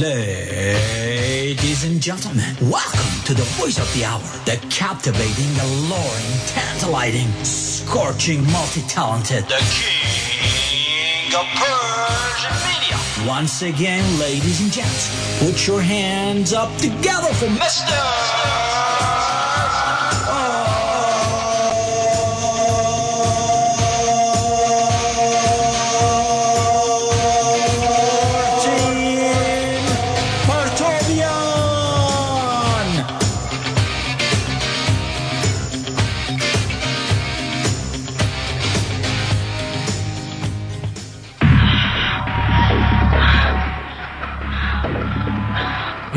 Ladies 0.00 1.84
and 1.84 2.00
gentlemen, 2.00 2.56
welcome 2.70 3.24
to 3.26 3.34
the 3.34 3.42
voice 3.60 3.78
of 3.78 3.92
the 3.92 4.06
hour, 4.06 4.22
the 4.46 4.56
captivating, 4.70 5.54
alluring, 5.60 6.40
tantalizing, 6.46 7.30
scorching, 7.44 8.42
multi-talented, 8.50 9.44
the 9.44 9.60
king 9.68 11.34
of 11.34 11.44
Persian 11.52 12.56
media. 12.64 13.28
Once 13.28 13.60
again, 13.60 14.18
ladies 14.18 14.62
and 14.62 14.72
gents, 14.72 15.10
put 15.38 15.66
your 15.66 15.82
hands 15.82 16.54
up 16.54 16.74
together 16.78 17.28
for 17.34 17.48
Mr. 17.48 18.59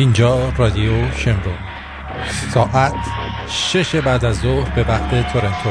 اینجا 0.04 0.50
رادیو 0.58 1.12
شمرو 1.18 1.52
ساعت 2.54 2.94
شش 3.50 3.96
بعد 3.96 4.26
از 4.26 4.40
ظهر 4.40 4.70
به 4.70 4.84
وقت 4.84 5.34
تورنتو. 5.34 5.70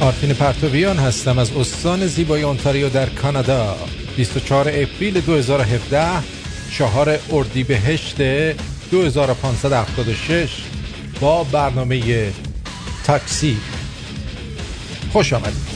آرتین 0.00 0.32
پرتویان 0.32 0.96
هستم 0.96 1.38
از 1.38 1.56
استان 1.56 2.06
زیبای 2.06 2.42
اونتاریو 2.42 2.88
در 2.88 3.06
کانادا. 3.06 3.76
24 4.16 4.68
اپریل 4.68 5.20
2017 5.20 6.06
چهار 6.78 7.18
اردیبهشت 7.32 8.20
2576 8.90 10.50
با 11.20 11.44
برنامه 11.44 12.32
تاکسی. 13.06 13.56
خوش 15.12 15.32
آمدید. 15.32 15.69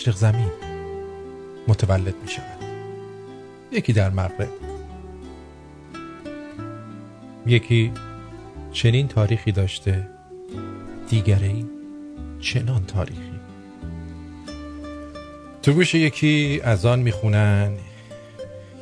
مشرق 0.00 0.16
زمین 0.16 0.50
متولد 1.68 2.14
می 2.22 2.28
شود. 2.28 2.58
یکی 3.72 3.92
در 3.92 4.10
مغرب. 4.10 4.48
یکی 7.46 7.92
چنین 8.72 9.08
تاریخی 9.08 9.52
داشته 9.52 10.08
دیگری 11.08 11.66
چنان 12.40 12.86
تاریخی. 12.86 13.40
تو 15.62 15.72
گوش 15.72 15.94
یکی 15.94 16.60
از 16.64 16.86
آن 16.86 16.98
می‌خونن 16.98 17.76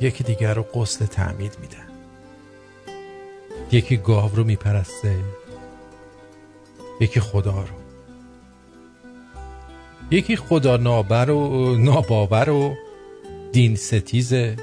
یکی 0.01 0.23
دیگر 0.23 0.53
رو 0.53 0.63
قسل 0.63 1.05
تعمید 1.05 1.57
میدن 1.61 1.89
یکی 3.71 3.97
گاو 3.97 4.35
رو 4.35 4.43
میپرسته 4.43 5.15
یکی 6.99 7.19
خدا 7.19 7.61
رو. 7.61 7.78
یکی 10.11 10.35
خدا 10.35 10.77
نابر 10.77 11.29
و 11.29 11.75
ناباور 11.77 12.49
و 12.49 12.75
دین 13.51 13.75
ستیزه. 13.75 14.55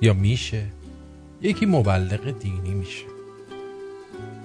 یا 0.00 0.12
میشه؟ 0.12 0.66
یکی 1.42 1.66
مبلغ 1.66 2.38
دینی 2.38 2.74
میشه. 2.74 3.04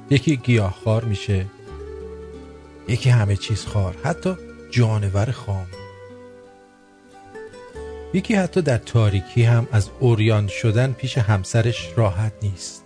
یکی 0.09 0.37
گیاهخوار 0.37 1.03
میشه. 1.03 1.45
یکی 2.87 3.09
همه 3.09 3.35
چیز 3.35 3.65
خار 3.65 3.95
حتی 4.03 4.35
جانور 4.71 5.31
خام. 5.31 5.67
یکی 8.13 8.35
حتی 8.35 8.61
در 8.61 8.77
تاریکی 8.77 9.43
هم 9.43 9.67
از 9.71 9.89
اوریان 9.99 10.47
شدن 10.47 10.91
پیش 10.91 11.17
همسرش 11.17 11.89
راحت 11.95 12.33
نیست. 12.41 12.83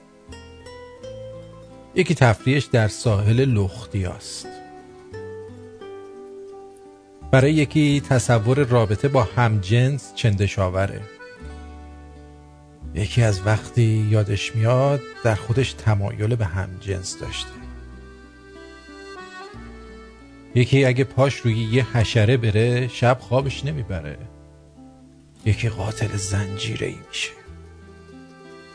یکی 1.95 2.15
تفریحش 2.15 2.65
در 2.65 2.87
ساحل 2.87 3.45
لختیاست 3.45 4.50
برای 7.31 7.53
یکی 7.53 8.01
تصور 8.01 8.63
رابطه 8.63 9.07
با 9.07 9.23
همجنس 9.23 10.11
چندشاوره. 10.15 11.01
یکی 12.93 13.21
از 13.21 13.41
وقتی 13.45 14.07
یادش 14.09 14.55
میاد 14.55 15.01
در 15.23 15.35
خودش 15.35 15.73
تمایل 15.73 16.35
به 16.35 16.45
همجنس 16.45 17.19
داشته. 17.19 17.49
یکی 20.55 20.85
اگه 20.85 21.03
پاش 21.03 21.35
روی 21.35 21.53
یه 21.53 21.97
حشره 21.97 22.37
بره 22.37 22.87
شب 22.87 23.17
خوابش 23.21 23.65
نمی‌بره. 23.65 24.17
یکی 25.45 25.69
قاتل 25.69 26.17
زنجیره 26.17 26.87
ای 26.87 26.97
میشه. 27.09 27.31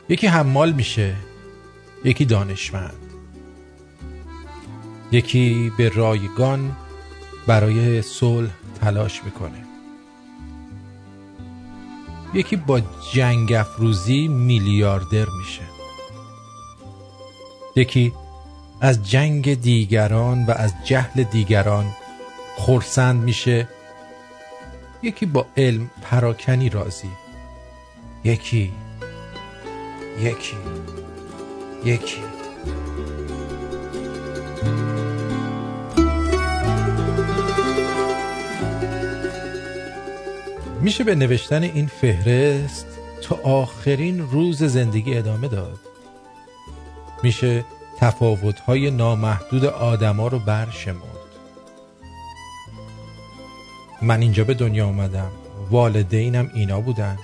یکی 0.09 0.27
حمال 0.27 0.73
میشه. 0.73 1.15
یکی 2.05 2.25
دانشمند. 2.25 3.13
یکی 5.13 5.73
به 5.79 5.89
رایگان 5.89 6.77
برای 7.47 8.03
صلح 8.03 8.51
تلاش 8.81 9.25
می‌کنه. 9.25 9.65
یکی 12.35 12.57
با 12.57 12.81
جنگ 13.13 13.53
افروزی 13.53 14.29
میلیاردر 14.29 15.27
میشه. 15.39 15.63
یکی 17.77 18.13
از 18.81 19.11
جنگ 19.11 19.61
دیگران 19.61 20.47
و 20.47 20.51
از 20.51 20.75
جهل 20.85 21.23
دیگران 21.23 21.87
خورسند 22.57 23.23
میشه. 23.23 23.69
یکی 25.03 25.27
با 25.27 25.47
علم 25.57 25.91
پراکنی 26.03 26.69
راضی. 26.69 27.11
یکی 28.25 28.73
یکی 30.21 30.57
یکی. 31.85 32.36
میشه 40.87 41.05
به 41.05 41.15
نوشتن 41.15 41.63
این 41.63 41.87
فهرست 41.87 42.87
تا 43.23 43.37
آخرین 43.37 44.31
روز 44.31 44.63
زندگی 44.65 45.15
ادامه 45.15 45.49
داد. 45.49 45.79
میشه 47.23 47.65
تفاوت‌های 47.99 48.91
نامحدود 48.91 49.65
آدما 49.65 50.29
رو 50.29 50.39
برشمرد. 50.39 51.27
من 54.03 54.21
اینجا 54.21 54.45
به 54.45 54.55
دنیا 54.55 54.87
اومدم. 54.87 55.31
والدینم 55.71 56.51
اینا 56.55 56.81
بودن. 56.81 57.19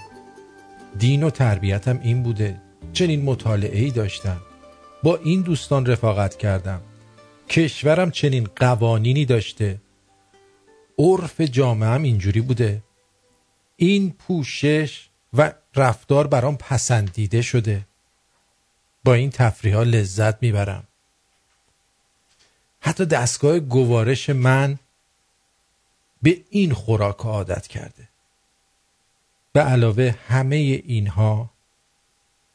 دین 0.98 1.22
و 1.22 1.30
تربیتم 1.30 2.00
این 2.02 2.22
بوده. 2.22 2.60
چنین 2.92 3.22
مطالعه 3.22 3.80
ای 3.80 3.90
داشتم. 3.90 4.40
با 5.02 5.16
این 5.16 5.42
دوستان 5.42 5.86
رفاقت 5.86 6.36
کردم. 6.36 6.80
کشورم 7.48 8.10
چنین 8.10 8.48
قوانینی 8.56 9.24
داشته. 9.24 9.80
عرف 10.98 11.40
جامعه 11.40 11.88
هم 11.88 12.02
اینجوری 12.02 12.40
بوده. 12.40 12.82
این 13.84 14.12
پوشش 14.12 15.08
و 15.32 15.52
رفتار 15.76 16.26
برام 16.26 16.56
پسندیده 16.56 17.42
شده. 17.42 17.86
با 19.04 19.14
این 19.14 19.30
تفریح 19.30 19.76
ها 19.76 19.82
لذت 19.82 20.42
می‌برم. 20.42 20.84
حتی 22.80 23.04
دستگاه 23.04 23.58
گوارش 23.58 24.30
من 24.30 24.78
به 26.22 26.44
این 26.50 26.74
خوراک 26.74 27.16
عادت 27.16 27.66
کرده. 27.66 28.08
به 29.52 29.60
علاوه 29.60 30.14
همه 30.28 30.56
اینها 30.56 31.50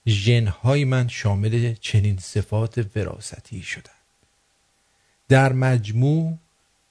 ژنهای 0.08 0.86
من 0.86 1.08
شامل 1.08 1.74
چنین 1.74 2.18
صفات 2.18 2.98
وراثتی 2.98 3.62
شدن. 3.62 3.92
در 5.28 5.54
مجموع 5.54 6.38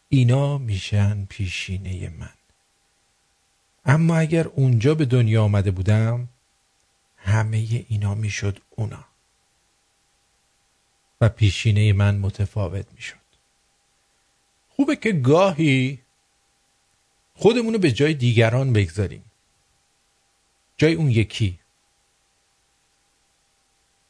اینا 0.09 0.59
میشن 0.59 1.25
پیشینه 1.25 2.09
من. 2.09 2.36
اما 3.87 4.17
اگر 4.17 4.47
اونجا 4.47 4.95
به 4.95 5.05
دنیا 5.05 5.45
آمده 5.45 5.71
بودم 5.71 6.29
همه 7.17 7.85
اینا 7.89 8.15
می‌شد 8.15 8.59
اونا. 8.71 9.05
و 11.21 11.29
پیشینه 11.29 11.93
من 11.93 12.19
متفاوت 12.19 12.93
می‌شد. 12.93 13.17
خوبه 14.69 14.97
که 14.97 15.13
گاهی 15.13 16.03
خودمونو 17.35 17.79
به 17.79 17.93
جای 17.93 18.15
دیگران 18.15 18.73
بگذاریم. 18.73 19.25
جای 20.77 20.95
اون 20.95 21.11
یکی. 21.11 21.61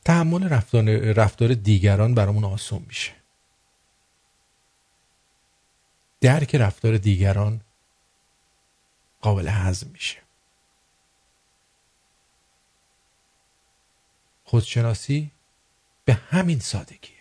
تحمل 0.05 0.49
رفتار, 0.49 0.85
رفتار 1.13 1.55
دیگران 1.55 2.15
برامون 2.15 2.45
آسون 2.45 2.85
میشه. 2.89 3.13
درک 6.21 6.55
رفتار 6.55 6.97
دیگران 6.99 7.61
قابل 9.27 9.49
هضم 9.49 9.91
میشه. 9.91 10.23
خودشناسی 14.45 15.33
به 16.05 16.15
همین 16.15 16.59
سادگی 16.59 17.16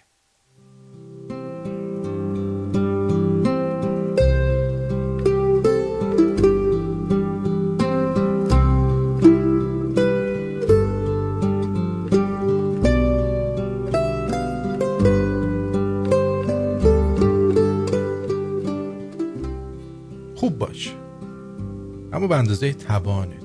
اما 22.25 22.33
به 22.33 22.39
اندازه 22.39 22.74
توانت. 22.74 23.44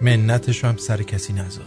منتش 0.00 0.64
هم 0.64 0.76
سر 0.76 1.02
کسی 1.02 1.32
نذار 1.32 1.66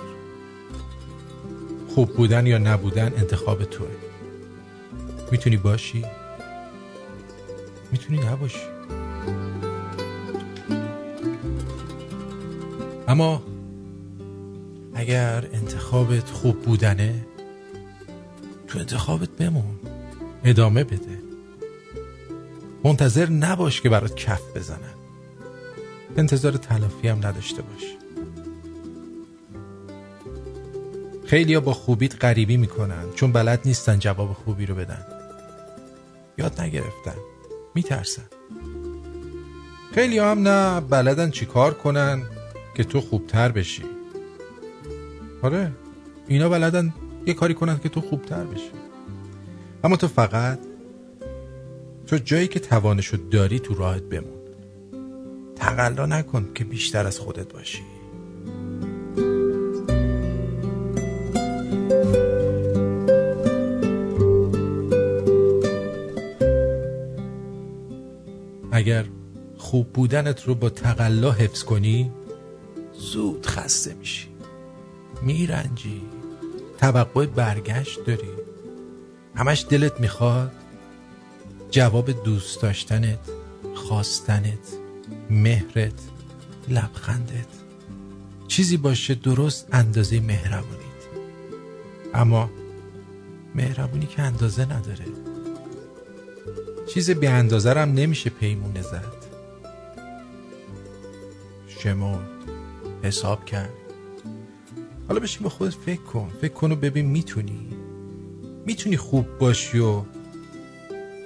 خوب 1.90 2.14
بودن 2.14 2.48
یا 2.48 2.58
نبودن 2.58 3.14
انتخاب 3.18 3.64
توه. 3.64 3.88
می‌تونی 5.32 5.58
باشی؟ 5.58 6.06
می‌تونی 7.92 8.20
نباشی. 8.20 8.60
اما 13.08 13.44
اگر 14.94 15.48
انتخابت 15.54 16.30
خوب 16.30 16.62
بودنه 16.62 17.26
تو 18.68 18.80
انتخابت 18.80 19.30
بمون. 19.30 19.80
ادامه 20.44 20.84
بده. 20.84 21.27
منتظر 22.88 23.30
نباش 23.30 23.82
که 23.82 23.90
برات 23.90 24.16
کف 24.16 24.42
بزنن. 24.56 24.94
انتظار 26.18 26.52
تلافی 26.52 27.08
هم 27.08 27.18
نداشته 27.18 27.62
باش. 27.62 27.84
خیلی 31.26 31.54
ها 31.54 31.60
با 31.60 31.74
خوبیت 31.74 32.26
غریبی 32.26 32.58
می‌کنن 32.58 33.04
چون 33.16 33.32
بلد 33.32 33.62
نیستن 33.66 34.00
جواب 34.00 34.34
خوبی 34.34 34.66
رو 34.66 34.76
بدن. 34.76 35.06
یاد 36.38 36.62
نگرفتن 36.62 37.16
میترسن. 37.76 38.24
خیلی 39.96 40.20
هم 40.20 40.48
نه 40.48 40.82
بلدن 40.82 41.32
چیکار 41.32 41.74
کنن 41.74 42.24
که 42.76 42.84
تو 42.84 43.02
خوبتر 43.02 43.52
بشی. 43.52 43.84
آره 45.42 45.72
اینا 46.28 46.50
بلدن 46.50 46.94
یه 47.26 47.34
کاری 47.34 47.54
کنن 47.54 47.80
که 47.80 47.90
تو 47.90 48.02
خوبتر 48.02 48.44
بشی. 48.44 48.72
اما 49.84 49.96
تو 49.96 50.08
فقط 50.08 50.60
تو 52.08 52.18
جایی 52.18 52.48
که 52.48 52.60
توانشو 52.60 53.18
داری 53.32 53.60
تو 53.60 53.74
راحت 53.74 54.02
بمون. 54.04 54.38
تقلا 55.56 56.06
نکن 56.06 56.50
که 56.56 56.64
بیشتر 56.64 57.08
از 57.08 57.20
خودت 57.20 57.54
باشی. 57.54 57.82
اگر 68.72 69.06
خوب 69.58 69.94
بودنت 69.94 70.44
رو 70.44 70.56
با 70.56 70.70
تقلا 70.70 71.32
حفظ 71.32 71.64
کنی 71.64 72.12
زود 72.94 73.46
خسته 73.46 73.94
میشی. 73.94 74.28
میرنجی. 75.22 76.02
توقع 76.78 77.26
برگشت 77.26 78.06
داری. 78.06 78.30
همش 79.36 79.66
دلت 79.70 80.00
می‌خواد 80.00 80.52
جواب 81.72 82.24
دوست 82.24 82.62
داشتنت 82.62 83.20
خواستنت 83.76 84.68
مهرت 85.30 86.02
لبخندت. 86.70 87.48
چیزی 88.48 88.78
باشه 88.78 89.16
درست 89.16 89.68
اندازه 89.72 90.20
مهربونیت. 90.20 90.88
اما 92.14 92.50
مهربونی 93.56 94.06
که 94.06 94.22
اندازه 94.22 94.66
نداره. 94.66 95.06
چیز 96.88 97.12
بی 97.12 97.28
اندازه 97.28 97.70
هم 97.74 97.94
نمیشه 97.94 98.30
پیمونه 98.30 98.82
زد. 98.82 99.14
شمرد 101.68 102.30
حساب 103.04 103.46
کرد. 103.46 103.74
حالا 105.08 105.20
بشین 105.20 105.44
با 105.44 105.50
خودت 105.50 105.74
فکر 105.74 106.02
کن. 106.02 106.30
فکر 106.42 106.54
کن 106.54 106.72
و 106.72 106.76
ببین 106.76 107.06
می‌تونی. 107.06 107.68
می‌تونی 108.66 108.98
خوب 108.98 109.38
باشی 109.38 109.80
و 109.80 110.02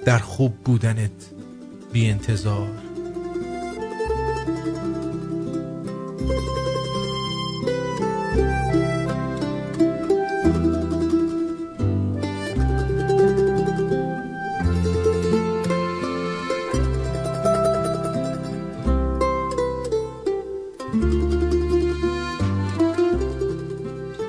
در 0.04 0.18
خوب 0.18 0.54
بودنت 0.64 1.10
بی 1.92 2.10
انتظار. 2.10 2.68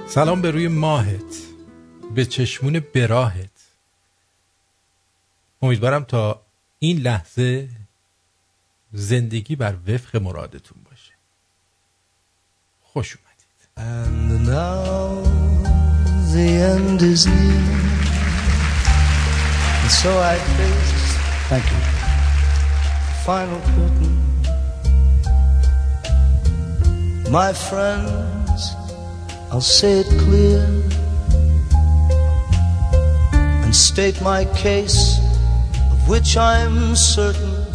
سلام 0.08 0.42
به 0.42 0.51
روی 0.51 0.68
ماهت 0.68 1.22
به 2.15 2.25
چشمون 2.25 2.82
براهت. 2.94 3.52
امیدوارم 5.63 6.03
تا 6.03 6.41
این 6.79 6.98
لحظه 6.98 7.70
زندگی 8.93 9.55
بر 9.55 9.75
وفق 9.88 10.15
مرادتون 10.15 10.77
باشه 10.84 11.13
خوش 12.82 13.17
اومدید 13.17 13.34
And 13.77 14.46
now 14.46 15.24
the 16.34 16.50
end 16.74 17.01
is 17.01 17.25
near 17.25 17.84
And 19.82 19.91
so 20.01 20.12
I 20.34 20.36
face 20.58 21.03
Thank 21.50 21.65
you 21.72 21.82
Final 23.25 23.62
curtain 23.74 24.15
My 27.39 27.51
friends 27.70 28.62
I'll 29.51 29.70
say 29.79 29.93
it 30.03 30.10
clear 30.24 30.62
And 33.63 33.74
state 33.75 34.17
my 34.22 34.41
case 34.65 35.32
which 36.07 36.36
I'm 36.38 36.95
certain. 36.95 37.65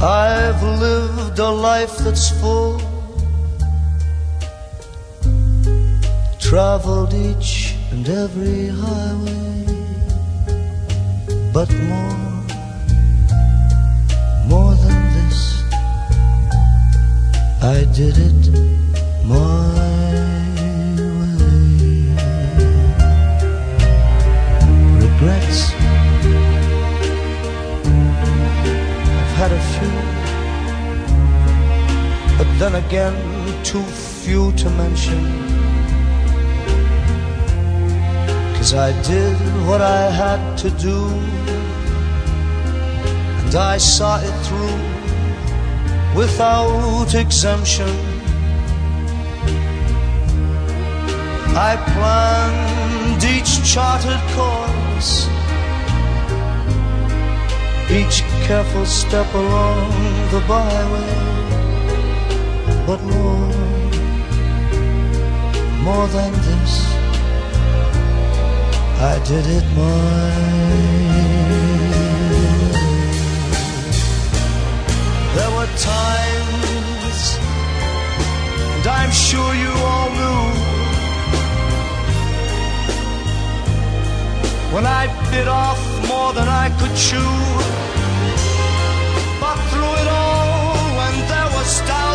I've 0.00 0.62
lived 0.62 1.38
a 1.38 1.50
life 1.50 1.96
that's 1.98 2.30
full, 2.40 2.80
traveled 6.40 7.14
each 7.14 7.76
and 7.92 8.08
every 8.08 8.68
highway, 8.68 9.64
but 11.52 11.70
more, 11.90 12.18
more 14.48 14.74
than 14.74 15.00
this, 15.16 15.62
I 17.62 17.86
did 17.94 18.18
it 18.18 18.42
my 19.24 20.01
had 29.42 29.50
a 29.50 29.64
few, 29.74 29.94
but 32.38 32.48
then 32.60 32.74
again, 32.76 33.16
too 33.64 33.82
few 34.22 34.52
to 34.52 34.70
mention. 34.70 35.20
Cause 38.54 38.72
I 38.74 38.90
did 39.02 39.36
what 39.66 39.80
I 39.80 40.10
had 40.22 40.56
to 40.58 40.70
do, 40.88 40.98
and 43.40 43.52
I 43.56 43.78
saw 43.78 44.20
it 44.20 44.36
through 44.46 44.80
without 46.16 47.12
exemption. 47.14 47.92
I 51.68 51.72
planned 51.94 53.24
each 53.24 53.52
charted 53.72 54.22
course 54.36 55.41
each 57.92 58.22
careful 58.46 58.86
step 58.86 59.28
along 59.34 59.90
the 60.30 60.40
byway. 60.48 61.14
But 62.86 63.00
more, 63.02 63.52
more 65.86 66.08
than 66.08 66.32
this, 66.32 66.74
I 69.12 69.14
did 69.28 69.46
it 69.58 69.66
my. 69.76 71.02
There 75.36 75.52
were 75.56 75.70
times, 75.76 77.38
and 78.74 78.86
I'm 78.86 79.10
sure 79.10 79.54
you 79.54 79.72
all 79.90 80.10
knew, 80.18 80.71
when 84.72 84.86
I 84.86 85.06
bit 85.30 85.48
off 85.48 85.80
more 86.08 86.32
than 86.32 86.48
I 86.48 86.70
could 86.78 86.94
chew. 86.96 87.32
But 89.42 89.58
through 89.68 89.94
it 90.02 90.08
all, 90.08 90.76
when 90.98 91.14
there 91.28 91.50
was 91.56 91.80
doubt, 91.88 92.11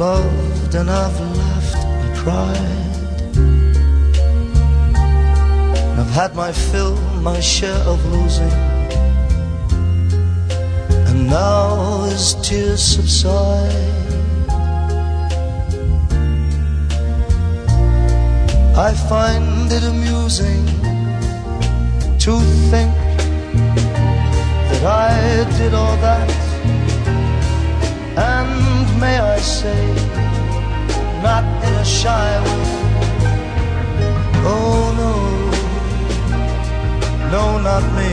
loved 0.00 0.74
and 0.74 0.88
I've 0.88 1.20
laughed 1.36 1.76
and 1.76 2.16
cried. 2.16 3.36
And 5.88 6.00
I've 6.00 6.14
had 6.20 6.34
my 6.34 6.52
fill, 6.52 6.96
my 7.30 7.38
share 7.40 7.82
of 7.92 7.98
losing. 8.06 8.56
And 11.08 11.26
now 11.28 12.04
as 12.04 12.34
tears 12.40 12.82
subside, 12.82 13.98
I 18.88 18.90
find 19.10 19.70
it 19.70 19.84
amusing 19.84 20.64
to 22.24 22.32
think 22.72 22.94
that 24.70 24.82
I 24.82 25.14
did 25.58 25.74
all 25.74 25.96
that 26.08 26.30
and 28.16 28.79
may 29.00 29.18
I 29.18 29.38
say, 29.38 29.82
not 31.22 31.44
in 31.66 31.74
a 31.74 31.84
shy 31.84 32.30
way. 32.44 32.64
Oh 34.52 34.82
no, 35.00 35.14
no, 37.34 37.44
not 37.68 37.84
me. 37.96 38.12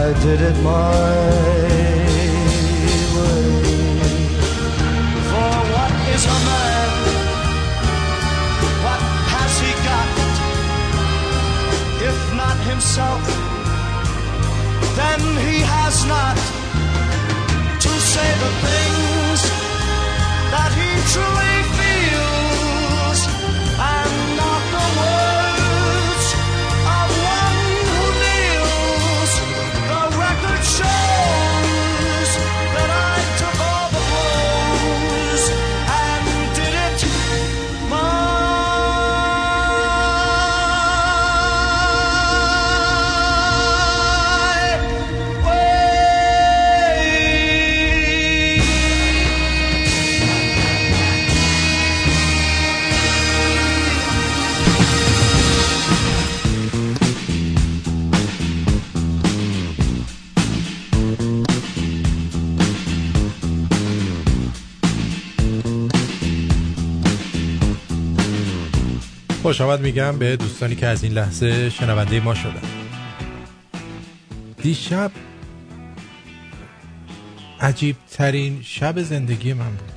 I 0.00 0.04
did 0.24 0.40
it 0.50 0.56
my 0.62 1.08
way. 3.14 3.46
For 5.30 5.52
what 5.74 5.92
is 6.14 6.24
a 6.36 6.38
man? 6.48 6.90
What 8.84 9.02
has 9.34 9.52
he 9.64 9.72
got? 9.88 10.08
If 12.08 12.18
not 12.40 12.56
himself, 12.70 13.22
then 14.98 15.20
he 15.46 15.56
has 15.74 15.96
not 16.06 16.51
say 18.14 18.30
the 18.44 18.52
things 18.66 19.40
that 20.52 20.70
he 20.76 20.90
truly 21.12 21.54
feels 21.64 21.81
خوش 69.42 69.60
آمد 69.60 69.80
میگم 69.80 70.18
به 70.18 70.36
دوستانی 70.36 70.74
که 70.74 70.86
از 70.86 71.04
این 71.04 71.12
لحظه 71.12 71.70
شنونده 71.70 72.20
ما 72.20 72.34
شدن. 72.34 72.62
دیشب 74.62 75.10
عجیب 77.60 77.96
ترین 78.10 78.62
شب 78.62 79.02
زندگی 79.02 79.52
من 79.52 79.70
بود. 79.70 79.92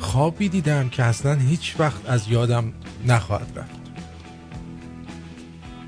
خوابی 0.00 0.48
دیدم 0.48 0.88
که 0.88 1.02
اصلا 1.02 1.34
هیچ 1.34 1.74
وقت 1.78 2.08
از 2.08 2.28
یادم 2.28 2.72
نخواهد 3.06 3.58
رفت. 3.58 3.80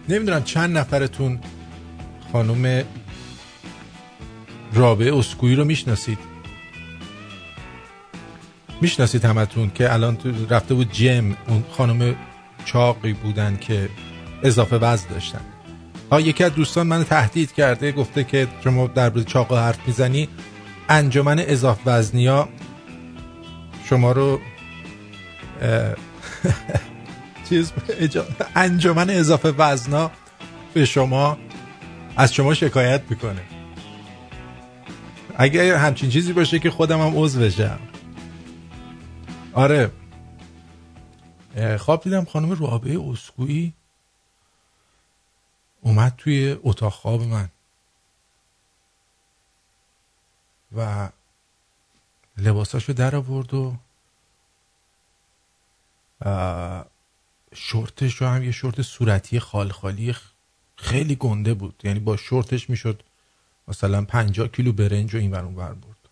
نمی‌دونم 0.09 0.45
چند 0.45 0.79
نفرتون 0.79 1.41
خانم 2.33 2.85
رابعه 4.73 5.15
اسکویی 5.17 5.55
رو 5.55 5.65
می‌شناسید. 5.65 6.38
می‌شناسید 8.81 9.25
همتون 9.25 9.71
که 9.75 9.93
الان 9.93 10.17
تو 10.17 10.33
رفته 10.51 10.75
بود 10.75 10.93
جم 10.93 11.37
اون 11.49 11.65
خانم 11.71 12.15
چاقی 12.65 13.13
بودن 13.13 13.57
که 13.61 13.89
اضافه 14.43 14.77
وزن 14.77 15.09
داشتن. 15.11 15.41
ها 16.13 16.21
یکی 16.21 16.45
از 16.45 16.55
دوستان 16.55 16.87
من 16.87 17.05
تهدید 17.05 17.53
کرده 17.53 17.93
گفته 17.93 18.25
که 18.25 18.49
شما 18.65 18.87
در 18.87 19.11
مورد 19.11 19.27
چاق 19.27 19.53
حرف 19.53 19.79
می‌زنی 19.87 20.29
انجمن 20.89 21.39
اضافه 21.39 21.91
وزنیا 21.91 22.49
شما 23.85 24.13
رو 24.13 24.41
چیز 27.49 27.73
انجمن 28.57 29.11
اضافه 29.11 29.49
وزنا 29.59 30.11
به 30.75 30.85
شما 30.85 31.39
از 32.17 32.35
شما 32.35 32.55
شکایت 32.55 33.03
می‌کنه. 33.11 33.41
اگر 35.37 35.75
همچین 35.75 36.11
چیزی 36.11 36.33
باشه 36.33 36.59
که 36.59 36.71
خودم 36.71 37.01
هم 37.01 37.13
عضو 37.17 37.41
بشم. 37.41 37.79
آره. 39.59 39.93
خواب 41.79 42.03
دیدم 42.03 42.25
خانم 42.25 42.51
رابعه 42.51 43.11
اسکویی 43.11 43.75
اومد 45.81 46.15
توی 46.19 46.57
اتاق 46.63 46.93
خواب 46.93 47.23
من. 47.23 47.49
و 50.77 51.09
لباساشو 52.37 52.93
در 52.93 53.17
آورد 53.17 53.55
و 53.55 53.77
شورتش 57.55 58.23
هم 58.23 58.43
یه 58.43 58.51
شورت 58.51 58.83
صورتی 58.83 59.41
خال 59.41 59.73
خالی 59.73 60.17
خیلی 60.77 61.17
گنده 61.17 61.55
بود. 61.55 61.81
یعنی 61.85 62.01
با 62.01 62.17
شورتش 62.17 62.71
می‌شد 62.71 63.03
مثلا 63.69 64.05
50 64.05 64.49
کیلو 64.49 64.73
برنج 64.73 65.15
و 65.15 65.19
این 65.19 65.31
ور 65.31 65.45
اون 65.45 65.55
ور 65.55 65.75
برد. 65.75 66.09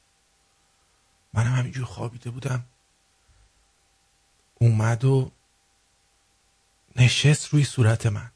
منم 1.32 1.52
همینجور 1.52 1.84
خوابیده 1.84 2.30
بودم. 2.30 2.64
اومد 4.58 5.04
و 5.04 5.30
نشست 6.96 7.48
روی 7.48 7.64
صورت 7.64 8.06
من. 8.06 8.30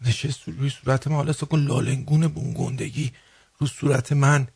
نشست 0.00 0.48
روی 0.48 0.70
صورت 0.70 1.08
من. 1.08 1.16
حالا 1.16 1.32
کن 1.32 1.58
لالنگون 1.58 2.28
بونگندگی 2.28 3.12
رو 3.58 3.66
صورت 3.66 4.12
من. 4.12 4.48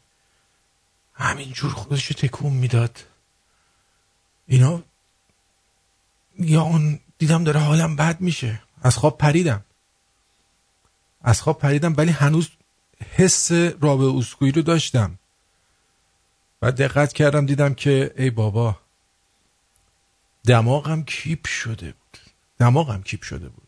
همینجور 1.14 1.70
خودش 1.70 2.08
تکون 2.08 2.52
می‌داد. 2.52 3.04
اینا 4.46 4.82
یا 6.38 6.62
اون 6.62 7.00
دیدم 7.18 7.44
داره 7.44 7.60
حالم 7.60 7.96
بد 7.96 8.20
میشه. 8.20 8.62
از 8.82 8.96
خواب 8.96 9.18
پریدم. 9.18 9.64
از 11.20 11.42
خواب 11.42 11.58
پریدم 11.58 11.94
ولی 11.96 12.10
هنوز 12.10 12.48
حس 13.10 13.52
رابع 13.52 14.18
اسکویی 14.18 14.52
رو 14.52 14.62
داشتم. 14.62 15.18
و 16.62 16.72
دقت 16.72 17.12
کردم 17.12 17.46
دیدم 17.46 17.74
که 17.74 18.14
ای 18.16 18.30
بابا 18.30 18.83
دماغم 20.47 21.03
کیپ 21.03 21.47
شده 21.47 21.85
بود 21.85 22.17
دماغم 22.59 23.01
کیپ 23.01 23.21
شده 23.23 23.49
بود 23.49 23.67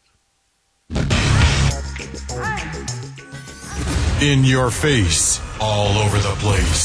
In 4.32 4.44
your 4.44 4.70
face, 4.70 5.40
all 5.60 5.94
over 6.04 6.20
the 6.30 6.36
place. 6.46 6.84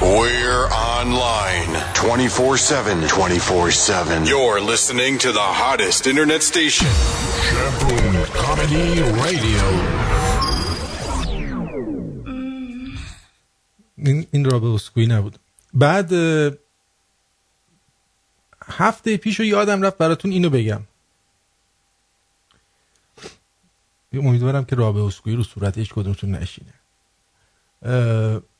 We're 0.00 0.66
online 0.72 1.72
24 1.94 2.56
7. 2.56 3.00
24 3.14 3.70
7. 3.70 4.26
You're 4.26 4.60
listening 4.62 5.18
to 5.18 5.30
the 5.32 5.48
hottest 5.62 6.06
internet 6.06 6.42
station. 6.42 6.86
Shaboom 7.48 8.14
Comedy 8.42 9.02
Radio. 9.22 9.66
این, 13.96 14.26
این 14.30 14.44
رابع 14.44 14.68
اسکویی 14.68 15.06
نبود 15.06 15.38
بعد 15.74 16.14
اه، 16.14 16.50
هفته 18.67 19.17
پیش 19.17 19.39
رو 19.39 19.45
یادم 19.45 19.81
رفت 19.81 19.97
براتون 19.97 20.31
اینو 20.31 20.49
بگم. 20.49 20.81
امیدوارم 24.13 24.65
که 24.65 24.75
رابع 24.75 25.01
اسکویی 25.01 25.35
رو 25.35 25.43
صورت 25.43 25.77
هیچ 25.77 25.93
کدومتون 25.93 26.31
نشینه. 26.31 26.73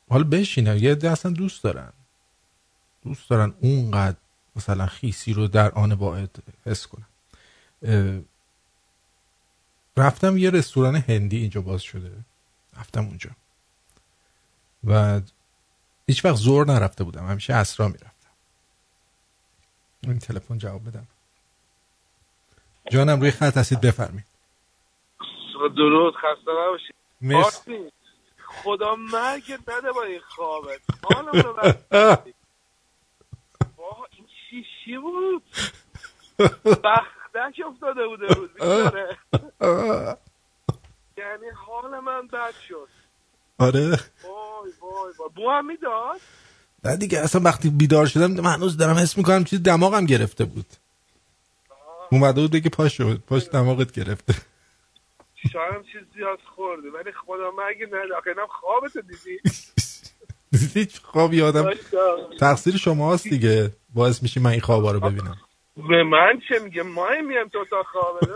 حالا 0.08 0.24
بشینه. 0.24 0.82
یه 0.82 0.98
اصلا 1.10 1.32
دوست 1.32 1.64
دارن. 1.64 1.92
دوست 3.02 3.30
دارن 3.30 3.54
اونقدر 3.60 4.16
مثلا 4.56 4.86
خیسی 4.86 5.32
رو 5.32 5.48
در 5.48 5.70
آن 5.70 5.94
باید 5.94 6.42
حس 6.66 6.86
کنن. 6.86 7.06
رفتم 9.96 10.38
یه 10.38 10.50
رستوران 10.50 10.96
هندی 10.96 11.36
اینجا 11.36 11.60
باز 11.60 11.82
شده. 11.82 12.12
رفتم 12.76 13.06
اونجا. 13.06 13.30
و 14.84 15.20
هیچ 16.06 16.24
وقت 16.24 16.36
زور 16.36 16.66
نرفته 16.66 17.04
بودم. 17.04 17.26
همیشه 17.26 17.54
اسرا 17.54 17.88
می‌رفتم. 17.88 18.15
این 20.10 20.18
تلفن 20.18 20.58
جواب 20.58 20.88
بدم. 20.88 21.06
جانم 22.90 23.20
روی 23.20 23.30
خط 23.30 23.56
هستید 23.56 23.80
بفرمید 23.80 24.24
درود 25.76 26.14
خسته 26.14 26.50
نباشید 26.50 26.94
مرسی. 27.20 27.92
خدا 28.38 28.94
مرگت 28.96 29.68
نده 29.68 29.92
با 29.92 30.02
این 30.02 30.20
خوابت. 30.20 30.80
واه، 33.78 34.08
این 34.16 34.26
چی 34.26 34.66
چی 34.84 34.98
بود؟ 34.98 35.42
بختک 36.64 37.60
افتاده 37.66 38.06
بوده 38.06 38.34
بود. 38.34 38.50
یعنی 41.18 41.48
حال 41.66 42.00
من 42.00 42.26
بد 42.26 42.54
شد. 42.68 42.88
آره. 43.58 43.88
وای 44.24 44.72
وای 44.80 45.12
وای. 45.18 45.28
بو 45.36 45.50
هم 45.50 45.66
می‌داد؟ 45.66 46.20
نه 46.86 46.96
دیگه 46.96 47.18
اصلا 47.20 47.40
وقتی 47.40 47.70
بیدار 47.70 48.06
شدم 48.06 48.40
من 48.40 48.52
هنوز 48.52 48.76
دارم 48.76 48.96
حس 48.96 49.18
می‌کنم 49.18 49.44
چیز 49.44 49.62
دماغم 49.62 50.06
گرفته 50.06 50.44
بود. 50.44 50.66
اومده 52.12 52.40
بود 52.40 52.50
بگه 52.50 52.70
پاش 52.70 52.96
شد 52.96 53.22
پاش 53.26 53.48
دماغت 53.52 53.92
گرفته. 53.92 54.34
شاید 55.52 55.82
چیز 55.92 56.02
زیاد 56.16 56.38
خوردی 56.54 56.88
ولی 56.88 57.12
خدا 57.12 57.50
نده 57.86 58.14
آخه 58.18 58.30
اینم 58.30 58.46
خوابتو 58.60 59.00
دیدی. 59.00 59.40
هیچ 60.74 61.00
خوابی 61.02 61.42
آدم. 61.42 61.70
تقصیر 62.40 62.76
شماست 62.76 63.28
دیگه. 63.28 63.70
باعث 63.94 64.22
میشه 64.22 64.40
من 64.40 64.50
این 64.50 64.60
خوابا 64.60 64.92
رو 64.92 65.00
ببینم. 65.00 65.36
به 65.76 66.02
من 66.04 66.40
چه 66.48 66.58
میگه؟ 66.64 66.82
ما 66.82 67.08
میم 67.08 67.48
تو 67.52 67.64
تا 67.70 67.82
خوابه 67.82 68.26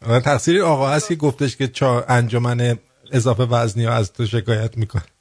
تقصیر 0.24 0.62
آقا 0.62 0.88
هست 0.88 1.08
که 1.08 1.14
گفتش 1.14 1.56
که 1.56 1.68
چا 1.68 2.04
انجمن 2.08 2.78
اضافه 3.12 3.42
وزنی 3.42 3.84
ها 3.84 3.92
از 3.92 4.12
تو 4.12 4.26
شکایت 4.26 4.76
میکن 4.76 5.00
ولی 5.00 5.06
ما 5.06 5.17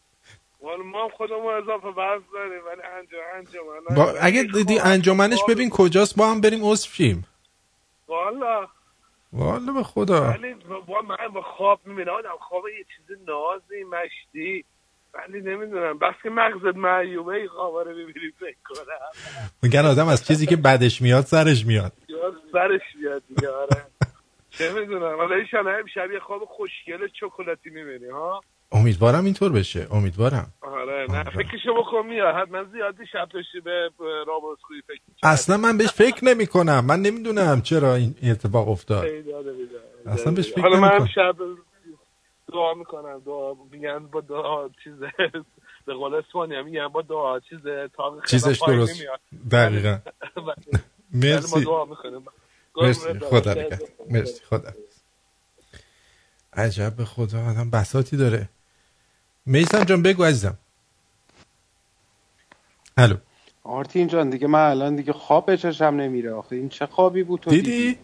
هم 1.08 1.18
خودمون 1.18 1.54
اضافه 1.54 1.88
وزن 1.88 2.24
داریم 2.34 2.66
ولی 2.66 2.82
انجام 2.82 3.22
انجام 3.36 3.96
با 3.96 4.12
اگه 4.22 4.44
دیدی 4.44 4.80
انجمنش 4.80 5.40
ببین 5.50 5.70
کجاست 5.70 6.16
با 6.18 6.32
هم 6.32 6.42
بریم 6.42 6.66
عضو 6.66 6.90
شیم. 6.90 7.28
والا. 8.08 8.68
والا 9.34 9.74
به 9.74 9.84
خدا. 9.84 10.22
ولی 10.22 10.54
با 10.88 11.02
من 11.02 11.28
با 11.34 11.42
خواب 11.42 11.80
می‌بینم 11.86 12.14
آدم 12.14 12.30
خواب 12.40 12.64
یه 12.68 12.86
چیز 12.98 13.18
نازی 13.28 13.84
مشتی. 13.84 14.66
ولی 15.14 15.42
نمی‌دونم. 15.42 15.98
بس 15.98 16.14
که 16.24 16.30
مغزت 16.30 16.76
معیوبه 16.76 17.34
این 17.34 17.48
خوابا 17.48 17.82
رو 17.82 17.92
ببینی 17.92 18.32
فکر 18.40 18.58
کنم. 18.70 18.86
میگن 19.64 19.86
آدم 19.86 20.08
از 20.08 20.28
چیزی 20.28 20.46
که 20.46 20.56
بدش 20.56 21.02
میاد 21.02 21.24
سرش 21.26 21.66
میاد. 21.66 21.94
یا 22.10 22.34
سرش 22.52 22.82
بیاد 23.02 23.24
دیگه 23.28 23.50
آره. 23.50 23.87
چه 24.58 24.74
می‌دونم. 24.74 25.16
حالا 25.18 25.36
ایشالا 25.36 25.72
هم 25.72 25.86
شبیه 25.94 26.20
خواب 26.20 26.46
خوشگل 26.46 27.08
چکلاتی 27.08 27.70
می‌بینی 27.70 28.10
ها؟ 28.10 28.42
امیدوارم 28.72 29.26
اینطور 29.26 29.52
بشه. 29.52 29.88
امیدوارم. 29.92 30.54
آره 30.62 31.06
نه 31.10 31.24
فکرشو 31.24 31.74
بکن 31.74 32.06
میاد. 32.06 32.36
حتما 32.36 32.64
زیادی 32.64 33.06
شب 33.12 33.30
داشتی 33.30 33.60
به 33.60 33.90
خویی 34.62 34.82
فکر. 34.82 35.00
اصلا 35.24 35.58
من 35.58 35.78
بهش 35.78 35.92
فکر 35.92 36.26
نمی 36.26 36.48
کنم 36.48 36.86
من 36.86 37.02
نمی‌دونم 37.02 37.62
چرا 37.62 37.96
این 37.96 38.16
اتفاق 38.32 38.70
افتاد. 38.70 39.06
اصلا 40.06 40.34
بهش 40.34 40.52
فکر 40.52 40.62
حالا 40.62 40.80
من. 40.80 41.08
شب 41.16 41.36
دعا 42.54 42.74
می‌کنم. 42.74 43.22
دعا 43.26 43.54
میگن 43.72 44.08
با 44.08 44.22
دعا 44.22 44.70
چیز 44.84 44.94
به 45.86 45.94
قول 45.94 46.16
اسپانیا 46.16 46.64
میگن 46.64 46.88
با 46.88 47.02
دعا 47.02 47.40
چیز 47.40 47.60
تاق 47.96 48.14
خدا 48.14 48.26
چیزش 48.26 48.60
درست. 48.68 49.04
دقیقا. 49.52 49.98
ولی 50.36 50.46
ما 50.46 50.82
مرسی. 51.14 51.66
دعا 51.66 51.86
می‌کنیم. 51.86 52.26
مرسی. 52.78 53.20
خدا 53.20 53.54
نگهدار. 53.54 53.90
مرسی. 54.10 54.42
خدا 54.50 54.74
عجب 56.54 56.96
به 56.96 57.06
خدا 57.06 57.46
آدم 57.46 57.70
بساتی 57.70 58.18
داره. 58.18 58.50
میسم 59.46 59.84
جان 59.84 60.02
بگو 60.04 60.24
عزیزم. 60.24 60.58
الو. 62.98 63.16
آرتین 63.64 64.08
جان 64.08 64.30
دیگه 64.30 64.48
من 64.48 64.70
الان 64.70 64.96
دیگه 64.96 65.14
خواب 65.14 65.46
به 65.46 65.58
چشم 65.58 65.86
نمیره. 65.86 66.34
آخه 66.34 66.56
این 66.56 66.70
چه 66.70 66.86
خوابی 66.86 67.24
بود 67.24 67.40
تو 67.40 67.50
دیدی؟ 67.50 67.98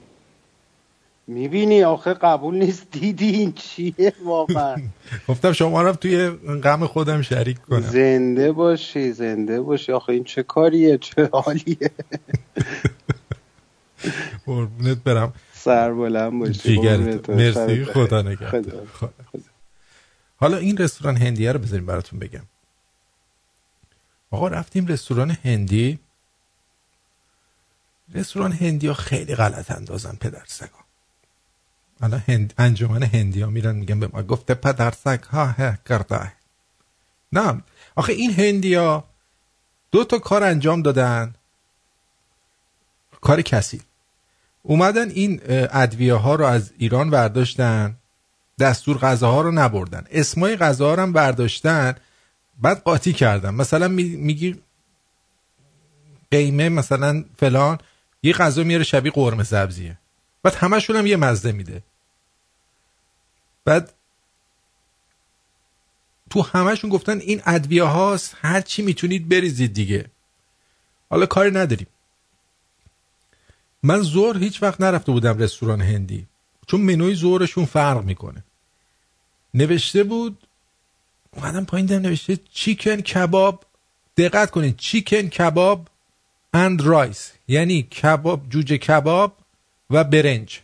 می‌بینی؟ 1.28 1.84
آخه 1.84 2.14
قبول 2.14 2.56
نیست. 2.56 2.92
دیدی 2.92 3.30
این 3.30 3.54
چیه 3.54 4.14
واقعا؟ 4.26 4.78
گفتم 5.30 5.52
شما 5.52 5.82
رو 5.82 5.94
توی 5.94 6.30
غم 6.64 6.88
خودم 6.88 7.22
شریک 7.22 7.62
کنم. 7.62 7.82
زنده 7.82 8.52
باشی 8.52 9.12
زنده 9.12 9.62
باشی. 9.62 9.92
آخه 9.92 10.14
این 10.14 10.24
چه 10.24 10.44
کاریه؟ 10.44 10.98
چه 10.98 11.30
حالیه؟ 11.34 11.92
قربونت 14.46 14.98
برم. 14.98 15.34
سر 15.54 15.94
بلند 15.94 16.40
باشی 16.40 16.80
مرسی. 17.28 17.86
خدا 17.86 18.22
نگهدار. 18.22 18.88
حالا 20.36 20.58
این 20.58 20.78
رستوران 20.78 21.18
هندیه 21.18 21.52
رو 21.52 21.60
بذاریم 21.60 21.86
براتون 21.86 22.20
بگم. 22.20 22.44
آقا 24.32 24.48
رفتیم 24.48 24.88
رستوران 24.88 25.32
هندی. 25.32 26.00
رستوران 28.16 28.52
هندی 28.52 28.88
ها 28.88 28.94
خیلی 28.94 29.36
غلط 29.36 29.72
اندازن 29.72 30.16
پدر 30.16 30.44
سگا 30.48 30.84
الان 32.02 32.24
هند... 32.28 32.54
انجمن 32.58 33.04
هندی 33.04 33.42
ها 33.42 33.50
میرن 33.50 33.76
میگن 33.76 34.00
به 34.00 34.10
ما 34.14 34.24
گفته 34.24 34.54
پدر 34.54 34.92
سگ 34.92 35.24
ها 35.24 35.46
هه 35.46 35.80
کرده. 35.90 36.34
نه. 37.32 37.62
آخه 37.96 38.14
این 38.14 38.34
هندی 38.34 38.74
ها 38.74 39.04
دو 39.92 40.04
تا 40.04 40.20
کار 40.20 40.44
انجام 40.44 40.82
دادن. 40.82 41.36
کار 43.22 43.42
کسی. 43.42 43.82
اومدن 44.64 45.10
این 45.10 45.42
ادویه 45.50 46.14
ها 46.14 46.36
رو 46.36 46.46
از 46.46 46.72
ایران 46.78 47.10
برداشتن 47.10 47.96
دستور 48.60 48.98
غذاها 48.98 49.42
رو 49.42 49.52
نبردن. 49.52 50.06
اسمای 50.12 50.56
غذاها 50.56 50.94
رو 50.94 51.02
هم 51.02 51.14
برداشتن 51.14 51.96
بعد 52.62 52.82
قاطی 52.84 53.14
کردن. 53.14 53.50
مثلا 53.50 53.88
می- 53.88 54.16
میگی 54.16 54.62
قیمه 56.32 56.70
مثلا 56.70 57.26
فلان 57.38 57.78
یه 58.24 58.34
غذا 58.34 58.64
میاره 58.64 58.84
شبیه 58.84 59.12
قرمه 59.12 59.44
سبزیه. 59.44 59.98
بعد 60.44 60.56
همشون 60.56 60.96
هم 60.96 61.06
یه 61.06 61.18
مزه 61.18 61.52
میده. 61.52 61.84
بعد 63.66 63.94
تو 66.30 66.42
همشون 66.42 66.90
گفتن 66.90 67.20
این 67.20 67.42
ادویه 67.46 67.84
هاست 67.84 68.36
هر 68.42 68.62
چی 68.62 68.82
می‌تونید 68.82 69.30
بریزید 69.30 69.74
دیگه. 69.74 70.06
حالا 71.10 71.26
کاری 71.26 71.52
نداریم. 71.52 71.88
من 73.84 74.02
ظهر 74.02 74.38
هیچ 74.38 74.64
وقت 74.64 74.82
نرفته 74.82 75.12
بودم 75.12 75.38
رستوران 75.38 75.82
هندی. 75.82 76.28
چون 76.68 76.82
منوی 76.82 77.16
ظهرشون 77.16 77.66
فرق 77.66 78.04
می‌کنه. 78.04 78.44
نوشته 79.54 80.04
بود 80.04 80.38
اومدم 81.32 81.66
پایین 81.66 81.86
دیدم 81.86 82.02
نوشته 82.02 82.40
chicken 82.54 83.02
kebab. 83.02 83.66
دقت 84.18 84.52
کنید 84.52 84.78
chicken 84.78 85.22
kebab 85.22 85.88
and 86.54 86.82
rice 86.82 87.32
یعنی 87.48 87.84
کباب 87.84 88.50
جوجه 88.50 88.78
کباب 88.78 89.38
و 89.90 90.04
برنج. 90.04 90.60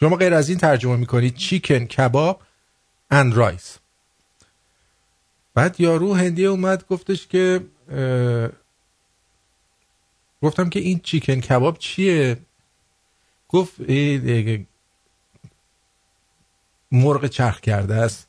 شما 0.00 0.16
غیر 0.16 0.34
از 0.34 0.48
این 0.48 0.58
ترجمه 0.58 0.96
می‌کنید 0.96 1.36
chicken 1.36 1.84
kebab 1.84 2.42
and 3.10 3.34
rice 3.34 3.78
بعد 5.54 5.80
یارو 5.80 6.14
هندیه 6.14 6.48
اومد 6.48 6.84
گفتش 6.86 7.26
که 7.26 7.60
گفتم 10.44 10.70
که 10.70 10.80
این 10.80 11.00
چیکن 11.00 11.40
کباب 11.40 11.78
چیه؟ 11.78 12.36
گفت 13.48 13.72
مرغ 16.92 17.26
چرخ 17.26 17.60
کرده 17.60 17.94
است. 17.94 18.28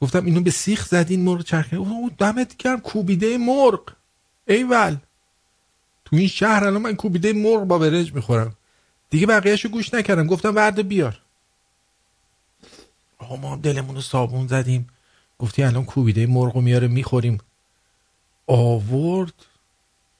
گفتم 0.00 0.24
اینو 0.24 0.40
به 0.40 0.50
سیخ 0.50 0.86
زدین 0.86 1.24
مرغ 1.24 1.42
چرخ 1.42 1.64
کرده. 1.64 1.76
او 1.76 2.10
دمت 2.18 2.56
گرم 2.56 2.80
کوبیده 2.80 3.38
مرغ. 3.38 3.92
ایول 4.46 4.96
تو 6.04 6.16
این 6.16 6.28
شهر 6.28 6.64
الان 6.64 6.82
من 6.82 6.96
کوبیده 6.96 7.32
مرغ 7.32 7.64
با 7.64 7.78
برنج 7.78 8.14
می‌خورم. 8.14 8.56
دیگه 9.10 9.26
بقیهشو 9.26 9.68
گوش 9.68 9.94
نکردم. 9.94 10.26
گفتم 10.26 10.56
ورده 10.56 10.82
بیار. 10.82 11.20
آقا 13.18 13.36
ما 13.36 13.56
دلمون 13.56 13.94
رو 13.94 14.00
صابون 14.00 14.46
زدیم. 14.46 14.86
گفتی 15.38 15.62
الان 15.62 15.84
کوبیده 15.84 16.26
مرغ 16.26 16.56
میاره 16.56 16.88
می‌خوریم. 16.88 17.38
آورد. 18.46 19.34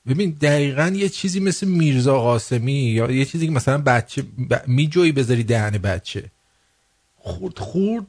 ببین 0.08 0.30
دقیقا 0.40 0.92
یه 0.94 1.08
چیزی 1.08 1.40
مثل 1.40 1.66
میرزا 1.66 2.20
قاسمی 2.20 2.72
یا 2.72 3.10
یه 3.10 3.24
چیزی 3.24 3.46
که 3.46 3.52
مثلا 3.52 3.78
بچه 3.78 4.22
ب... 4.22 4.62
میجوی 4.66 5.12
بذاری 5.12 5.44
دهن 5.44 5.78
بچه. 5.78 6.30
خورد 7.18 7.58
خورد. 7.58 8.06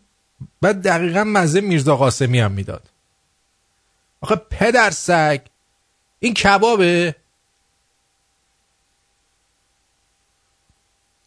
بعد 0.61 0.81
دقیقا 0.81 1.23
مزه 1.23 1.61
میرزا 1.61 1.95
قاسمی 1.95 2.39
هم 2.39 2.51
می‌داد. 2.51 2.89
آخه 4.21 4.35
پدر 4.35 4.89
سگ 4.89 5.41
این 6.19 6.33
کبابه. 6.33 7.15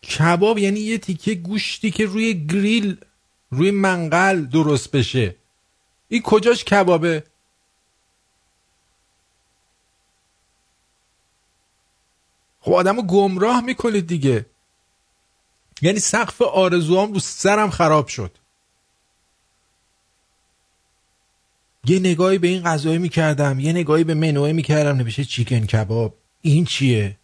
کباب 0.02 0.58
یعنی 0.58 0.80
یه 0.80 0.98
تیکه 0.98 1.34
گوشتی 1.34 1.90
که 1.90 2.06
روی 2.06 2.46
گریل 2.46 2.96
روی 3.50 3.70
منقل 3.70 4.44
درست 4.44 4.90
بشه. 4.90 5.36
این 6.08 6.22
کجاش 6.22 6.64
کبابه؟ 6.64 7.24
خب 12.68 12.74
آدمو 12.74 13.02
گمراه 13.02 13.60
می‌کنید 13.60 14.06
دیگه. 14.06 14.46
یعنی 15.82 15.98
سقف 15.98 16.42
آرزوام 16.42 17.12
رو 17.12 17.20
سرم 17.20 17.70
خراب 17.70 18.08
شد. 18.08 18.38
یه 21.84 21.98
نگاهی 21.98 22.38
به 22.38 22.48
این 22.48 22.62
غذای 22.62 22.98
می‌کردم 22.98 23.60
یه 23.60 23.72
نگاهی 23.72 24.04
به 24.04 24.14
منوی 24.14 24.52
می‌کردم 24.52 24.96
نمیشه 24.96 25.24
چیکن 25.24 25.66
کباب. 25.66 26.14
این 26.40 26.64
چیه؟ 26.64 27.18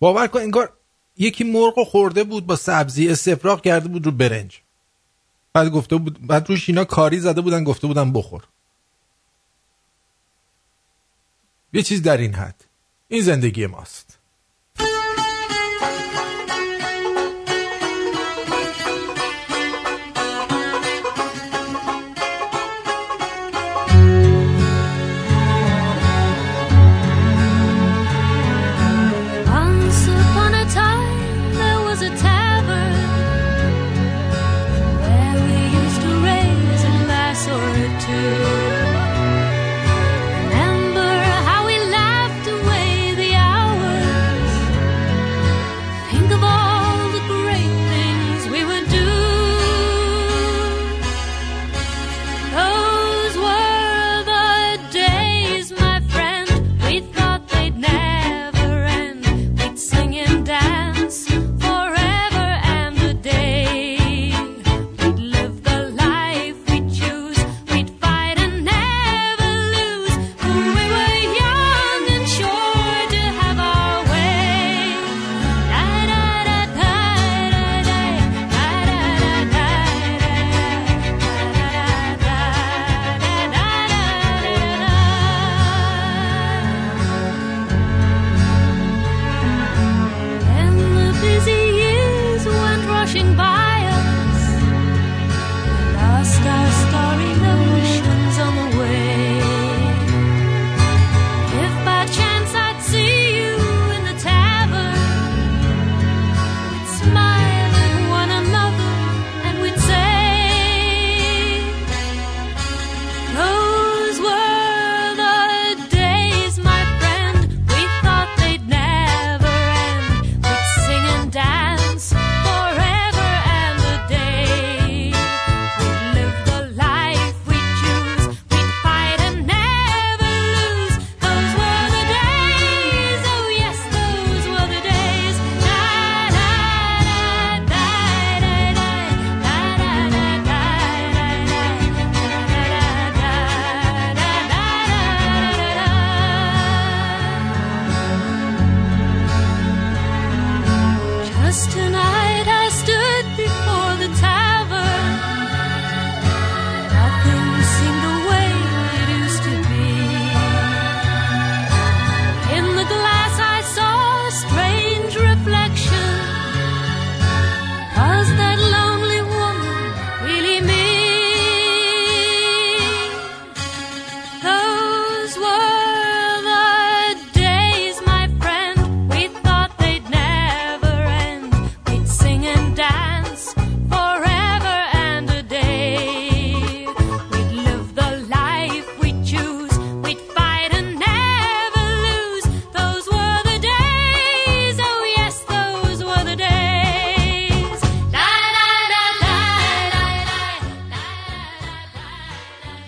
باور 0.00 0.26
کن 0.26 0.40
انگار 0.40 0.72
یکی 1.16 1.44
مرغ 1.44 1.84
خورده 1.84 2.24
بود 2.24 2.46
با 2.46 2.56
سبزی 2.56 3.08
استفراغ 3.08 3.62
کرده 3.62 3.88
بود 3.88 4.06
رو 4.06 4.12
برنج. 4.12 4.60
بعد 5.52 5.68
گفته 5.68 5.96
بود 5.96 6.26
بعد 6.26 6.48
روش 6.48 6.68
اینا 6.68 6.84
کاری 6.84 7.20
زده 7.20 7.40
بودن 7.40 7.64
گفته 7.64 7.86
بودن 7.86 8.12
بخور. 8.12 8.44
یه 11.72 11.82
چیز 11.82 12.02
در 12.02 12.16
این 12.16 12.34
حد. 12.34 12.65
این 13.08 13.22
زندگی 13.22 13.66
ماست. 13.66 14.15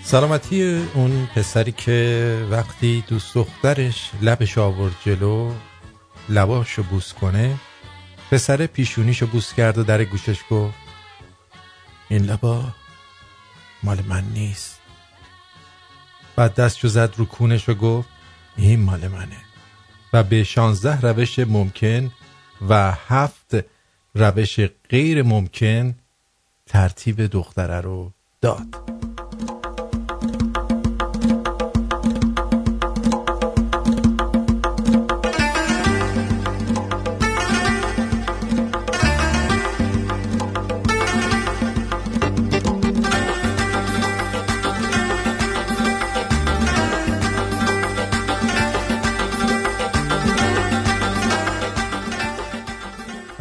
سلامتی 0.09 0.63
اون 0.95 1.27
پسری 1.27 1.73
که 1.73 2.47
وقتی 2.51 3.05
دوست 3.09 3.35
دخترش 3.35 4.11
لبش 4.23 4.59
آورد 4.59 4.95
جلو 5.05 5.53
لباشو 6.29 6.83
بوس 6.83 7.13
کنه 7.13 7.57
پسر 8.31 8.67
پیشونیشو 8.67 9.27
بوس 9.27 9.55
کرد 9.55 9.79
و 9.79 9.83
در 9.83 10.05
گوشش 10.05 10.41
گفت 10.51 10.75
این 12.09 12.23
لبا 12.23 12.65
مال 13.83 13.99
من 14.09 14.25
نیست. 14.25 14.81
بعد 16.37 16.55
دستشو 16.55 16.89
زد 16.89 17.15
رو 17.17 17.25
کونش 17.25 17.69
و 17.69 17.75
گفت 17.75 18.09
این 18.57 18.81
مال 18.81 19.09
منه. 19.09 19.39
و 20.13 20.23
به 20.23 20.45
16 20.45 21.01
روش 21.01 21.39
ممکن 21.39 22.13
و 22.69 22.93
هفت 23.09 23.57
روش 24.15 24.61
غیر 24.91 25.23
ممکن 25.23 25.95
ترتیب 26.67 27.27
دختره 27.27 27.81
رو 27.81 28.13
داد. 28.41 29.08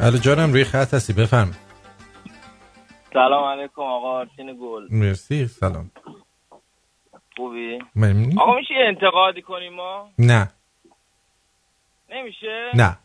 الو 0.07 0.17
جانم 0.17 0.53
روی 0.53 0.63
خط 0.63 0.93
هستی 0.93 1.13
بفرم. 1.13 1.55
سلام 3.13 3.43
علیکم 3.43 3.81
آقا 3.81 4.07
آرتین 4.07 4.57
گل. 4.61 4.87
مرسی 4.89 5.47
سلام. 5.47 5.91
خوبی؟ 7.37 7.79
ممنون. 7.95 8.39
آقا 8.39 8.55
میشه 8.55 8.73
انتقادی 8.87 9.41
کنیم 9.41 9.73
ما؟ 9.73 10.09
نه. 10.19 10.51
نمیشه؟ 12.09 12.71
نه. 12.73 12.97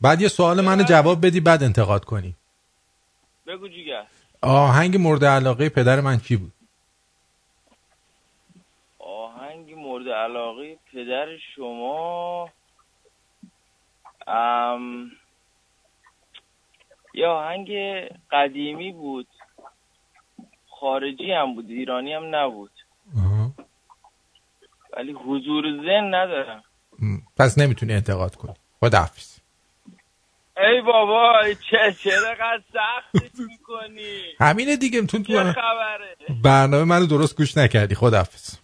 بعد 0.00 0.20
یه 0.20 0.28
سوال 0.28 0.60
منو 0.60 0.82
جواب 0.82 1.26
بدی 1.26 1.40
بعد 1.40 1.62
انتقاد 1.62 2.04
کنی. 2.04 2.34
بگو 3.46 3.68
جیگر. 3.68 4.06
آهنگ 4.42 4.96
مورد 4.96 5.24
علاقه 5.24 5.68
پدر 5.68 6.00
من 6.00 6.18
کی 6.18 6.36
بود؟ 6.36 6.52
آهنگ 8.98 9.74
مورد 9.74 10.08
علاقه 10.08 10.78
پدر 10.92 11.26
شما 11.56 12.48
ام... 14.26 15.10
یه 17.16 17.26
آهنگ 17.26 17.70
قدیمی 18.30 18.92
بود. 18.92 19.28
خارجی 20.80 21.32
هم 21.32 21.54
بود 21.54 21.70
ایرانی 21.70 22.12
هم 22.12 22.34
نبود. 22.34 22.70
ولی 24.96 25.12
حضور 25.12 25.64
ذهن 25.64 26.14
ندارم. 26.14 26.62
پس 27.38 27.58
نمی‌تونی 27.58 27.92
انتقاد 27.92 28.36
کنی. 28.36 28.54
خداحافظ 28.80 29.38
ای 30.56 30.80
بابا 30.80 31.42
چه 31.70 31.92
چرا 32.00 32.34
قد 32.40 32.62
سخت 32.72 33.24
می‌کنی؟ 33.50 34.22
همینه 34.40 34.76
دیگه 34.76 35.06
تو 35.06 35.18
خبره؟ 35.52 36.16
برنامه 36.44 36.84
منو 36.84 37.06
درست 37.06 37.36
گوش 37.36 37.56
نکردی 37.56 37.94
خداحافظ 37.94 38.58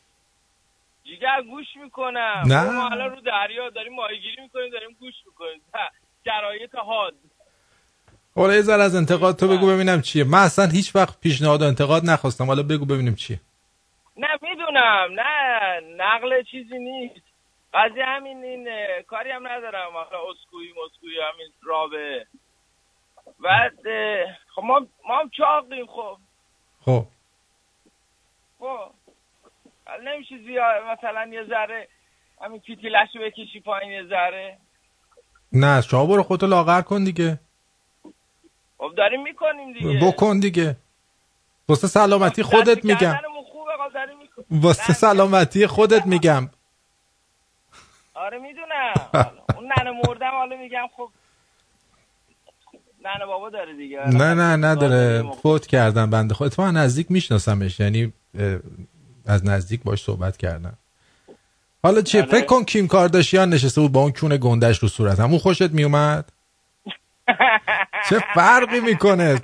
جیگر 1.05 1.43
گوش 1.51 1.67
می‌کنم. 1.83 2.43
نه. 2.47 2.71
ما 2.71 2.89
الان 2.89 3.11
رو 3.11 3.21
دریا 3.21 3.71
داریم 3.71 3.95
ماهیگیری 3.95 4.43
می‌کنیم 4.43 4.71
داریم 4.73 4.97
گوش 5.01 5.15
می‌کنیم. 5.27 5.63
شرایط 6.25 6.75
حاد. 6.75 7.15
حالا 8.37 8.55
یه 8.55 8.63
ذره 8.63 8.83
از 8.83 8.95
انتقاد 8.95 9.37
تو 9.37 9.49
بگو 9.49 9.67
ببینم 9.67 10.01
چیه. 10.01 10.25
من 10.25 10.39
اصلا 10.39 10.67
هیچ 10.67 10.97
وقت 10.97 11.21
پیشنهاد 11.21 11.63
و 11.63 11.65
انتقاد 11.65 12.05
نخواستم. 12.05 12.47
حالا 12.47 12.63
بگو 12.63 12.85
ببینیم 12.85 13.15
چیه. 13.15 13.41
نه 14.17 14.29
می‌دونم. 14.43 15.09
نه 15.21 15.81
نقل 15.97 16.43
چیزی 16.43 16.79
نیست. 16.79 17.23
قضیه 17.75 18.05
همین 18.05 18.45
این 18.45 18.69
کاری 19.07 19.31
هم 19.31 19.47
ندارم. 19.47 19.93
حالا 19.93 20.19
اسکویی 20.31 20.69
مسکویی 20.85 21.17
همین 21.35 21.53
رابه. 21.63 22.27
اه، 23.45 24.37
خب 24.55 24.63
ما 24.63 24.87
ما 25.09 25.19
هم 25.19 25.31
چاقیم 25.37 25.87
خب. 25.87 26.17
خب. 26.85 27.07
خب. 28.59 28.91
نمیشه 30.05 30.39
زیاد 30.47 30.83
مثلا 30.85 31.31
یه 31.33 31.45
ذره 31.45 31.89
همین 32.41 32.61
کیتیلش 32.61 33.09
رو 33.15 33.21
بکشی 33.23 33.61
پایین 33.61 33.93
یه 33.93 34.05
ذره. 34.09 34.59
نه 35.53 35.81
شما 35.81 36.07
برو 36.07 36.23
خودتو 36.23 36.47
لاغر 36.47 36.81
کن 36.83 37.05
دیگه. 37.05 37.41
خب 38.83 38.95
داریم 38.97 39.23
می‌کنیم 39.23 39.73
دیگه. 39.73 40.07
بکن 40.07 40.39
دیگه. 40.39 40.77
واسه 41.69 41.87
سلامتی 41.89 42.43
خودت 42.43 42.85
میگم. 42.85 43.15
خب 43.15 43.93
داریم 43.95 44.19
می‌کنیم. 44.19 44.47
واسه 44.51 44.93
سلامتی 44.93 45.67
خودت 45.67 46.07
میگم. 46.07 46.51
آره 48.15 48.39
می‌دونم. 48.39 48.93
اون 49.57 49.73
ننه 49.79 49.91
مردم 50.07 50.31
حالا 50.31 50.57
میگم 50.57 50.87
خب. 50.97 51.09
ننه 53.05 53.27
بابا 53.27 53.51
داره 53.51 53.77
دیگه. 53.77 54.09
نه 54.09 54.35
نه 54.35 54.57
نداره. 54.69 55.31
فوت 55.43 55.67
کردن 55.67 56.11
بنده 56.11 56.35
خود 56.35 56.47
اتفاقا 56.47 56.71
نزدیک 56.71 57.11
میشناسمش 57.11 57.81
یعنی 57.81 58.13
از 59.27 59.45
نزدیک 59.47 59.83
باش 59.83 60.03
صحبت 60.03 60.37
کردم. 60.37 60.79
حالا 61.83 62.01
چیه 62.01 62.23
آره. 62.23 62.31
فکر 62.31 62.47
کن 62.47 62.65
کیم 62.65 62.89
کارداشیان 62.89 63.51
نشسته 63.51 63.81
بود 63.81 63.93
با 63.93 64.01
اون 64.01 64.13
کون 64.13 64.37
گندش 64.37 64.79
رو 64.79 64.89
صورتم. 64.89 65.31
اون 65.31 65.39
خوشت 65.39 65.71
میومد 65.71 66.33
چه 68.09 68.19
فرقی 68.35 68.81
می‌کنه؟ 68.81 69.41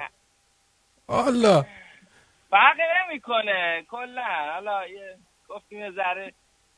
حالا 1.08 1.64
فرقی 2.50 2.82
نمی‌کنه. 3.08 3.84
کلا. 3.90 4.22
حالا 4.54 4.86
یه 4.88 5.16
گفتیم 5.48 5.90
ذره 5.94 6.32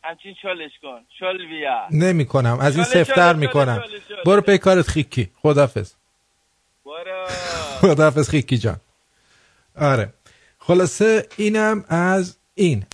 همچین 0.05 0.35
شلش 0.43 0.71
کن. 0.83 1.01
شل 1.19 1.47
بیا. 1.47 1.87
نمی‌کنم. 1.91 2.59
از 2.61 2.77
این 2.77 2.85
سفتر 2.85 3.33
می‌کنم. 3.33 3.83
برو 4.27 4.41
پی 4.41 4.59
کارت 4.59 4.89
خیکی. 4.89 5.31
خدافز 5.43 5.95
برو. 6.85 7.27
خدافز 7.81 8.31
خیکی 8.31 8.59
جان. 8.59 8.77
آره. 9.81 10.13
خلاصه 10.59 11.27
اینم 11.37 11.85
از 11.89 12.39
این. 12.55 12.87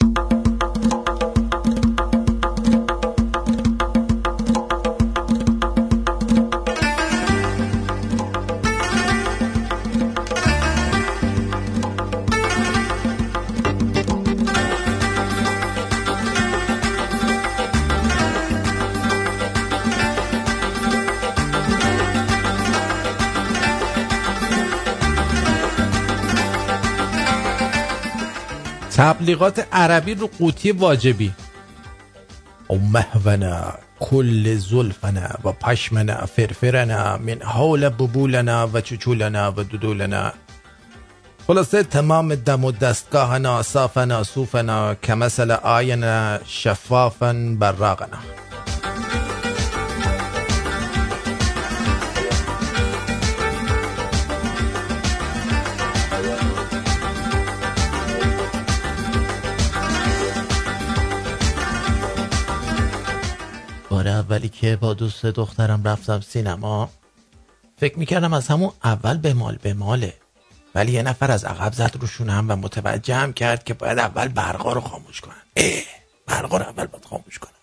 تبلیغات 28.96 29.66
عربی 29.72 30.14
رو 30.14 30.30
قوطی 30.38 30.70
واجبی. 30.72 31.32
او 32.68 32.78
مهونا 32.78 33.74
کل 34.00 34.56
زلفنا 34.56 35.28
و 35.44 35.52
پشمنا 35.52 36.26
فرفرنا 36.26 37.16
من 37.16 37.42
حول 37.42 37.88
ببولنا 37.88 38.68
و 38.72 38.80
چچولنا 38.80 39.52
و 39.56 39.62
دودولنا. 39.62 40.32
خلاصه 41.46 41.82
تمام 41.82 42.34
دم 42.34 42.64
و 42.64 42.72
دستگاهنا 42.72 43.62
صافنا 43.62 44.22
صوفنا 44.22 44.94
کمثل 44.94 45.50
آینا 45.50 46.38
شفافا 46.44 47.56
براغنا. 47.60 48.45
بار 64.06 64.14
اولی 64.14 64.48
که 64.48 64.76
با 64.76 64.94
دوست 64.94 65.26
دخترم 65.26 65.84
رفتم 65.84 66.20
سینما 66.20 66.90
فکر 67.76 67.98
می‌کردم 67.98 68.32
از 68.32 68.48
همون 68.48 68.72
اول 68.84 69.16
به 69.16 69.34
مال 69.34 69.56
به 69.62 69.74
ماله. 69.74 70.14
ولی 70.74 70.92
یه 70.92 71.02
نفر 71.02 71.30
از 71.30 71.44
عقب 71.44 71.72
زد 71.72 71.96
روشونم 72.00 72.46
و 72.48 72.56
متوجهم 72.56 73.32
کرد 73.32 73.64
که 73.64 73.74
باید 73.74 73.98
اول 73.98 74.28
برقا 74.28 74.72
رو 74.72 74.80
خاموش 74.80 75.20
کنن. 75.20 75.42
اه 75.56 75.82
برقا 76.26 76.56
رو 76.56 76.64
اول 76.64 76.86
باید 76.86 77.04
خاموش 77.04 77.38
کنن. 77.38 77.55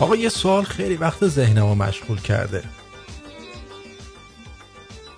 آقا 0.00 0.16
یه 0.16 0.28
سوال 0.28 0.64
خیلی 0.64 0.96
وقت 0.96 1.26
ذهنمو 1.26 1.74
مشغول 1.74 2.20
کرده. 2.20 2.62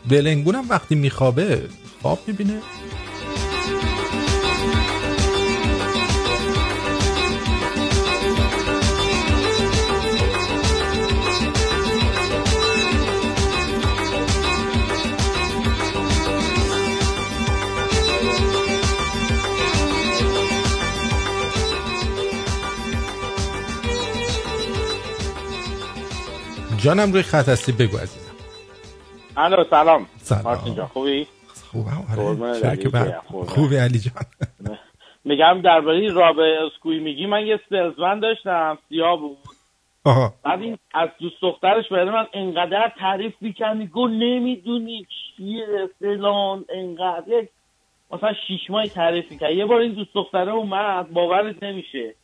بلنگونم 0.08 0.68
وقتی 0.68 0.94
میخوابه 0.94 1.68
خواب 2.02 2.18
می‌بینه. 2.26 2.60
جانم 26.78 27.12
روی 27.12 27.22
خط 27.22 27.48
هستی 27.48 27.72
بگو 27.72 27.96
عزیزم. 27.96 28.32
الو 29.36 29.64
سلام. 29.70 30.06
سلام. 30.16 30.42
مارتین 30.44 30.74
جان 30.74 30.86
خوبی؟ 30.86 31.26
خوبم. 31.72 32.04
آره. 32.10 33.20
خوبی 33.46 33.76
علی 33.76 33.98
جان. 33.98 34.24
میگم 35.24 35.60
درباره 35.64 36.12
رابه 36.12 36.58
اسکوی 36.66 36.98
میگی 36.98 37.26
من 37.26 37.46
یه 37.46 37.60
سلزمن 37.70 38.20
داشتم 38.20 38.78
سیاه 38.88 39.20
بود. 39.20 39.38
آها. 40.04 40.34
بعد 40.42 40.62
این 40.62 40.78
از 40.94 41.08
دوست 41.20 41.36
دخترش 41.42 41.88
برای 41.88 42.10
من 42.10 42.26
انقدر 42.32 42.92
تعریف 42.98 43.34
می‌کرد 43.40 43.76
میگو 43.76 44.08
نمی‌دونی 44.08 45.06
چیه 45.36 45.66
فلان 46.00 46.64
انقدر. 46.74 47.46
مثلا 48.10 48.32
شیش 48.46 48.70
ماهی 48.70 48.88
تعریف 48.88 49.30
می‌کرد 49.30 49.52
یه 49.52 49.66
بار 49.66 49.80
این 49.80 49.92
دوست 49.92 50.14
دختره 50.14 50.52
اومد 50.52 51.10
باورت 51.10 51.62
نمیشه. 51.62 52.14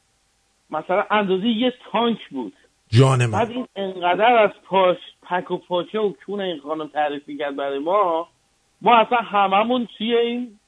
مثلا 0.71 1.05
اندازه 1.11 1.47
یه 1.47 1.73
تانک 1.93 2.19
بود. 2.31 2.53
جان 2.92 3.31
بعد 3.31 3.48
من 3.48 3.55
این 3.55 3.66
انقدر 3.76 4.37
از 4.44 4.50
پاش 4.68 4.96
پک 5.22 5.50
و 5.50 5.57
پاچه 5.57 5.98
و 5.98 6.12
کون 6.26 6.40
این 6.40 6.61
خانم 6.61 6.88
تعریف 6.88 7.22
می‌کرد 7.26 7.57
برای 7.57 7.78
ما 7.78 8.28
ما 8.83 8.96
اصلا 8.98 9.18
هممون 9.18 9.88
توی 9.98 10.16
این؟ 10.16 10.59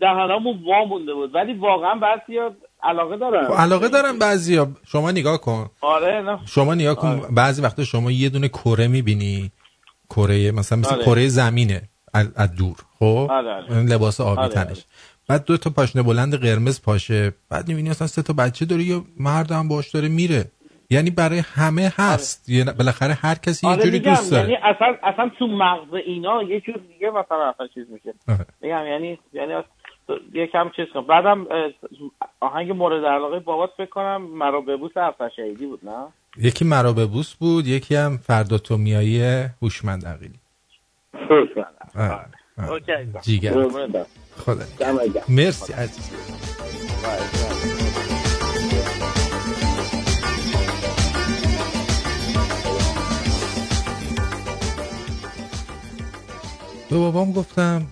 دهنمون 0.00 0.60
وا 0.66 0.84
مونده 0.84 1.14
بود. 1.14 1.34
ولی 1.34 1.54
واقعا 1.54 1.94
بعضی 1.94 2.38
علاقه 2.82 3.16
دارن. 3.16 3.46
خب 3.48 3.52
علاقه 3.52 3.88
دارم 3.88 4.18
بعضیا. 4.18 4.68
شما 4.86 5.10
نگاه 5.10 5.40
کن. 5.40 5.70
آره 5.80 6.22
نه. 6.22 6.38
شما 6.46 6.74
نگاه 6.74 6.94
کن. 6.94 7.08
آره. 7.08 7.28
بعضی 7.30 7.62
وقتا 7.62 7.84
شما 7.84 8.10
یه 8.10 8.28
دونه 8.28 8.48
کره 8.48 8.88
می‌بینی. 8.88 9.50
کره 10.10 10.52
مثلا 10.52 10.78
مثل 10.78 10.94
آره. 10.94 11.04
کره 11.04 11.28
زمینه 11.28 11.82
از 12.14 12.54
دور 12.54 12.76
خب؟ 12.98 13.26
آره، 13.30 13.54
آره. 13.54 13.82
لباس 13.82 14.20
آبی 14.20 14.40
آره، 14.40 14.48
تنش. 14.48 14.66
آره. 14.66 14.84
بعد 15.28 15.44
دو 15.44 15.56
تا 15.56 15.70
پاشنه 15.70 16.02
بلند 16.02 16.40
قرمز 16.40 16.82
پاشه. 16.82 17.32
بعد 17.50 17.68
می‌بینی 17.68 17.90
اصلا 17.90 18.06
سه 18.06 18.22
تا 18.22 18.32
بچه 18.32 18.64
داره 18.64 18.82
یا 18.82 19.04
مرد 19.20 19.52
هم 19.52 19.68
باش 19.68 19.90
داره 19.90 20.08
میره. 20.08 20.44
یعنی 20.90 21.10
برای 21.10 21.38
همه 21.54 21.92
هست. 21.96 22.48
یه 22.48 22.64
بالاخره 22.64 23.14
هر 23.14 23.34
کسی 23.34 23.66
یه 23.66 23.72
آره 23.72 23.82
جوری 23.82 23.98
میگم 23.98 24.10
دوست 24.10 24.30
داره. 24.30 24.42
یعنی 24.50 24.56
اصلا 24.62 24.96
اصلا 25.02 25.30
تو 25.38 25.46
مغز 25.46 25.94
اینا 26.06 26.42
یه 26.42 26.60
جور 26.60 26.76
دیگه 26.76 27.10
مثلا 27.10 27.48
اصلا 27.48 27.66
چیز 27.74 27.86
میشه. 27.90 28.14
آره. 28.28 28.46
میگم 28.60 28.86
یعنی 28.86 29.18
یعنی 29.32 29.62
یکم 30.32 30.70
چیز 30.76 30.86
کنم 30.94 31.06
بعدم 31.06 31.46
آهنگ 32.40 32.70
مورد 32.72 33.04
علاقه 33.04 33.38
بابات 33.38 33.70
فکر 33.76 33.86
کنم 33.90 34.22
مرا 34.22 34.60
ببوس 34.60 34.96
افسر 34.96 35.30
شهیدی 35.36 35.66
بود 35.66 35.80
نه؟ 35.82 36.06
یکی 36.36 36.64
مرا 36.64 36.92
به 36.92 37.06
بوس 37.06 37.34
بود 37.34 37.66
یکی 37.66 37.94
هم 37.94 38.16
فردا 38.16 38.58
تو 38.58 38.76
میایی 38.76 39.22
هوشمند 39.62 40.06
عقیلی. 40.06 40.38
آره. 41.94 42.26
آره. 42.58 43.06
جیگر. 43.22 43.52
خدا. 44.36 44.64
مرسی 45.28 45.72
عزیز. 45.72 46.10
به 56.90 56.96
بابام 56.96 57.32
گفتم 57.32 57.86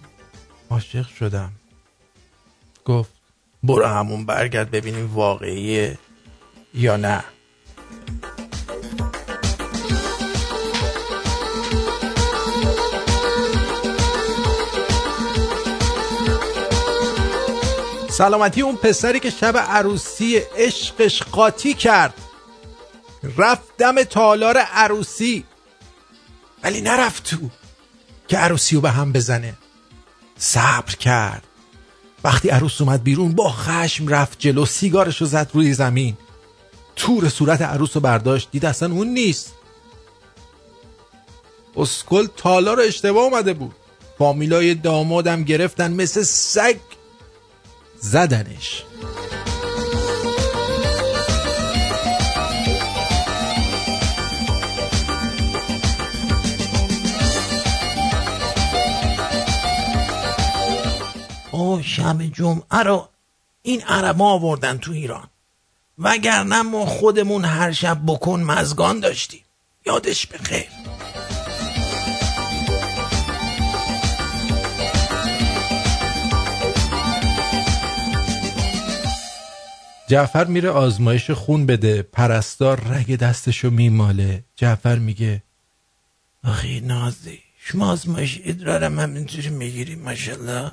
عاشق 0.70 1.08
شدم. 1.08 1.52
گفت 2.84 3.10
برو 3.62 3.86
همون 3.86 4.26
برگرد 4.26 4.70
ببینیم 4.70 5.14
واقعیه 5.14 5.98
یا 6.74 6.96
نه. 6.96 7.24
سلامتی 18.10 18.62
اون 18.62 18.76
پسری 18.76 19.20
که 19.20 19.30
شب 19.30 19.56
عروسی 19.56 20.36
عشقش 20.36 21.22
قاطی 21.22 21.74
کرد. 21.74 22.14
رفت 23.38 23.76
دم 23.78 24.02
تالار 24.02 24.58
عروسی 24.58 25.44
ولی 26.62 26.80
نرفت 26.80 27.22
تو. 27.24 27.50
که 28.28 28.36
عروسی 28.38 28.74
رو 28.74 28.80
به 28.80 28.90
هم 28.90 29.12
بزنه. 29.12 29.54
صبر 30.38 30.94
کرد. 30.94 31.42
وقتی 32.24 32.48
عروس 32.48 32.80
اومد 32.80 33.02
بیرون 33.02 33.32
با 33.32 33.52
خشم 33.52 34.08
رفت 34.08 34.38
جلو 34.38 34.66
سیگارش 34.66 35.20
رو 35.20 35.26
زد 35.26 35.50
روی 35.52 35.74
زمین. 35.74 36.16
تور 36.96 37.28
صورت 37.28 37.62
عروس 37.62 37.96
رو 37.96 38.00
برداشت 38.00 38.48
دید 38.50 38.66
اصلا 38.66 38.92
اون 38.92 39.08
نیست. 39.08 39.52
اسکل 41.76 42.26
تالار 42.36 42.80
اشتباه 42.80 43.24
اومده 43.24 43.54
بود. 43.54 43.74
فامیلای 44.18 44.74
دامادم 44.74 45.42
گرفتن 45.42 45.92
مثل 45.92 46.22
سگ. 46.22 46.76
زدنش. 48.00 48.82
او 61.56 61.82
شب 61.82 62.22
جمعه 62.22 62.82
رو 62.84 63.08
این 63.62 63.82
عربا 63.82 64.24
آوردن 64.24 64.78
تو 64.78 64.92
ایران. 64.92 65.28
وگرنه 65.98 66.62
ما 66.62 66.86
خودمون 66.86 67.44
هر 67.44 67.72
شب 67.72 68.00
بکن 68.06 68.40
مزگان 68.40 69.00
داشتیم. 69.00 69.44
یادش 69.86 70.26
بخیر 70.26 70.66
جعفر 80.08 80.44
میره 80.44 80.70
آزمایش 80.70 81.30
خون 81.30 81.66
بده. 81.66 82.02
پرستار 82.02 82.80
رگ 82.80 83.16
دستشو 83.16 83.70
میماله. 83.70 84.44
جعفر 84.56 84.98
میگه 84.98 85.42
آخی 86.44 86.80
نازی 86.80 87.38
شما 87.58 87.90
آزمایش 87.92 88.40
ادرارم 88.44 89.00
همینجوری 89.00 89.48
می‌گیری 89.48 89.94
ماشالله 89.94 90.70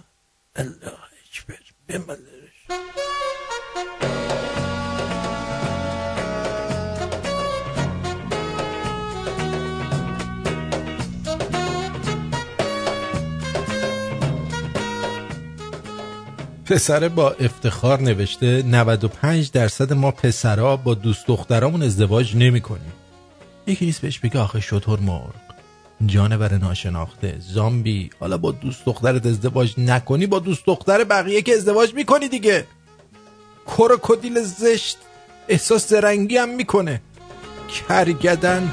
الله 0.56 0.94
اکبر 1.26 1.60
بمالش 1.88 2.54
پسره 16.66 17.10
با 17.10 17.32
افتخار 17.32 18.02
نوشته 18.02 18.64
95 18.64 19.52
درصد 19.52 19.94
ما 19.94 20.12
پسرا 20.12 20.78
با 20.78 20.94
دوست 20.94 21.28
دخترامون 21.28 21.84
ازدواج 21.84 22.36
نمی 22.36 22.62
کنیم 22.62 22.94
یکی 23.68 23.86
نیست 23.86 24.02
بهش 24.02 24.20
بگه 24.20 24.40
آخه 24.40 24.60
شطور 24.60 25.00
مرغ 25.00 25.43
جانور 26.06 26.58
ناشناخته 26.58 27.38
زامبی. 27.40 28.10
حالا 28.20 28.38
با 28.38 28.52
دوست 28.52 28.86
دخترت 28.86 29.26
ازدواج 29.26 29.74
نکنی 29.78 30.28
با 30.28 30.40
دوست 30.40 30.66
دختر 30.66 31.04
بقیه 31.04 31.42
که 31.42 31.54
ازدواج 31.54 31.94
می‌کنی 31.94 32.28
دیگه. 32.28 32.68
کروکودیل 33.68 34.42
زشت 34.42 34.98
احساس 35.48 35.90
زرنگی 35.90 36.38
هم 36.38 36.50
می‌کنه. 36.50 37.02
کرگدن. 37.70 38.72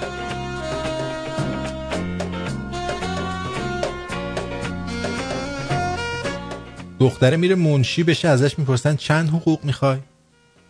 دختره 7.01 7.37
میره 7.37 7.55
منشی 7.55 8.03
بشه 8.03 8.29
ازش 8.29 8.59
می‌پرسن 8.59 8.97
چند 8.97 9.29
حقوق 9.29 9.65
می‌خوای؟ 9.65 9.99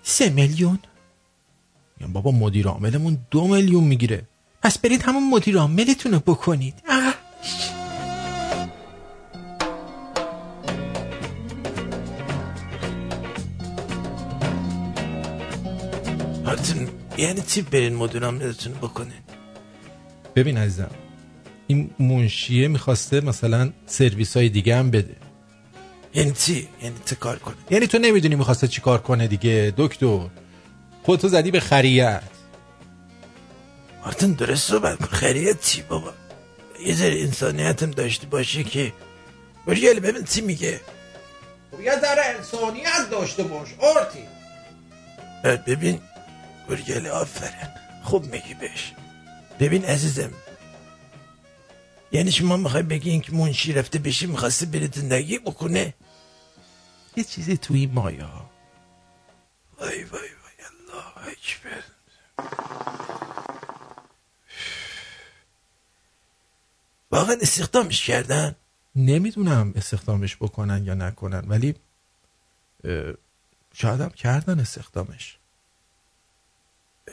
سه 0.03 0.29
میلیون. 0.31 0.79
یا 2.01 2.07
بابا 2.09 2.31
مدیر 2.31 2.69
عاملمون 2.69 3.19
دو 3.31 3.47
میلیون 3.47 3.85
می‌گیره. 3.85 4.23
پس 4.63 4.79
برید 4.79 5.03
همون 5.03 5.31
مدیر 5.31 5.59
عاملتون 5.59 6.13
رو 6.13 6.21
بکنید. 6.21 6.75
اه. 6.89 7.15
مارتین 16.45 16.89
یعنی 17.19 17.41
چی 17.41 17.63
برین 17.63 17.95
مدیر 17.95 18.25
عاملتون 18.25 18.73
بکنین؟ 18.73 19.13
ببین 20.37 20.59
عزیزم 20.59 20.91
این 21.67 21.91
منشیه 21.99 22.69
می‌خواسته 22.69 23.21
مثلا 23.21 23.73
سرویس 23.87 24.37
های 24.37 24.49
دیگه 24.49 24.77
هم 24.77 24.91
بده. 24.91 25.17
یعنی 26.15 26.33
چی؟ 26.33 26.69
یعنی 26.83 26.97
چه 27.05 27.15
کار 27.15 27.39
کنه؟ 27.39 27.55
یعنی 27.71 27.87
تو 27.87 27.99
نمی‌دونی 27.99 28.35
می‌خواسته 28.35 28.69
چی 28.69 28.81
کار 28.81 28.99
کنه 28.99 29.27
دیگه 29.27 29.73
دکتر. 29.77 30.27
خودتو 31.03 31.29
زدی 31.29 31.51
به 31.51 31.61
خریت. 31.61 32.23
مارتین 34.05 34.33
درست 34.33 34.69
صحبت 34.69 34.99
کن. 34.99 35.07
خریت 35.07 35.61
چی 35.61 35.83
بابا؟ 35.83 36.13
یه 36.81 36.95
ذره 36.95 37.21
انسانیتم 37.21 37.91
داشته 37.91 38.27
باشه 38.27 38.65
که. 38.65 38.93
بریال 39.67 40.01
ببین 40.01 40.25
چی 40.25 40.41
میگه. 40.41 40.81
خب 41.71 41.81
یه 41.81 42.01
ذره 42.01 42.23
انسانیت 42.25 43.11
داشته 43.11 43.43
باش 43.43 43.69
آرتی. 43.79 44.25
ببین. 45.67 46.01
گرگل 46.69 47.07
آفرین. 47.07 47.69
خوب 48.05 48.25
میگی 48.33 48.55
بهش. 48.55 48.93
ببین 49.61 49.85
عزیزم. 49.85 50.33
یعنی 52.13 52.33
شما 52.33 52.57
می‌خوای 52.57 52.83
بگی 52.83 53.11
این 53.11 53.21
که 53.21 53.33
منشی 53.33 53.73
رفته 53.73 53.99
بشی 53.99 54.27
می‌خواسته 54.27 54.67
بره 54.67 54.91
زندگی 54.95 55.39
بکنه؟ 55.39 55.95
یه 57.17 57.25
چیزی 57.25 57.57
توی 57.57 57.87
مایا. 57.87 58.51
وای 59.79 60.05
وای 60.05 60.05
وای. 60.11 60.61
الله 60.71 61.29
اکبر. 61.33 61.83
واقعا 67.11 67.37
استخدامش 67.41 68.05
کردن؟ 68.05 68.57
نمی‌دونم 68.97 69.73
استخدامش 69.77 70.37
بکنن 70.37 70.85
یا 70.85 70.95
نکنن 70.95 71.45
ولی 71.49 71.75
شاید 73.75 74.01
هم 74.01 74.11
کردن 74.11 74.61
استخدامش. 74.61 75.37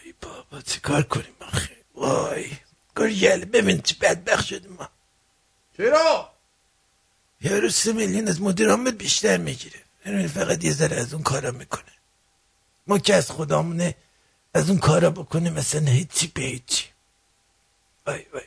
ای 0.06 0.14
بابا 0.22 0.62
چه 0.62 0.80
کار 0.80 1.04
کنیم 1.04 1.36
آخه؟ 1.40 1.78
وای 1.96 2.52
گریل 2.96 3.46
ببین 3.46 3.82
چه 3.82 3.96
بدبخت 4.02 4.46
شدیم 4.46 4.74
ما. 4.74 4.90
چرا؟ 5.78 6.34
یارو 7.42 7.70
سه 7.70 7.94
میلیون 7.94 8.28
از 8.28 8.42
مدیر 8.42 8.70
عامل 8.70 8.92
بیشتر 8.92 9.38
می‌گیره. 9.38 9.80
یعنی 10.06 10.28
فقط 10.28 10.64
یه 10.64 10.72
ذره 10.72 10.96
از 10.96 11.14
اون 11.14 11.24
کارا 11.24 11.52
می‌کنه. 11.52 11.92
ما 12.88 12.98
که 12.98 13.16
از 13.16 13.32
خدامونه 13.32 13.96
از 14.54 14.70
اون 14.70 14.80
کارا 14.80 15.10
بکنه 15.10 15.50
مثلا 15.50 15.92
هیچی 15.92 16.28
به 16.28 16.42
هیچی. 16.42 16.86
وای 18.08 18.26
وای. 18.34 18.44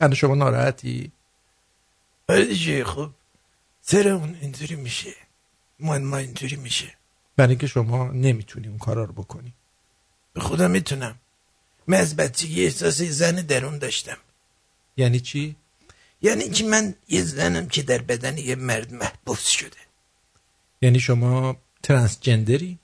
الان 0.00 0.14
شما 0.14 0.34
ناراحتی؟ 0.34 1.12
آره 2.28 2.84
خب 2.84 3.10
سر 3.80 4.08
اون 4.08 4.38
اینجوری 4.40 4.76
میشه. 4.76 5.14
ما 5.80 5.98
ما 5.98 6.16
اینجوری 6.16 6.56
میشه. 6.56 6.94
برای 7.36 7.50
اینکه 7.50 7.66
شما 7.66 8.08
نمی‌تونی 8.08 8.68
اون 8.68 8.78
کارا 8.78 9.04
رو 9.04 9.12
بکنی. 9.12 9.52
به 10.32 10.40
خدا 10.40 10.68
می‌تونم. 10.68 11.18
من 11.86 11.98
از 11.98 12.16
بچگی 12.16 12.64
احساس 12.64 13.02
زن 13.02 13.34
درون 13.34 13.78
داشتم. 13.78 14.18
یعنی 14.96 15.20
چی؟ 15.20 15.56
یعنی 16.22 16.50
که 16.50 16.64
من 16.64 16.94
یه 17.08 17.22
زنم 17.22 17.68
که 17.68 17.82
در 17.82 17.98
بدن 17.98 18.38
یه 18.38 18.54
مرد 18.54 18.94
محبوس 18.94 19.46
شده. 19.46 19.76
یعنی 20.82 21.00
شما 21.00 21.56
ترنسجندری 21.82 22.78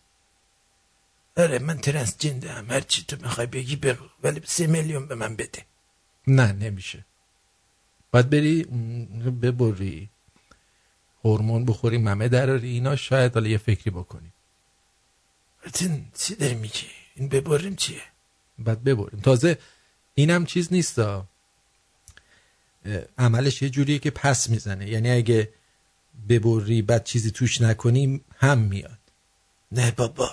آره 1.37 1.59
من 1.59 1.79
ترنسجنده 1.79 2.53
هم 2.53 2.71
هر 2.71 2.81
چی 2.81 3.05
تو 3.05 3.17
می‌خوای 3.17 3.47
بگی 3.47 3.77
بگو 3.77 4.05
ولی 4.23 4.41
سه 4.45 4.67
میلیون 4.67 5.07
به 5.07 5.15
من 5.15 5.37
بده. 5.37 5.67
نه 6.27 6.53
نمیشه. 6.53 7.05
باید 8.11 8.31
بری 8.31 8.63
ببری 9.43 10.09
هورمون 11.25 11.65
بخوری 11.65 11.99
ممه 11.99 12.29
دراری 12.29 12.69
اینا 12.69 12.97
شاید 12.97 13.35
حالا 13.35 13.49
یه 13.49 13.59
فکری 13.59 13.91
بکنی. 13.91 14.33
این 15.81 16.07
چی 16.19 16.35
داری 16.35 16.55
میگی؟ 16.55 16.87
این 17.15 17.29
ببریم 17.29 17.77
چیه؟ 17.77 18.03
بعد 18.59 18.85
ببریم 18.85 19.21
تازه 19.21 19.59
اینم 20.15 20.47
چیز 20.47 20.73
نیستا 20.73 21.29
عملش 23.19 23.63
یه 23.63 23.71
جوریه 23.71 23.99
که 23.99 24.11
پس 24.11 24.51
می‌زنه. 24.51 24.89
یعنی 24.89 25.11
اگه 25.11 25.49
ببری 26.29 26.83
بعد 26.83 27.05
چیزی 27.05 27.31
توش 27.31 27.61
نکنی 27.61 28.21
هم 28.37 28.59
میاد. 28.59 28.99
نه 29.73 29.91
بابا. 29.91 30.31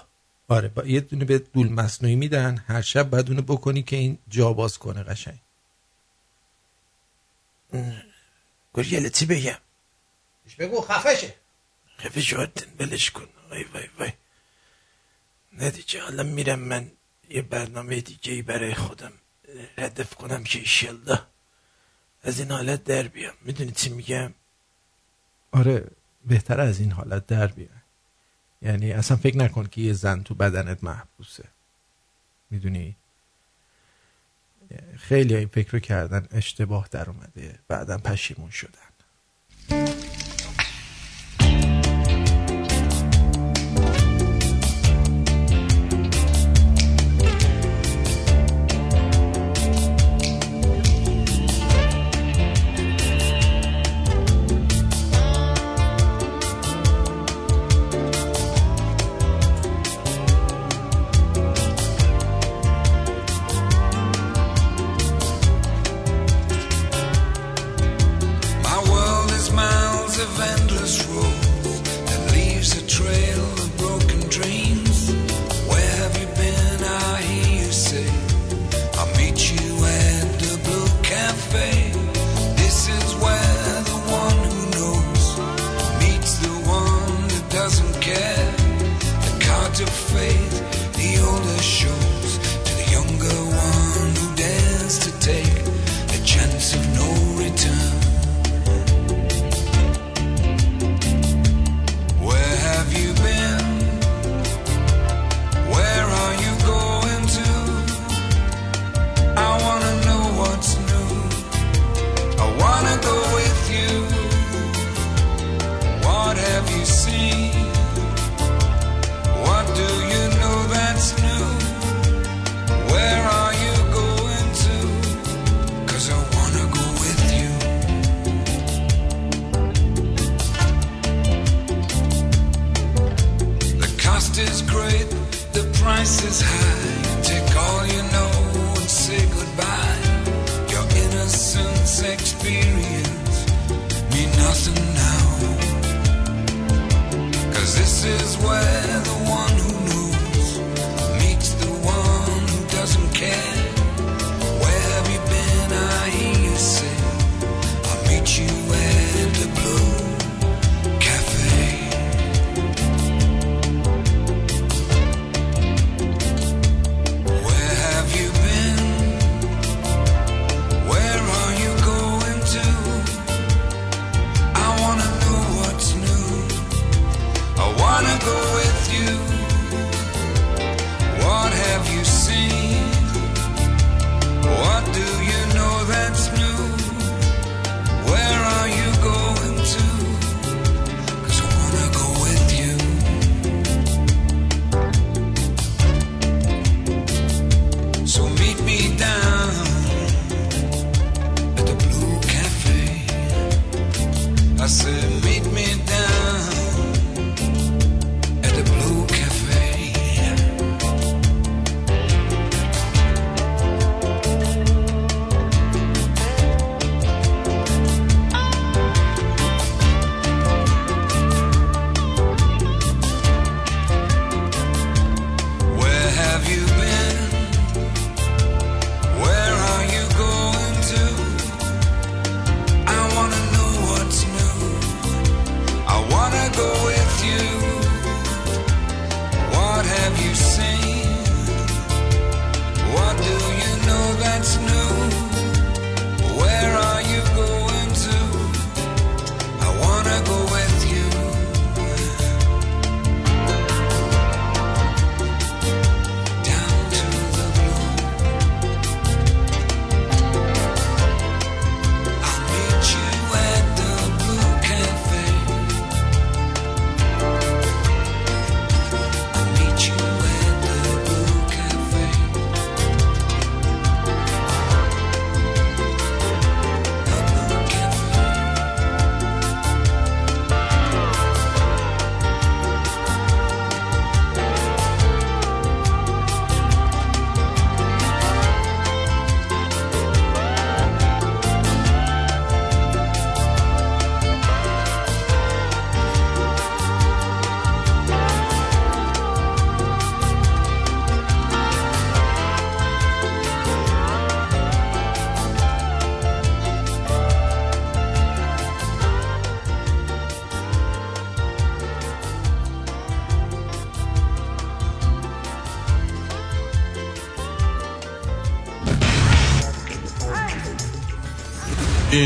آره 0.47 0.67
با 0.67 0.85
یه 0.85 0.99
دونه 0.99 1.25
به 1.25 1.39
دول 1.39 1.69
مصنوعی 1.69 2.15
میدن. 2.15 2.63
هر 2.67 2.81
شب 2.81 3.09
باید 3.09 3.29
اونو 3.29 3.41
بکنی 3.41 3.83
که 3.83 3.95
این 3.95 4.17
جا 4.27 4.53
باز 4.53 4.77
کنه 4.77 5.03
قشنگ. 5.03 5.39
گریل 8.73 9.09
چی 9.09 9.25
بگم؟ 9.25 9.57
بگو 10.59 10.81
خفشه. 10.81 11.35
خفه 11.99 12.21
شد 12.21 12.77
بلش 12.77 13.11
کن. 13.11 13.27
وای 13.49 13.63
وای 13.63 13.89
وای. 13.99 14.11
نه 15.53 15.71
دیگه 15.71 16.01
حالا 16.01 16.23
میرم 16.23 16.59
من 16.59 16.91
یه 17.29 17.41
برنامه 17.41 18.01
دیگه 18.01 18.33
ای 18.33 18.41
برای 18.41 18.73
خودم. 18.73 19.13
ردف 19.77 20.13
کنم 20.13 20.43
که 20.43 20.59
ایشالله 20.59 21.21
از 22.23 22.39
این 22.39 22.51
حالت 22.51 22.83
در 22.83 23.07
بیام. 23.07 23.33
می‌دونی 23.41 23.71
چی 23.71 23.89
میگم؟ 23.89 24.33
آره 25.51 25.87
بهتر 26.25 26.59
از 26.59 26.79
این 26.79 26.91
حالت 26.91 27.27
در 27.27 27.47
بیای. 27.47 27.69
یعنی 28.61 28.91
اصلا 28.91 29.17
فکر 29.17 29.37
نکن 29.37 29.67
که 29.67 29.81
یه 29.81 29.93
زن 29.93 30.23
تو 30.23 30.35
بدنت 30.35 30.83
محبوسه. 30.83 31.43
می‌دونی؟ 32.49 32.95
خیلی 34.97 35.35
این 35.35 35.47
فکر 35.47 35.71
رو 35.71 35.79
کردن 35.79 36.27
اشتباه 36.31 36.87
در 36.91 37.09
اومده. 37.09 37.59
بعدا 37.67 37.97
پشیمون 37.97 38.49
شدن. 38.49 39.98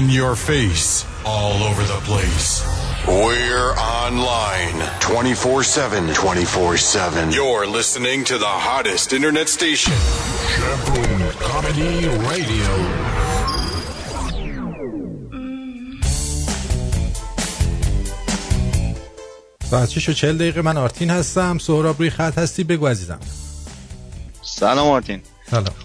In 0.03 0.11
your 0.11 0.37
face, 0.37 1.07
all 1.25 1.63
over 1.63 1.83
the 1.83 2.01
place. 2.05 2.63
We're 3.07 3.73
online 3.79 4.79
24 5.01 5.63
7. 5.63 6.13
24 6.15 6.77
7. 6.77 7.33
You're 7.33 7.67
listening 7.67 8.25
to 8.25 8.37
the 8.37 8.47
hottest 8.47 9.13
internet 9.15 9.49
station. 9.49 9.95
Shaboom 9.95 11.31
Comedy 11.41 12.07
Radio. 12.29 12.75
ساعت 19.71 19.89
6 19.89 20.09
و 20.09 20.13
40 20.13 20.39
دقیقه 20.39 20.63
من 20.63 20.77
آرتین 20.77 21.11
هستم 21.11 21.59
سهراب 21.59 21.99
روی 21.99 22.11
خط 22.11 22.39
هستی 22.39 22.65
بگو 22.65 22.87
عزیزم 22.87 23.19
سلام 24.43 24.89
مارتین 24.89 25.23
سلام 25.51 25.82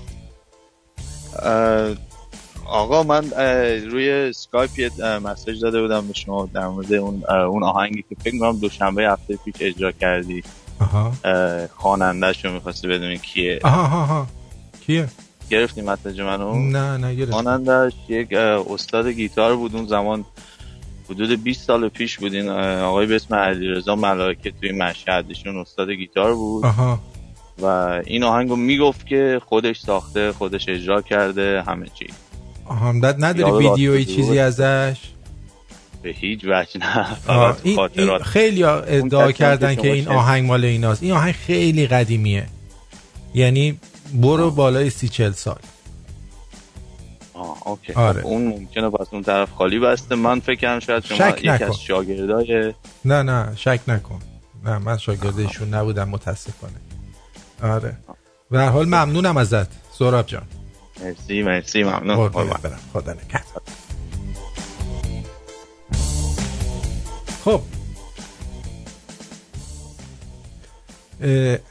آقا 2.99 3.21
من 3.21 3.31
روی 3.91 4.33
سکایپ 4.33 4.79
یه 4.79 4.91
مسیج 5.19 5.61
داده 5.63 5.83
بودم 5.83 6.09
به 6.09 6.15
شما 6.15 6.49
در 6.55 6.67
مورد 6.67 6.93
اون 6.93 7.25
اون 7.31 7.63
آهنگی 7.63 8.05
که 8.09 8.17
فکر 8.25 8.35
می‌کنم 8.35 8.59
دوشنبه 8.59 9.03
هفته 9.03 9.39
پیش 9.45 9.55
اجرا 9.61 9.93
کردی. 9.93 10.43
آها. 10.81 11.13
خواننده‌ش 11.77 12.45
رو 12.45 12.53
می‌خواستی 12.53 12.89
بدونی 12.89 13.19
کیه. 13.19 13.61
آها 13.65 13.83
آها 13.83 14.03
آها. 14.03 14.27
کیه؟ 14.87 15.09
گرفتی 15.51 15.83
مسیج 15.83 16.21
منو 16.21 16.55
نه 16.55 16.97
نه 16.97 17.15
گرفت. 17.15 17.31
خواننده‌اش 17.33 17.93
یک 18.09 18.33
استاد 18.33 19.09
گیتار 19.09 19.57
بود. 19.57 19.77
اون 19.77 19.87
زمان 19.87 20.25
حدود 21.11 21.43
20 21.43 21.67
سال 21.67 21.89
پیش 21.89 22.19
بود 22.19 22.35
این 22.35 22.49
اه، 22.49 22.81
آقای 22.81 23.07
به 23.07 23.17
اسم 23.17 23.35
علیرضا 23.35 23.97
ملائکه 23.97 24.51
توی 24.51 24.73
مشهد. 24.73 25.25
ایشون 25.29 25.57
استاد 25.59 25.91
گیتار 25.91 26.35
بود. 26.35 26.67
آها. 26.67 26.99
و 27.63 27.67
این 28.07 28.25
آهنگو 28.25 28.57
می‌گفت 28.57 29.07
که 29.07 29.41
خودش 29.47 29.81
ساخته 29.81 30.33
خودش 30.33 30.69
اجرا 30.69 31.03
کرده 31.03 31.63
همه 31.67 31.87
چی. 31.95 32.07
بعد 33.03 33.25
نداری 33.25 33.87
راست 33.87 34.11
چیزی. 34.11 34.39
ازش؟ 34.39 34.99
به 36.03 36.11
هیچ 36.11 36.41
وجه 36.45 36.81
نه. 36.81 37.15
فقط 37.15 37.61
این, 37.63 38.19
خیلی 38.19 38.65
ادعا 38.65 39.33
کردن 39.33 39.75
که 39.75 39.93
این 39.93 40.09
آهنگ 40.09 40.47
مال 40.47 40.65
ایناست. 40.65 41.03
این 41.03 41.13
آهنگ 41.13 41.35
خیلی 41.35 41.87
قدیمیه. 41.87 42.47
یعنی 43.35 43.81
برو 44.15 44.51
بالای 44.51 44.91
سی 44.91 45.09
چل 45.09 45.33
سال. 45.33 45.59
آه 47.35 47.69
اوکی. 47.69 47.93
آره. 47.93 48.21
خب 48.21 48.27
اون 48.27 48.47
ممکنه 48.47 48.91
پس 48.91 49.07
اون 49.13 49.23
طرف 49.23 49.51
خالی 49.53 49.79
بسته. 49.79 50.15
من 50.15 50.41
فکر 50.41 50.55
کردم 50.61 50.81
شاید 50.81 51.05
شما 51.05 51.19
شک 51.19 51.39
یکی 51.39 51.49
نکن. 51.49 51.65
از 51.65 51.81
شاگردای 51.81 52.75
نه 53.05 53.23
نه 53.23 53.53
شک 53.57 53.81
نکن. 53.89 54.19
نه 54.65 54.79
من 54.79 54.99
شاگردشون 54.99 55.75
نبودم 55.75 56.09
متاسفانه. 56.09 56.75
آره. 57.63 57.97
به 58.51 58.59
هر 58.59 58.69
حال 58.69 58.87
ممنونم 58.87 59.37
ازت 59.37 59.67
سهراب 59.99 60.27
جان. 60.27 60.43
مرسی 61.05 61.43
مرسی 61.43 61.83
ممنون 61.83 62.29
خدا 62.93 63.13
نگهدار 63.13 63.63
خب 67.45 67.61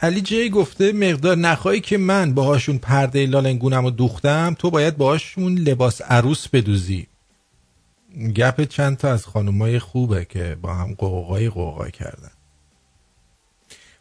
علی 0.02 0.22
جی 0.22 0.50
گفته 0.50 0.92
مقدار 0.92 1.38
نخایی 1.38 1.82
که 1.82 1.98
من 1.98 2.34
باهاشون 2.34 2.78
پرده 2.78 3.26
لالنگونم 3.26 3.84
رو 3.84 3.92
دوختم 3.92 4.56
تو 4.60 4.70
باید 4.70 4.98
باهاشون 4.98 5.58
لباس 5.58 6.02
عروس 6.02 6.48
بدوزی. 6.48 7.08
گپ 8.36 8.64
چند 8.64 8.98
تا 8.98 9.12
از 9.12 9.26
خانومای 9.26 9.80
خوبه 9.80 10.26
که 10.26 10.58
با 10.62 10.74
هم 10.74 10.94
قوقای 10.94 11.50
قوقای 11.50 11.92
کردن. 11.92 12.32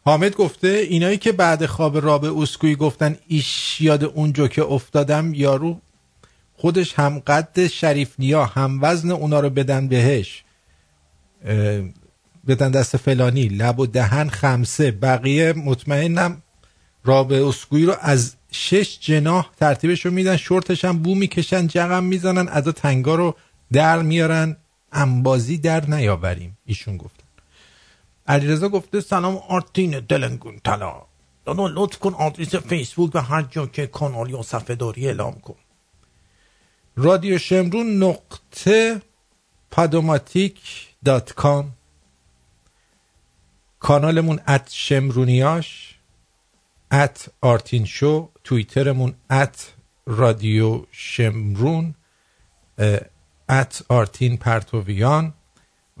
حامد 0.07 0.35
گفته 0.35 0.67
اینایی 0.67 1.17
که 1.17 1.31
بعد 1.31 1.65
خواب 1.65 1.97
راب 1.97 2.25
اسکویی 2.25 2.75
گفتن 2.75 3.17
ایش 3.27 3.81
یاد 3.81 4.03
اونجا 4.03 4.47
که 4.47 4.63
افتادم 4.63 5.33
یارو 5.33 5.81
خودش 6.53 6.93
هم 6.93 7.19
قد 7.19 7.67
شریف 7.67 8.13
نیا 8.19 8.45
هم 8.45 8.79
وزن 8.81 9.11
اونا 9.11 9.39
رو 9.39 9.49
بدن 9.49 9.87
بهش 9.87 10.43
بدن 12.47 12.71
دست 12.71 12.97
فلانی 12.97 13.47
لب 13.47 13.79
و 13.79 13.85
دهن 13.85 14.29
خمسه 14.29 14.91
بقیه 14.91 15.53
مطمئنم 15.53 16.41
راب 17.05 17.31
اسکویی 17.31 17.85
رو 17.85 17.95
از 18.01 18.35
شش 18.51 18.99
جناح 18.99 19.49
ترتیبش 19.59 20.05
رو 20.05 20.11
میدن 20.11 20.37
شورتش 20.37 20.85
هم 20.85 20.97
بو 20.99 21.15
می‌کشن 21.15 21.67
جغم 21.67 22.03
می‌زنن 22.03 22.49
ادا 22.51 22.71
تنگا 22.71 23.15
رو 23.15 23.35
در 23.71 24.01
میارن 24.01 24.57
انبازی 24.91 25.57
در 25.57 25.85
نیاوریم 25.85 26.57
ایشون 26.65 26.97
گفتن 26.97 27.16
علیرضا 28.27 28.69
گفته 28.69 29.01
سلام 29.01 29.37
آرتین 29.37 29.99
دلنگون 29.99 30.59
طلا 30.59 31.01
دادا 31.45 31.67
لطف 31.67 31.99
کن 31.99 32.13
آدرس 32.13 32.55
فیسبوک 32.55 33.15
و 33.15 33.19
هر 33.19 33.41
جا 33.41 33.65
که 33.67 33.87
کانال 33.87 34.29
یا 34.29 34.41
صفحه 34.41 34.75
داری 34.75 35.07
اعلام 35.07 35.39
کن. 35.39 35.55
رادیو 36.95 37.37
شمرون 37.37 38.03
نقطه 38.03 39.01
podomatic 39.71 40.87
dot 41.05 41.33
com. 41.33 41.71
کانالمون 43.79 44.39
at 44.47 44.69
شمرونیاش 44.71 45.95
at 46.91 47.29
آرتین 47.41 47.85
شو 47.85 48.29
توییترمون 48.43 49.13
at 49.29 49.73
رادیو 50.05 50.85
شمرون 50.91 51.95
at 53.49 53.81
آرتین 53.89 54.37
پرتویان. 54.37 55.33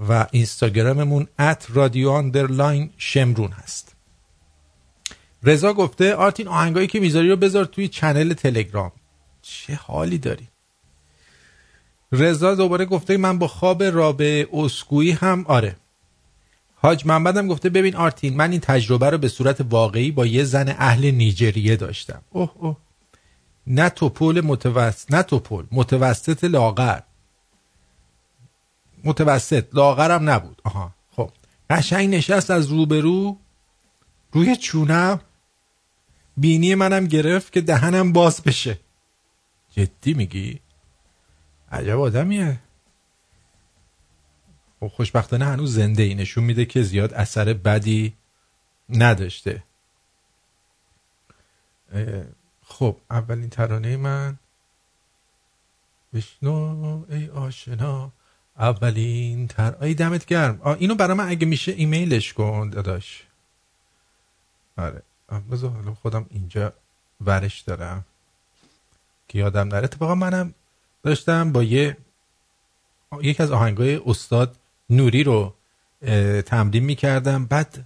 و 0.09 0.27
اینستاگراممون 0.31 1.27
at 1.39 1.67
رادیو 1.69 2.09
underline 2.09 2.89
شمرون 2.97 3.51
هست. 3.51 3.95
رضا 5.43 5.73
گفته 5.73 6.15
آرتین 6.15 6.47
آهنگایی 6.47 6.87
که 6.87 6.99
می‌ذاری 6.99 7.29
رو 7.29 7.35
بذار 7.35 7.65
توی 7.65 7.87
channel 7.87 8.33
تلگرام. 8.33 8.91
چه 9.41 9.75
حالی 9.75 10.17
داری؟ 10.17 10.47
رضا 12.11 12.55
دوباره 12.55 12.85
گفته 12.85 13.17
من 13.17 13.39
با 13.39 13.47
خواب 13.47 13.83
رابعه 13.83 14.45
اسکویی 14.53 15.11
هم 15.11 15.45
آره. 15.47 15.75
حاج 16.75 17.05
محمدم 17.05 17.47
گفته 17.47 17.69
ببین 17.69 17.95
آرتین 17.95 18.37
من 18.37 18.51
این 18.51 18.59
تجربه 18.59 19.09
رو 19.09 19.17
به 19.17 19.27
صورت 19.27 19.61
واقعی 19.69 20.11
با 20.11 20.25
یه 20.25 20.43
زن 20.43 20.75
اهل 20.77 21.11
نیجریه 21.11 21.75
داشتم. 21.75 22.21
اوه 22.29 22.51
اوه. 22.55 22.77
نه 23.67 23.89
توپول 23.89 24.41
متوسط 24.41 25.11
نه 25.13 25.23
توپول 25.23 25.65
متوسط 25.71 26.43
لاغر. 26.43 26.99
متوسط. 29.03 29.65
لاغرم 29.73 30.29
نبود. 30.29 30.61
آها. 30.63 30.93
خب. 31.11 31.31
قشنگ 31.69 32.15
نشست 32.15 32.51
از 32.51 32.67
روبرو. 32.67 33.37
روی 34.31 34.55
چونم. 34.55 35.21
بینی 36.37 36.75
منم 36.75 37.05
گرفت 37.07 37.53
که 37.53 37.61
دهنم 37.61 38.13
باز 38.13 38.43
بشه. 38.43 38.79
جدی 39.71 40.13
میگی؟ 40.13 40.59
عجب 41.71 41.99
آدمیه. 41.99 42.59
خب 44.79 44.87
خوشبختانه 44.87 45.45
هنوز 45.45 45.75
زنده 45.75 46.03
ای. 46.03 46.15
نشون 46.15 46.43
میده 46.43 46.65
که 46.65 46.81
زیاد 46.83 47.13
اثر 47.13 47.53
بدی 47.53 48.13
نداشته. 48.89 49.63
خب 52.65 52.97
اولین 53.11 53.49
ترانه 53.49 53.97
من. 53.97 54.39
بشنو 56.13 57.05
ای 57.09 57.29
آشنا. 57.29 58.11
اولین 58.59 59.47
تر 59.47 59.75
ای 59.81 59.93
دمت 59.93 60.25
گرم. 60.25 60.59
آ، 60.63 60.73
اینو 60.73 60.95
برای 60.95 61.17
من 61.17 61.29
اگه 61.29 61.45
میشه 61.45 61.71
ایمیلش 61.71 62.33
کن 62.33 62.69
داداش. 62.69 63.23
آره. 64.77 65.01
بذار 65.51 65.71
حالا 65.71 65.93
خودم 65.93 66.25
اینجا 66.29 66.73
ورش 67.25 67.61
دارم. 67.61 68.05
که 69.27 69.39
یادم 69.39 69.67
نره. 69.67 69.83
اتفاقا 69.83 70.15
منم 70.15 70.53
داشتم 71.03 71.51
با 71.51 71.63
یه 71.63 71.97
یکی 73.21 73.43
از 73.43 73.51
آهنگای 73.51 74.01
استاد 74.05 74.55
نوری 74.89 75.23
رو 75.23 75.53
تمرین 76.45 76.83
می‌کردم. 76.83 77.45
بعد 77.45 77.85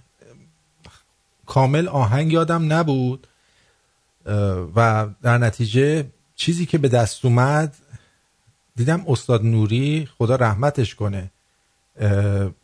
کامل 1.46 1.88
آهنگ 1.88 2.32
یادم 2.32 2.72
نبود. 2.72 3.26
و 4.76 5.08
در 5.22 5.38
نتیجه 5.38 6.10
چیزی 6.36 6.66
که 6.66 6.78
به 6.78 6.88
دست 6.88 7.24
اومد 7.24 7.76
دیدم 8.76 9.04
استاد 9.08 9.44
نوری 9.44 10.08
خدا 10.18 10.36
رحمتش 10.36 10.94
کنه. 10.94 11.30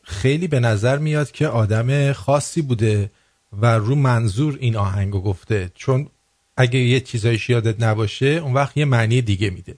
خیلی 0.02 0.48
به 0.48 0.60
نظر 0.60 0.98
میاد 0.98 1.30
که 1.30 1.48
آدم 1.48 2.12
خاصی 2.12 2.62
بوده 2.62 3.10
و 3.52 3.66
رو 3.78 3.94
منظور 3.94 4.56
این 4.60 4.76
آهنگو 4.76 5.20
گفته. 5.20 5.70
چون 5.74 6.08
اگه 6.56 6.78
یه 6.78 7.00
چیزایش 7.00 7.50
یادت 7.50 7.82
نباشه 7.82 8.26
اون 8.26 8.54
وقت 8.54 8.76
یه 8.76 8.84
معنی 8.84 9.22
دیگه 9.22 9.50
میده. 9.50 9.76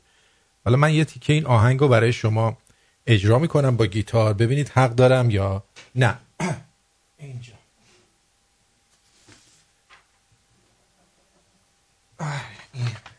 حالا 0.64 0.76
من 0.76 0.94
یه 0.94 1.04
تیکه 1.04 1.32
این 1.32 1.46
آهنگو 1.46 1.88
برای 1.88 2.12
شما 2.12 2.58
اجرا 3.06 3.38
می‌کنم 3.38 3.76
با 3.76 3.86
گیتار. 3.86 4.34
ببینید 4.34 4.68
حق 4.68 4.94
دارم 4.94 5.30
یا 5.30 5.64
نه. 5.94 6.18
اینجا. 7.18 7.52
این. 12.72 13.09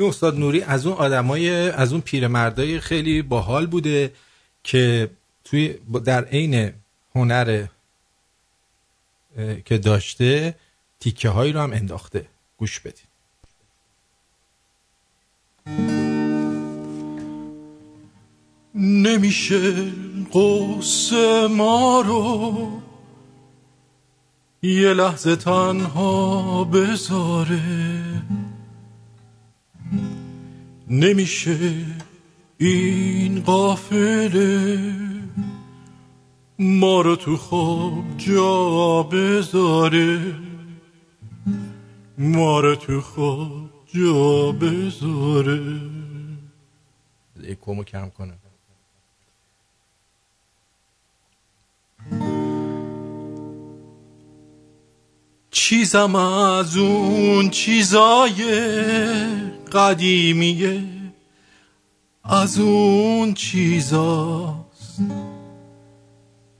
این 0.00 0.08
استاد 0.08 0.38
نوری 0.38 0.62
از 0.62 0.86
اون 0.86 0.96
آدمای 0.96 1.70
از 1.70 1.92
اون 1.92 2.00
پیرمردای 2.00 2.80
خیلی 2.80 3.22
باحال 3.22 3.66
بوده 3.66 4.12
که 4.64 5.10
توی 5.44 5.74
در 6.04 6.24
عین 6.24 6.72
هنر 7.14 7.66
که 9.64 9.78
داشته 9.78 10.54
تیکه 11.00 11.28
هایی 11.28 11.52
رو 11.52 11.60
هم 11.60 11.72
انداخته. 11.72 12.26
گوش 12.56 12.80
بدید 12.80 13.10
نمیشه 18.74 19.92
قصه 20.34 21.46
ما 21.46 22.00
رو 22.00 22.80
یه 24.62 24.92
لحظه 24.94 25.36
تنها 25.36 26.64
بذاره. 26.64 27.60
نمیشه 30.90 31.74
این 32.58 33.40
قافله 33.40 34.78
ما 36.58 37.00
رو 37.00 37.16
تو 37.16 37.36
خواب 37.36 38.04
جا 38.18 39.02
بذاره. 39.02 40.34
ما 42.18 42.60
رو 42.60 42.74
تو 42.74 43.00
خواب 43.00 43.70
جا 43.94 44.52
بذاره. 44.52 45.80
اکومو 47.48 47.84
کم 47.84 48.10
کنم 48.10 48.38
چیزم 55.50 56.14
از 56.14 56.76
اون 56.76 57.50
چیزای 57.50 58.44
قدیمیه. 59.72 60.82
از 62.24 62.58
اون 62.58 63.34
چیزاست 63.34 65.00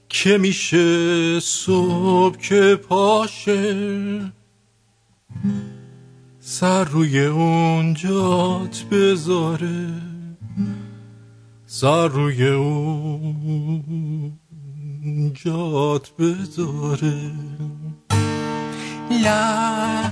که 0.09 0.37
میشه 0.37 1.39
صبح 1.39 2.37
که 2.37 2.79
پاشه. 2.89 4.31
سر 6.39 6.83
روی 6.83 7.25
اون 7.25 7.93
جات 7.93 8.85
بذاره. 8.91 9.89
سر 11.65 12.07
روی 12.07 12.47
اون 12.47 14.33
جات 15.33 16.11
بذاره. 16.19 17.31
لا 19.23 20.11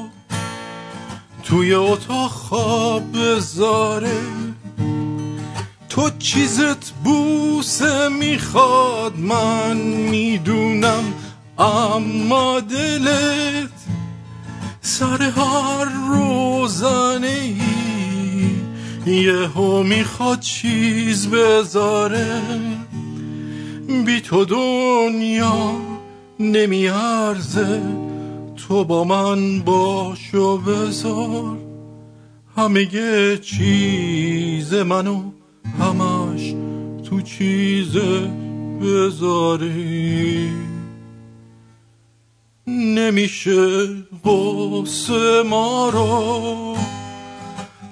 توی 1.51 1.73
اتاق 1.73 2.31
خواب 2.31 3.03
بذاره. 3.17 4.21
تو 5.89 6.09
چیزت 6.19 6.91
بوسه 7.03 8.09
می‌خواد 8.09 9.17
من 9.17 9.77
می‌دونم 9.77 11.03
اما 11.59 12.59
دلت 12.59 13.69
سر 14.81 15.21
هر 15.21 15.85
روزانه 16.09 17.55
یهو 19.05 19.83
می‌خواد 19.83 20.39
چیز 20.39 21.27
بذاره. 21.27 22.41
بی 24.05 24.21
تو 24.21 24.45
دنیا 24.45 25.75
نمیارزه. 26.39 27.81
تو 28.55 28.83
با 28.83 29.03
من 29.03 29.59
باش 29.59 30.35
و 30.35 30.57
بذار. 30.57 31.57
همه 32.57 33.37
چیز 33.37 34.73
منو 34.73 35.31
همش 35.79 36.55
تو 37.09 37.21
چیز 37.21 37.97
بذاری. 38.81 40.49
نمیشه 42.67 43.87
قصه 44.25 45.43
ما 45.49 45.89
رو 45.89 46.77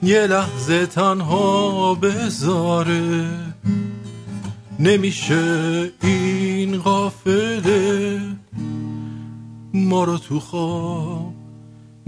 یه 0.04 0.28
لحظه 0.28 0.86
تنها 0.86 1.94
بذاره. 1.96 3.30
نمیشه 4.80 5.92
این 6.04 6.78
قافله 6.78 8.22
ما 9.74 10.04
رو 10.04 10.18
تو 10.18 10.40
خواب 10.40 11.34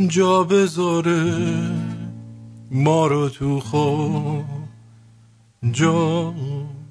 جا 0.07 0.43
بذاره. 0.43 1.71
ما 2.71 3.07
رو 3.07 3.29
تو 3.29 3.59
خواب 3.59 4.45
جا 5.71 6.33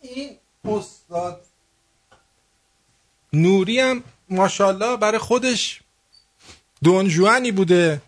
این 0.00 0.36
استاد 0.64 1.46
نوری 3.32 3.80
هم 3.80 4.02
ماشاءالله 4.30 4.96
برای 4.96 5.18
خودش 5.18 5.82
دونجوانی 6.84 7.52
بوده. 7.52 8.02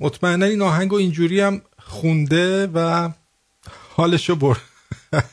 مطمئنا 0.00 0.46
این 0.46 0.62
آهنگ 0.62 0.92
و 0.92 0.96
اینجوری 0.96 1.40
هم 1.40 1.62
خونده 1.78 2.66
و 2.66 3.10
حالشو 3.96 4.36
برد. 4.36 4.60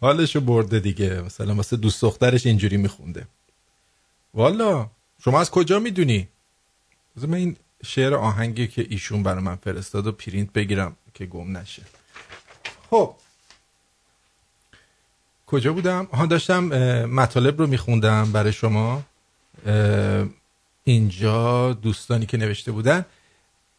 حالشو 0.00 0.40
برده 0.40 0.80
دیگه. 0.80 1.22
مثلا 1.22 1.54
واسه 1.54 1.76
دوست 1.76 2.02
دخترش 2.02 2.46
اینجوری 2.46 2.76
میخونده. 2.76 3.26
والا 4.34 4.90
شما 5.24 5.40
از 5.40 5.50
کجا 5.50 5.78
می‌دونی؟ 5.78 6.28
من 7.16 7.34
این 7.34 7.56
شعر 7.84 8.14
آهنگی 8.14 8.68
که 8.68 8.86
ایشون 8.90 9.22
برای 9.22 9.42
من 9.42 9.56
فرستاد 9.56 10.06
و 10.06 10.12
پرینت 10.12 10.52
بگیرم 10.52 10.96
که 11.14 11.26
گم 11.26 11.56
نشه. 11.56 11.82
خب. 12.90 13.14
کجا 15.46 15.72
بودم؟ 15.72 16.04
ها 16.04 16.26
داشتم 16.26 16.64
مطالب 17.04 17.58
رو 17.58 17.66
میخوندم 17.66 18.32
برای 18.32 18.52
شما. 18.52 19.02
اینجا 20.88 21.72
دوستانی 21.72 22.26
که 22.26 22.36
نوشته 22.36 22.72
بودن. 22.72 23.04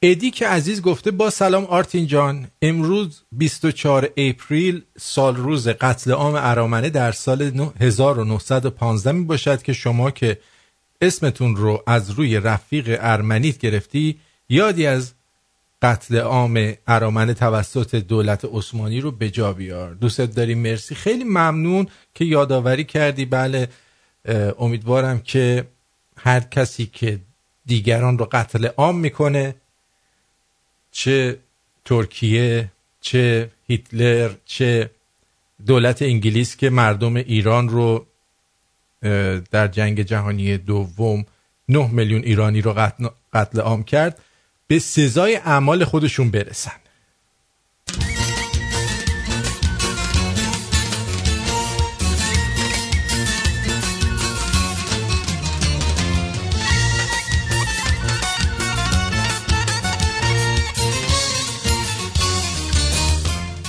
ادی 0.01 0.31
که 0.31 0.47
عزیز 0.47 0.81
گفته 0.81 1.11
با 1.11 1.29
سلام 1.29 1.65
آرتین 1.65 2.07
جان 2.07 2.47
امروز 2.61 3.21
24 3.31 4.09
اپریل 4.17 4.83
سال 4.97 5.35
روز 5.35 5.67
قتل 5.67 6.11
عام 6.11 6.35
ارامنه 6.37 6.89
در 6.89 7.11
سال 7.11 7.41
1915 7.79 9.11
می 9.11 9.25
باشد 9.25 9.61
که 9.61 9.73
شما 9.73 10.11
که 10.11 10.39
اسمتون 11.01 11.55
رو 11.55 11.83
از 11.87 12.09
روی 12.09 12.37
رفیق 12.37 12.97
ارمنیت 13.01 13.57
گرفتی 13.57 14.19
یادی 14.49 14.85
از 14.85 15.13
قتل 15.81 16.17
عام 16.17 16.73
ارامنه 16.87 17.33
توسط 17.33 17.95
دولت 17.95 18.45
عثمانی 18.53 19.01
رو 19.01 19.11
به 19.11 19.29
جا 19.29 19.53
بیار. 19.53 19.93
دوستت 19.93 20.35
داریم. 20.35 20.59
مرسی. 20.59 20.95
خیلی 20.95 21.23
ممنون 21.23 21.87
که 22.13 22.25
یادآوری 22.25 22.83
کردی. 22.83 23.25
بله 23.25 23.67
امیدوارم 24.59 25.19
که 25.19 25.65
هر 26.23 26.39
کسی 26.39 26.85
که 26.85 27.19
دیگران 27.65 28.17
رو 28.17 28.27
قتل 28.31 28.65
عام 28.65 28.99
می‌کنه 28.99 29.55
چه 30.91 31.39
ترکیه 31.85 32.71
چه 33.01 33.51
هیتلر 33.67 34.31
چه 34.45 34.89
دولت 35.65 36.01
انگلیس 36.01 36.55
که 36.55 36.69
مردم 36.69 37.15
ایران 37.15 37.69
رو 37.69 38.05
در 39.51 39.67
جنگ 39.67 40.01
جهانی 40.01 40.57
دوم 40.57 41.25
9 41.69 41.87
میلیون 41.87 42.23
ایرانی 42.23 42.61
رو 42.61 42.91
قتل 43.33 43.59
عام 43.59 43.83
کرد 43.83 44.19
به 44.67 44.79
سزای 44.79 45.35
اعمال 45.35 45.85
خودشون 45.85 46.31
برسن. 46.31 46.79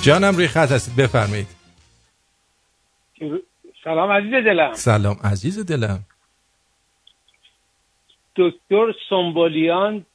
جانم 0.03 0.37
روی 0.37 0.49
خط 0.49 0.73
هستید 0.73 0.97
بفرمایید. 0.97 1.47
سلام 3.85 4.11
عزیز 4.11 4.33
دلم. 4.33 4.75
سلام 4.75 5.17
عزیز 5.25 5.67
دلم. 5.67 6.05
دکتر 8.37 8.95
سنبولیان 9.09 10.07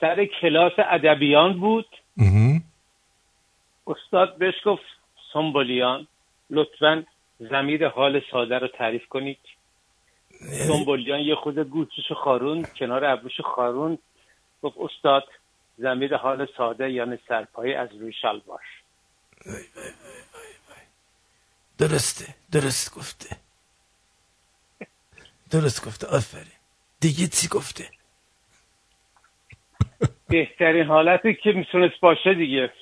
سر 0.00 0.24
کلاس 0.24 0.72
ادبیان 0.78 1.60
بود. 1.60 1.86
استاد 3.86 4.38
بهش 4.38 4.54
گفت 4.64 4.82
سنبولیان 5.32 6.06
لطفا 6.50 7.04
زمیر 7.38 7.88
حال 7.88 8.22
ساده 8.30 8.58
رو 8.58 8.68
تعریف 8.68 9.06
کنید. 9.06 9.38
دنبالیان 10.68 11.20
یه 11.20 11.34
خود 11.34 11.58
گوشش 11.58 12.12
خارون 12.12 12.66
کنار 12.76 13.04
ابروش 13.04 13.40
خارون 13.40 13.98
گفت 14.62 14.76
استاد 14.78 15.24
زمیر 15.76 16.16
حال 16.16 16.46
ساده 16.56 16.92
یعنی 16.92 17.18
سرپایی 17.28 17.74
از 17.74 17.88
روی 18.00 18.12
شلوار. 18.12 18.60
درسته 21.78 22.34
درست 22.52 22.94
گفته. 22.94 23.36
درست 25.50 25.86
گفته 25.86 26.06
آفرین. 26.06 26.44
دیگه 27.00 27.26
چی 27.26 27.48
گفته؟ 27.48 27.90
بهترین 30.28 30.86
حالتی 30.86 31.34
که 31.34 31.52
می‌تونست 31.52 32.00
باشه 32.02 32.34
دیگه. 32.34 32.72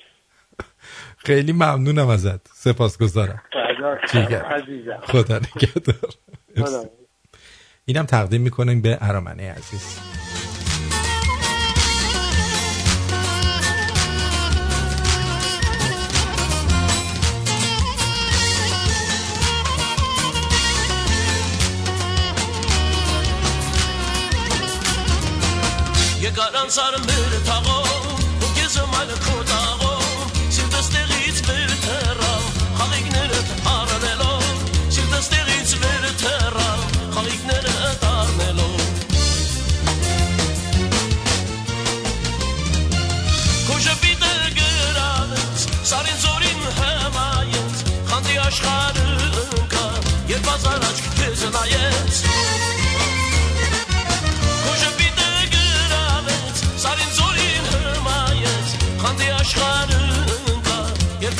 خیلی 1.17 1.51
ممنونم 1.51 2.07
ازت. 2.07 2.47
سپاسگزارم. 2.47 3.43
خدا 5.03 5.37
نگهدار. 5.37 6.13
اینم 7.85 8.05
تقدیم 8.05 8.41
می‌کنیم 8.41 8.81
به 8.81 8.97
ارامنه 9.01 9.51
عزیز. 9.51 10.18
անսարը 26.69 26.99
մեր 27.01 27.31
թաղով, 27.47 28.19
ու 28.45 28.49
կեզ 28.53 28.73
մայլը 28.91 29.15
քո 29.23 29.37
տաղով, 29.49 30.35
սիրտը 30.53 30.81
ստեղից 30.83 31.39
վեր 31.47 31.73
թերավ, 31.85 32.43
խալիկները 32.77 33.39
առանելով, 33.71 34.45
սիրտը 34.93 35.23
ստեղից 35.23 35.73
վեր 35.81 36.05
թերավ, 36.21 36.85
խալիկները 37.17 37.68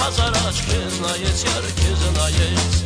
հազար 0.10 0.38
աչքեզ 0.50 0.94
նայեց, 1.04 1.42
երկեզ 1.46 2.06
նայեց 2.16 2.78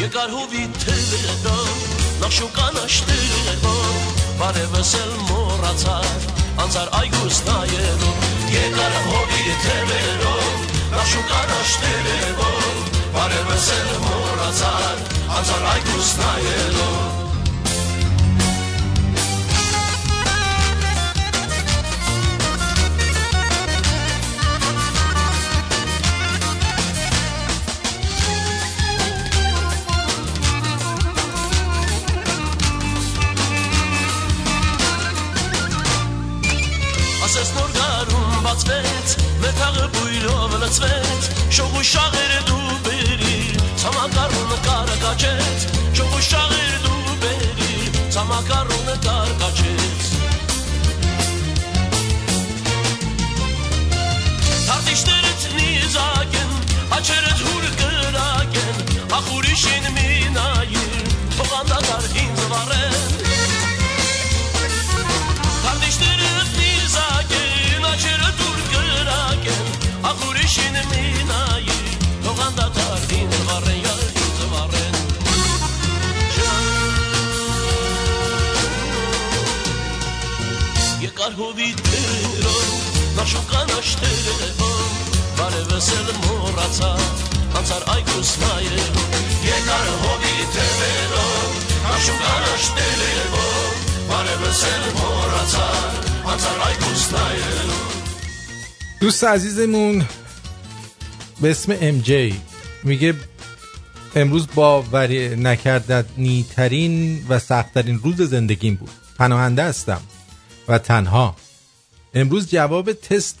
Եկար 0.00 0.34
հովի 0.34 0.64
թերերով, 0.82 1.86
նախշուկան 2.24 2.80
աշտերերով, 2.82 4.10
բարևս 4.42 4.92
էլ 5.04 5.14
մորացար, 5.30 6.28
անցար 6.66 6.92
այգուս 7.04 7.42
նայերով 7.46 8.28
Եկար 8.58 9.00
հովի 9.06 9.58
թերերով, 9.62 10.70
նախշուկան 10.98 11.58
աշտերերով, 11.62 12.94
բարևս 13.14 13.74
էլ 13.78 13.98
մորացար, 14.10 15.04
անցար 15.38 15.68
այգուս 15.76 16.16
նայերով 16.24 17.13
լցվեց 40.74 41.26
շողու 41.54 41.82
շաղերը 41.86 42.38
դու 42.48 42.76
բերի 42.82 43.34
ցամակառունը 43.78 44.56
կարակաճեց 44.64 45.66
շողու 45.98 46.22
շաղերը 46.28 46.80
դու 46.86 47.14
բերի 47.22 47.92
ցամակառունը 48.16 48.96
կարակաճեց 49.04 50.08
Թարտիշներս 54.66 55.46
նիզակեն 55.60 56.58
աչերս 56.98 57.46
հուրը 57.46 57.72
կրակեն 57.84 58.76
ախուրիշին 59.20 59.90
մինայ 60.00 60.63
دوست 99.00 99.24
عزیزمون 99.24 100.04
به 101.40 101.50
اسم 101.50 101.76
ام 101.80 101.98
جی 101.98 102.40
میگه 102.84 103.14
امروز 104.16 104.46
با 104.54 104.82
وری 104.82 105.36
نکردت 105.36 106.04
نیترین 106.16 107.26
و 107.28 107.38
سخترین 107.38 108.00
روز 108.04 108.22
زندگیم 108.22 108.74
بود 108.74 108.90
پناهنده 109.18 109.62
هستم 109.62 110.00
و 110.68 110.78
تنها 110.78 111.36
امروز 112.14 112.50
جواب 112.50 112.92
تست 112.92 113.38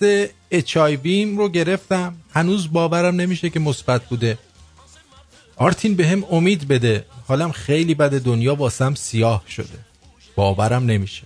اچ 0.50 0.76
رو 0.76 1.48
گرفتم. 1.48 2.16
هنوز 2.32 2.72
باورم 2.72 3.14
نمیشه 3.14 3.50
که 3.50 3.60
مثبت 3.60 4.04
بوده. 4.04 4.38
آرتین 5.56 5.94
به 5.94 6.08
هم 6.08 6.24
امید 6.30 6.68
بده. 6.68 7.06
حالم 7.28 7.52
خیلی 7.52 7.94
بده 7.94 8.18
دنیا 8.18 8.54
واسم 8.54 8.94
سیاه 8.94 9.44
شده. 9.48 9.78
باورم 10.36 10.84
نمیشه. 10.84 11.22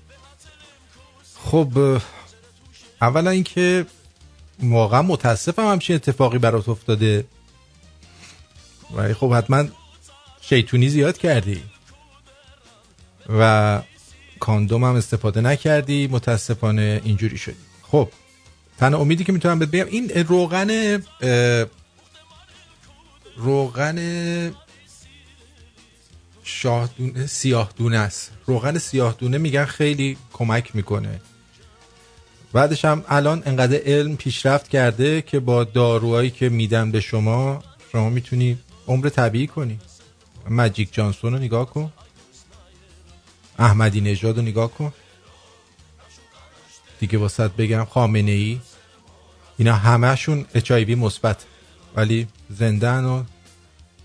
خب 1.45 2.01
اولا 3.03 3.31
اینکه 3.31 3.87
واقعا 4.63 5.03
متاسفم 5.03 5.71
همچین 5.71 5.97
اتفاقی 5.97 6.39
برات 6.39 6.69
افتاده. 6.69 7.25
ولی 8.95 9.15
خب 9.15 9.35
حتما 9.35 9.65
شیطونی 10.41 10.89
زیاد 10.89 11.19
کردی. 11.19 11.63
و 13.29 13.83
کاندوم 14.41 14.85
هم 14.85 14.95
استفاده 14.95 15.41
نکردی 15.41 16.07
متاسفانه 16.07 17.01
اینجوری 17.05 17.39
شدی. 17.39 17.57
خب 17.83 18.09
تنها 18.79 19.01
امیدی 19.01 19.25
که 19.25 19.33
می‌تونم 19.33 19.59
بهت 19.59 19.71
بگم 19.71 19.87
این 19.87 20.11
روغن 20.11 21.03
روغن 23.37 23.99
شاه 26.43 26.91
دونه 26.99 27.27
سیاه 27.27 27.71
دونه 27.77 27.99
است. 27.99 28.31
روغن 28.47 28.79
سیاه 28.79 29.15
دونه 29.19 29.39
میگن 29.39 29.65
خیلی 29.65 30.17
کمک 30.33 30.77
می‌کنه. 30.77 31.21
بعدش 32.53 32.85
هم 32.85 33.05
الان 33.09 33.43
انقدر 33.47 33.81
علم 33.85 34.17
پیشرفت 34.17 34.69
کرده 34.69 35.23
که 35.23 35.41
با 35.41 35.65
داروهایی 35.65 36.31
که 36.31 36.49
میدن 36.49 36.91
به 36.91 37.01
شما 37.01 37.63
شما 37.93 38.11
می‌تونی 38.11 38.59
عمر 38.87 39.09
طبیعی 39.09 39.47
کنی. 39.47 39.79
مجیک 40.51 40.95
جانسون 40.95 41.33
رو 41.33 41.39
نگاه 41.39 41.71
کن. 41.71 41.93
احمدی 43.59 44.01
نژاد 44.01 44.37
رو 44.37 44.43
نگاه 44.43 44.71
کن. 44.71 44.93
دیگه 47.01 47.19
واسط 47.19 47.51
بگم 47.51 47.85
خامنه 47.85 48.31
ای 48.31 48.61
اینا 49.59 49.75
همهشون 49.75 50.47
اچ 50.55 50.73
مثبت. 50.73 51.45
ولی 51.97 52.29
زندن 52.51 53.05
و 53.05 53.25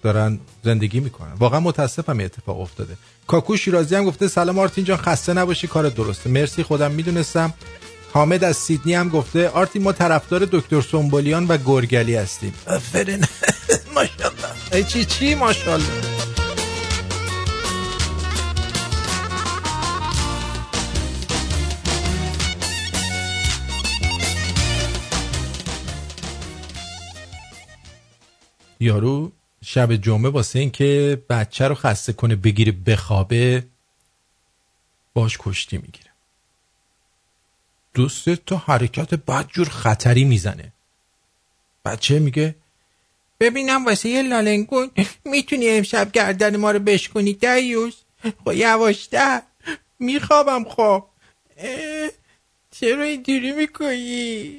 دارن 0.03 0.39
زندگی 0.63 0.99
می‌کنن. 0.99 1.33
واقعا 1.33 1.59
متاسفم 1.59 2.17
این 2.17 2.25
اتفاق 2.25 2.59
افتاده. 2.59 2.97
کاکو 3.27 3.57
شیرازی 3.57 3.95
هم 3.95 4.05
گفته 4.05 4.27
سلام 4.27 4.59
آرتین 4.59 4.83
جان 4.83 4.97
خسته 4.97 5.33
نباشی 5.33 5.67
کار 5.67 5.89
درسته. 5.89 6.29
مرسی 6.29 6.63
خودم 6.63 6.91
می‌دونستم. 6.91 7.53
حامد 8.13 8.43
از 8.43 8.57
سیدنی 8.57 8.93
هم 8.93 9.09
گفته 9.09 9.49
آرتین 9.49 9.83
ما 9.83 9.91
طرفدار 9.91 10.47
دکتر 10.51 10.81
سنبولیان 10.81 11.47
و 11.47 11.57
گرگلی 11.57 12.15
هستیم. 12.15 12.53
آفرین. 12.67 13.25
ماشاءالله. 13.95 14.73
ای 14.73 14.83
چی 14.83 15.05
چی؟ 15.05 15.35
ماشاءالله. 15.35 16.32
یارو 28.83 29.31
شب 29.65 29.95
جمعه 29.95 30.29
واسه 30.29 30.59
این 30.59 30.71
که 30.71 31.21
بچه 31.29 31.67
رو 31.67 31.75
خسته 31.75 32.13
کنه 32.13 32.35
بگیره 32.35 32.71
بخوابه 32.71 33.63
باش 35.13 35.37
کشتی 35.39 35.77
می‌گیره. 35.77 36.09
دوست 37.93 38.29
تا 38.29 38.57
حرکت 38.57 39.13
بدجور 39.13 39.69
خطری 39.69 40.23
می‌زنه. 40.23 40.73
بچه 41.85 42.19
میگه 42.19 42.55
ببینم 43.39 43.85
واسه 43.85 44.09
یه 44.09 44.21
لالنگون 44.21 44.91
می‌تونی 45.31 45.69
امشب 45.69 46.11
گردن 46.11 46.57
ما 46.57 46.71
رو 46.71 46.79
بشکنی 46.79 47.33
دیوز؟ 47.33 47.95
خب 48.45 48.53
یواشتر 48.53 49.41
میخوابم 49.99 50.63
خب. 50.63 51.05
چرا 52.71 53.03
اینجوری 53.03 53.51
می‌کنی؟ 53.51 54.57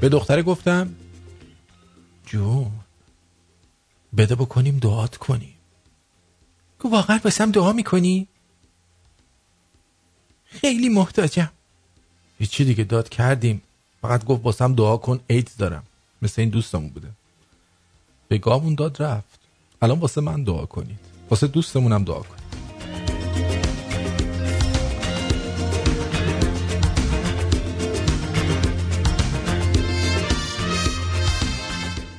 به 0.00 0.08
دختره 0.08 0.42
گفتم 0.42 0.94
جون 2.26 2.70
بده 4.16 4.34
بکنیم 4.34 4.78
دعات 4.78 5.16
کنیم. 5.16 5.54
گفت 6.80 6.92
واقعا 6.92 7.20
واسم 7.24 7.50
دعا 7.50 7.72
می‌کنی؟ 7.72 8.28
خیلی 10.44 10.88
محتاجم. 10.88 11.50
هیچی 12.38 12.64
دیگه 12.64 12.84
داد 12.84 13.08
کردیم. 13.08 13.62
فقط 14.02 14.24
گفت 14.24 14.44
واسم 14.44 14.74
دعا 14.74 14.96
کن 14.96 15.20
ایدز 15.26 15.56
دارم. 15.56 15.82
مثل 16.22 16.42
این 16.42 16.50
دوستمون 16.50 16.88
بوده. 16.88 17.08
به 18.28 18.38
گامون 18.38 18.74
داد 18.74 19.02
رفت. 19.02 19.40
الان 19.82 19.98
واسه 19.98 20.20
من 20.20 20.44
دعا 20.44 20.66
کنید. 20.66 20.98
واسه 21.30 21.46
دوستمونم 21.46 22.04
دعا 22.04 22.20
کنید. 22.20 22.37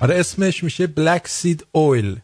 آره 0.01 0.15
اسمش 0.15 0.63
میشه 0.63 0.87
بلک 0.87 1.27
سید 1.27 1.65
اویل 1.71 2.19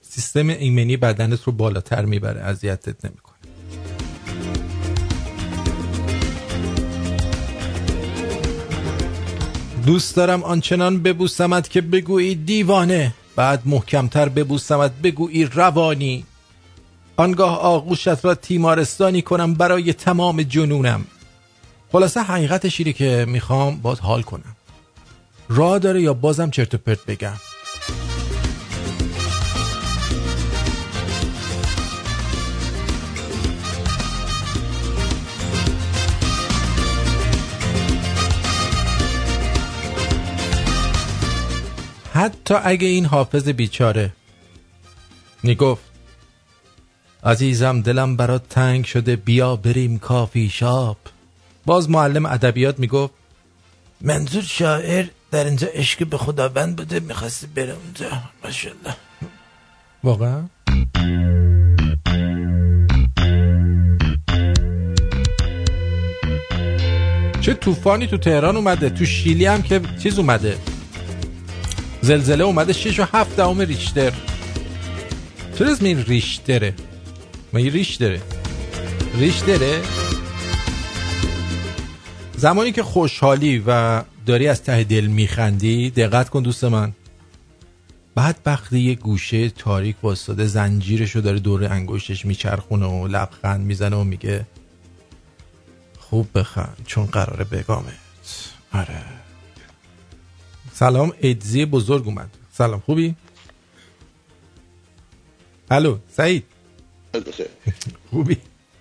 سیستم 0.00 0.48
ایمنی 0.48 0.96
بدنت 0.96 1.42
رو 1.42 1.52
بالاتر 1.52 2.04
می‌بره 2.04 2.40
اذیتت 2.40 3.04
نمی‌کنه. 3.04 3.34
دوست 9.86 10.16
دارم 10.16 10.42
آنچنان 10.42 11.02
ببوسمت 11.02 11.70
که 11.70 11.80
بگویی 11.80 12.34
دیوانه. 12.34 13.14
بعد 13.36 13.62
محکمتر 13.64 14.28
ببوسمت 14.28 14.92
بگویی 15.02 15.44
روانی. 15.44 16.24
آنگاه 17.16 17.58
آغوشت 17.58 18.24
را 18.24 18.34
تیمارستانی 18.34 19.22
کنم 19.22 19.54
برای 19.54 19.92
تمام 19.92 20.42
جنونم. 20.42 21.06
خلاصه 21.92 22.20
حقیقتش 22.20 22.80
اینه 22.80 22.92
که 22.92 23.24
می‌خوام 23.28 23.76
باز 23.76 24.00
حال 24.00 24.22
کنم. 24.22 24.56
راه 25.48 25.78
داره 25.78 26.02
یا 26.02 26.14
بازم 26.14 26.50
چرت 26.50 26.74
و 26.74 26.78
پرت 26.78 27.06
بگم؟ 27.06 27.32
حتی 42.14 42.54
اگه 42.54 42.86
این 42.86 43.04
حافظ 43.06 43.48
بیچاره. 43.48 44.12
می‌گفت 45.42 45.82
عزیزم 47.24 47.80
دلم 47.80 48.16
برات 48.16 48.48
تنگ 48.48 48.84
شده 48.84 49.16
بیا 49.16 49.56
بریم 49.56 49.98
کافی 49.98 50.48
شاپ. 50.48 50.96
باز 51.66 51.90
معلم 51.90 52.26
ادبیات 52.26 52.78
می‌گفت 52.78 53.14
منظور 54.00 54.42
شاعر 54.42 55.06
در 55.30 55.44
اینجا 55.44 55.68
عشق 55.74 56.06
به 56.06 56.18
خداوند 56.18 56.76
بوده 56.76 57.00
می‌خواسته 57.00 57.46
بره 57.46 57.76
اونجا. 57.84 58.22
ماشاءالله. 58.44 58.96
واقعا؟ 60.04 60.42
چه 67.40 67.54
طوفانی 67.54 68.06
تو 68.06 68.16
تهران 68.18 68.56
اومده 68.56 68.90
تو 68.90 69.04
شیلی 69.04 69.46
هم 69.46 69.62
که 69.62 69.80
چیز 70.02 70.18
اومده. 70.18 70.58
زلزله 72.02 72.44
اومده 72.44 72.72
6 72.72 73.00
و 73.00 73.04
7 73.12 73.36
دهم 73.36 73.60
ریشتر. 73.60 74.12
چرا 75.58 75.72
اسم 75.72 75.84
این 75.84 76.04
ریشتره؟ 76.04 76.74
مگه 77.52 77.70
ریشتره. 77.70 78.20
ریشتره؟ 79.18 79.82
زمانی 82.36 82.72
که 82.72 82.82
خوشحالی 82.82 83.62
و 83.66 84.02
داری 84.28 84.48
از 84.48 84.62
ته 84.62 84.84
دل 84.84 85.06
میخندی؟ 85.06 85.90
دقت 85.90 86.28
کن 86.28 86.42
دوست 86.42 86.64
من. 86.64 86.92
بعد 88.14 88.40
وقتی 88.46 88.78
یه 88.80 88.94
گوشه 88.94 89.50
تاریک 89.50 89.96
واسطه 90.02 90.46
زنجیرش 90.46 91.10
رو 91.10 91.20
داره 91.20 91.38
دور 91.38 91.64
انگشتش 91.64 92.24
میچرخونه 92.24 92.86
و 92.86 93.06
لبخند 93.06 93.66
می‌زنه 93.66 93.96
و 93.96 94.04
میگه 94.04 94.46
خوب 95.98 96.38
بخند 96.38 96.76
چون 96.86 97.06
قراره 97.06 97.44
بگامت. 97.44 97.94
آره. 98.72 99.02
سلام 100.72 101.12
ایدزی 101.20 101.64
بزرگ 101.64 102.06
اومد. 102.06 102.30
سلام 102.52 102.80
خوبی؟ 102.80 103.14
الو 105.70 105.98
سعید. 106.16 106.44
خوبی؟ 108.10 108.36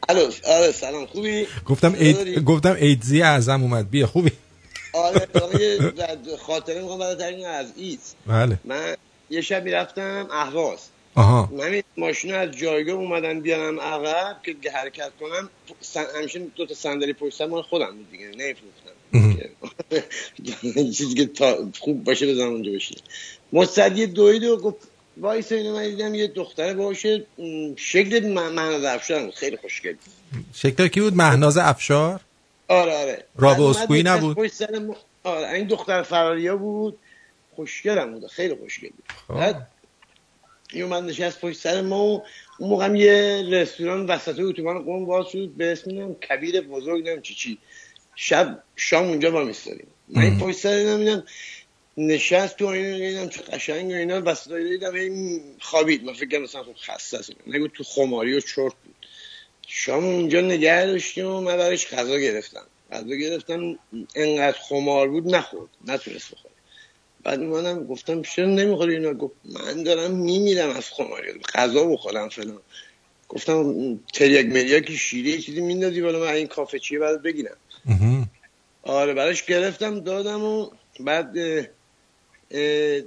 الو 0.09 0.31
آره 0.47 0.71
سلام 0.71 1.05
خوبی؟ 1.05 1.47
گفتم؟ 1.65 1.93
اید... 1.93 2.43
گفتم 2.43 2.73
ایدزی 2.73 3.21
اعظم 3.21 3.61
اومد. 3.61 3.89
بیا 3.89 4.07
خوبی؟ 4.07 4.31
آره 4.97 5.27
خاطره 6.37 6.81
می‌خوام 6.81 6.99
برای 6.99 7.15
تعریف 7.15 7.39
کنم 7.39 7.49
از 7.49 7.73
ایت. 7.75 7.99
بله. 8.27 8.59
من 8.65 8.95
یه 9.29 9.41
شب 9.41 9.63
می‌رفتم 9.63 10.27
اهواز. 10.31 10.79
آها. 11.15 11.49
من 11.51 11.81
ماشین 11.97 12.33
از 12.33 12.51
جایگاه 12.51 12.95
اومدن 12.95 13.39
بیارم 13.39 13.79
عقب 13.79 14.37
که 14.63 14.71
حرکت 14.71 15.11
کنم 15.19 15.49
سن... 15.81 16.05
همیشه 16.19 16.39
دو 16.55 16.65
تا 16.65 16.73
صندلی 16.73 17.13
پشت 17.13 17.41
مال 17.41 17.61
خودم 17.61 17.95
بود 17.95 18.11
دیگه 18.11 18.25
نمیفروختم. 18.27 18.87
چیزی 20.97 21.13
که 21.15 21.25
تا 21.25 21.69
خوب 21.79 22.03
باشه 22.03 22.33
بزنم 22.33 22.49
اونجا 22.49 22.71
بشه 22.71 22.95
مستدی 23.53 24.07
دوید 24.07 24.43
و 24.43 24.57
گفت 24.57 24.77
وایس 25.17 25.51
اینو 25.51 25.75
من 25.75 25.89
دیدم 25.89 26.15
یه 26.15 26.27
دختره 26.27 26.73
باشه 26.73 27.25
شکل 27.75 28.27
مهناز 28.27 28.83
افشار 28.83 29.23
بود 29.23 29.35
خیلی 29.35 29.57
خوشگل. 29.57 29.95
شکل 30.53 30.87
کی 30.87 31.01
بود؟ 31.01 31.15
مهناز 31.15 31.57
افشار؟ 31.57 32.19
آره 32.67 32.93
آره. 32.97 33.25
اسکویی 33.69 34.01
اومد 34.01 34.17
نبود؟ 34.17 34.37
ما- 34.75 34.95
آره 35.23 35.49
این 35.53 35.67
دختر 35.67 36.01
فراریا 36.03 36.57
بود. 36.57 36.99
خوشگلم 37.55 38.11
بود 38.11 38.27
خیلی 38.27 38.55
خوشگل 38.55 38.89
بود. 38.89 39.05
خب. 39.27 39.33
بعد 39.33 39.67
این 40.73 40.83
اومد 40.83 41.03
نشست 41.03 41.41
پشت 41.41 41.57
سر 41.59 41.81
ما 41.81 42.03
و 42.05 42.23
اون 42.59 42.69
موقع 42.69 42.85
هم 42.85 42.95
یه 42.95 43.43
رستوران 43.49 44.05
وسط 44.05 44.39
اتوبان 44.39 44.83
قم 44.83 45.05
باز 45.05 45.27
شد 45.27 45.49
به 45.49 45.71
اسم 45.71 46.13
کبیر 46.13 46.61
بزرگ 46.61 46.95
نمی‌دونم 46.97 47.21
چی 47.21 47.33
چی. 47.33 47.57
شب 48.15 48.63
شام 48.75 49.07
اونجا 49.07 49.31
با 49.31 49.43
میستاریم 49.43 49.87
من 50.09 50.21
این 50.21 50.39
پشت 50.39 50.57
سر 50.57 50.69
اینم 50.69 50.97
دیدم 50.97 51.23
نشست 51.97 52.57
تو 52.57 52.65
اینو 52.65 52.97
دیدم 52.97 53.29
چه 53.29 53.41
قشنگ 53.41 53.91
و 53.91 53.93
اینا. 53.95 54.21
وسط 54.25 54.53
دیدم 54.53 54.93
این 54.93 55.41
خوابید 55.59 56.03
من 56.03 56.13
فکر 56.13 56.37
مثلا 56.39 56.63
خب 56.63 56.73
خسته 56.73 57.17
است. 57.17 57.31
نگو 57.47 57.67
تو 57.67 57.83
خماری 57.83 58.33
و 58.37 58.39
چرت 58.39 58.73
بود. 58.85 58.95
شام 59.67 60.05
اونجا 60.05 60.41
نگه 60.41 60.85
داشتیم 60.85 61.27
و 61.27 61.41
من 61.41 61.57
براش 61.57 61.93
غذا 61.93 62.17
گرفتم. 62.19 62.65
غذا 62.91 63.15
گرفتم 63.15 63.79
انقدر 64.15 64.57
خمار 64.59 65.07
بود 65.07 65.35
نخورد 65.35 65.69
نتونست 65.87 66.31
بخوره. 66.31 66.53
بعد 67.23 67.39
اومدم 67.39 67.87
گفتم 67.87 68.21
چرا 68.21 68.45
نمی‌خوری 68.45 68.93
اینا؟ 68.93 69.13
گفت 69.13 69.35
من 69.45 69.83
دارم 69.83 70.11
میمیرم 70.11 70.69
از 70.69 70.89
خماری 70.89 71.33
غذا 71.53 71.85
بخورم 71.85 72.29
فلان. 72.29 72.61
گفتم 73.29 73.99
تریاک 74.13 74.45
مریاکی 74.45 74.97
شیره 74.97 75.29
یه 75.29 75.41
چیزی 75.41 75.61
میندازی 75.61 76.01
بالا 76.01 76.19
من 76.19 76.27
این 76.27 76.47
کافه 76.47 76.79
چیه 76.79 76.99
بعد 76.99 77.21
بگیرم. 77.21 77.57
آره 78.83 79.13
براش 79.13 79.45
گرفتم 79.45 79.99
دادم 79.99 80.43
و 80.43 80.69
بعد 80.99 81.37
اه، 81.37 81.65
اه، 82.51 83.01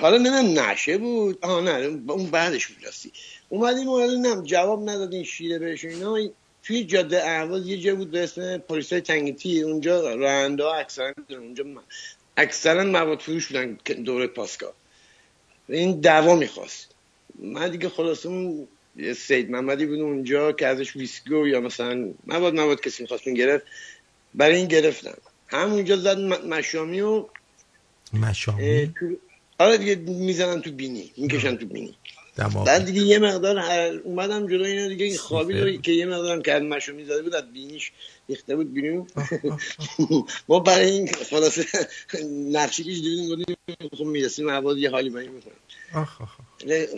حالا 0.00 0.16
نمی‌دونم 0.16 0.60
نشه 0.60 0.98
بود. 0.98 1.38
آها 1.42 1.60
نه 1.60 2.00
اون 2.08 2.26
بعدش 2.26 2.66
بود 2.66 2.84
راستی 2.84 3.12
اومدیم 3.48 3.88
و 3.88 3.98
حالا 3.98 4.14
نم 4.14 4.42
جواب 4.42 4.90
نداد 4.90 5.14
این 5.14 5.24
شیره 5.24 5.58
بهش 5.58 5.84
اینا. 5.84 6.18
توی 6.62 6.84
جاده 6.84 7.30
اهواز 7.30 7.66
یه 7.66 7.78
جا 7.78 7.94
بود 7.94 8.10
به 8.10 8.22
اسم 8.22 8.58
پلیسای 8.58 9.00
تنگیتی 9.00 9.62
اونجا 9.62 10.14
راننده 10.14 10.64
ها 10.64 10.74
اکثرا 10.74 11.12
اونجا 11.30 11.64
اکثرا 12.36 12.84
مواد 12.84 13.20
فروش 13.20 13.46
بودن 13.46 13.78
دوره 14.04 14.26
پاسکا. 14.26 14.72
این 15.68 16.00
دعوا 16.00 16.36
می‌خواست. 16.36 16.88
من 17.38 17.70
دیگه 17.70 17.88
خلاصه 17.88 18.28
اون 18.28 18.68
سید 19.16 19.50
محمدی 19.50 19.86
بود 19.86 20.00
اونجا 20.00 20.52
که 20.52 20.66
ازش 20.66 20.96
ویسکو 20.96 21.46
یا 21.46 21.60
مثلا 21.60 22.14
مواد 22.26 22.54
مواد 22.54 22.80
کسی 22.80 23.02
می‌خواست 23.02 23.28
گرفت. 23.28 23.66
برای 24.34 24.56
این 24.56 24.68
گرفتم 24.68 25.18
همونجا 25.48 25.96
زد 25.96 26.18
مشامی 26.46 27.00
و 27.00 27.24
مشامی؟ 28.12 28.94
آره 29.58 29.78
دیگه 29.78 29.94
می‌زنن 29.96 30.60
تو 30.62 30.72
بینی 30.72 31.12
می‌کشن 31.16 31.56
تو 31.56 31.66
بینی. 31.66 31.94
دماغ. 32.36 32.66
بعد 32.66 32.84
دیگه 32.84 33.00
یه 33.00 33.18
مقدار 33.18 33.58
هر- 33.58 34.00
اومدم 34.04 34.48
جلو 34.48 34.64
اینا 34.64 34.88
دیگه 34.88 35.04
این 35.04 35.16
خوابی 35.16 35.54
رو 35.58 35.76
که 35.76 35.92
یه 35.92 36.06
مقدارم 36.06 36.42
که 36.42 36.52
مشو 36.52 36.92
می‌زده 36.94 37.22
بود 37.22 37.34
از 37.34 37.52
بینیش 37.52 37.92
ریخته 38.28 38.56
بود 38.56 38.74
بیرون. 38.74 39.06
ما 40.48 40.58
برای 40.58 40.90
این 40.90 41.12
خلاصه 41.12 41.66
نقشی 42.52 42.84
که 42.84 42.90
دیدیم 42.90 43.28
بودیم 43.28 43.56
خب 43.98 44.04
می‌رسیم 44.04 44.50
عوض 44.50 44.78
یه 44.78 44.90
حالی 44.90 45.10
بایی 45.10 45.28
می‌کنم 45.28 45.52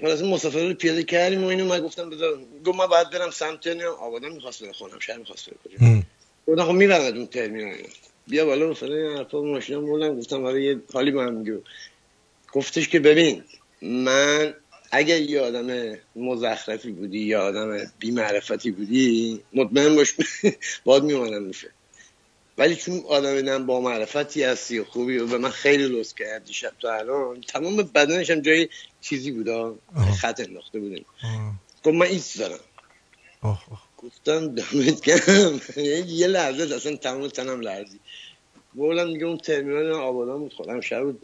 خلاصه 0.00 0.24
مسافر 0.24 0.68
رو 0.68 0.74
پیاده 0.74 1.02
کردیم 1.02 1.44
و 1.44 1.46
اینو 1.46 1.64
من 1.64 1.80
گفتم 1.80 2.10
بذار 2.10 2.40
گفت 2.64 2.78
من 2.78 2.86
باید 2.86 3.10
برم 3.10 3.30
سمت 3.30 3.66
آبادان 4.00 4.32
می‌خواست 4.32 4.62
بره 4.62 4.72
خونم 4.72 4.98
شهر 4.98 5.18
می‌خواست 5.18 5.50
بره 5.50 5.58
کجا 5.64 6.02
گفتم 6.48 6.64
خب 6.64 6.72
می‌برد 6.72 7.16
اون 7.16 7.26
ترمینال. 7.26 7.76
بیا 8.26 8.46
بالا 8.46 8.66
مثلا 8.70 8.94
این 8.94 9.16
حرفا 9.16 9.42
ماشینم 9.42 9.86
بردم 9.86 10.18
گفتم 10.18 10.42
برای 10.42 10.64
یه 10.64 10.80
حالی 10.92 11.10
هم 11.10 11.34
میگه 11.34 11.60
گفتش 12.56 12.88
که 12.88 13.00
ببین 13.00 13.44
من 13.82 14.54
اگر 14.92 15.20
یه 15.20 15.40
آدم 15.40 15.96
مزخرفی 16.16 16.92
بودی 16.92 17.18
یا 17.18 17.42
آدم 17.42 17.92
بی 17.98 18.10
معرفتی 18.10 18.70
بودی 18.70 19.40
مطمئن 19.52 19.94
باش 19.96 20.14
باید 20.84 21.02
میمانم 21.02 21.42
میشه. 21.42 21.70
ولی 22.58 22.76
چون 22.76 23.02
آدم 23.08 23.48
نم 23.48 23.66
با 23.66 23.80
معرفتی 23.80 24.42
هستی 24.42 24.78
و 24.78 24.84
خوبی 24.84 25.18
و 25.18 25.26
به 25.26 25.38
من 25.38 25.50
خیلی 25.50 25.88
لطف 25.88 26.14
کرد 26.14 26.44
دیشب 26.44 26.72
تا 26.80 26.94
الان 26.94 27.40
تمام 27.40 27.76
بدنش 27.76 28.30
هم 28.30 28.40
جای 28.40 28.68
چیزی 29.00 29.30
بودا 29.32 29.76
خط 30.20 30.40
انداخته 30.40 30.78
بودیم. 30.80 31.06
گفت 31.84 31.94
من 31.94 32.06
ایست 32.06 32.38
دارم. 32.38 32.60
گفتم 33.96 34.54
دمت 34.54 35.00
گرم. 35.00 35.60
یه 36.20 36.26
لحظه 36.26 36.74
اصلا 36.74 36.96
تمام 36.96 37.28
تنم 37.28 37.60
لرزی 37.60 38.00
بردم 38.76 39.12
دیگه 39.12 39.24
اون 39.24 39.38
ترمینال 39.38 39.92
آبادان 39.92 40.38
بود. 40.38 40.52
خودم 40.52 40.80
شب 40.80 41.02
بود. 41.02 41.20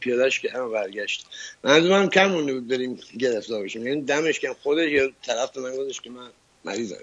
پیادش 0.00 0.40
که 0.40 0.50
هم 0.50 0.72
برگشت. 0.72 1.26
منظورم 1.64 2.08
کم 2.08 2.26
مونده 2.26 2.54
بود 2.54 2.68
بریم 2.68 2.98
گرفتار 3.18 3.64
بشیم. 3.64 3.86
یعنی 3.86 4.02
دمش 4.02 4.40
کم. 4.40 4.52
خودش 4.62 4.90
یا 4.90 5.08
طرف 5.26 5.56
من 5.56 5.76
گفتش 5.76 6.00
که 6.00 6.10
من 6.10 6.28
مریضم 6.64 6.96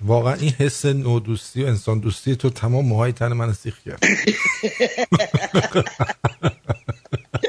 واقعا 0.00 0.34
این 0.34 0.50
حس 0.50 0.86
نودوستی 0.86 1.64
و 1.64 1.66
انسان 1.66 2.00
دوستی 2.00 2.36
تو 2.36 2.50
تمام 2.50 2.86
موهای 2.86 3.12
تن 3.12 3.32
من 3.32 3.52
سیخ 3.52 3.78
کرد. 3.84 4.04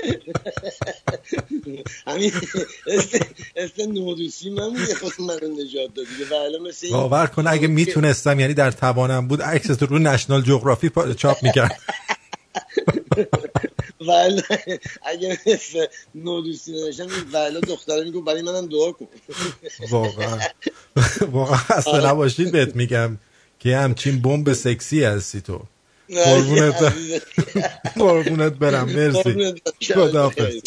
همین 2.07 2.31
است 3.55 3.79
نودوسی 3.79 4.49
من 4.49 4.69
بود 4.69 4.93
خود 4.93 5.13
من 5.19 5.39
رو 5.39 5.47
نجات 5.47 5.93
داد 5.93 6.05
دیگه 6.05 6.59
مثل 6.69 6.87
این 6.87 6.95
باور 6.95 7.27
کن 7.27 7.47
اگه 7.47 7.67
می‌تونستم 7.67 8.39
یعنی 8.39 8.53
در 8.53 8.71
توانم 8.71 9.27
بود 9.27 9.41
عکس 9.41 9.67
تو 9.67 9.85
رو 9.85 9.99
نشنال 9.99 10.41
جغرافی 10.41 10.91
چاپ 11.17 11.43
می‌کرد. 11.43 11.79
ولی 14.07 14.41
اگه 15.05 15.39
مثل 15.47 15.85
نودوسی 16.15 16.71
نداشتم 16.71 17.07
ولی 17.33 17.61
دختره 17.61 18.03
میگو 18.03 18.21
برای 18.21 18.41
منم 18.41 18.67
دعا 18.67 18.91
کن. 18.91 19.07
واقعا. 19.91 20.39
واقعا 21.21 21.59
اصلا 21.69 22.09
نباشید 22.09 22.51
بهت 22.51 22.75
میگم 22.75 23.17
که 23.59 23.77
همچین 23.77 24.21
بمب 24.21 24.53
سکسی 24.53 25.03
هستی 25.03 25.41
تو. 25.41 25.61
قربونت. 26.09 26.93
قربونت 27.99 28.53
برم 28.53 28.89
مرسی. 28.91 29.39
خداحافظ 29.95 30.61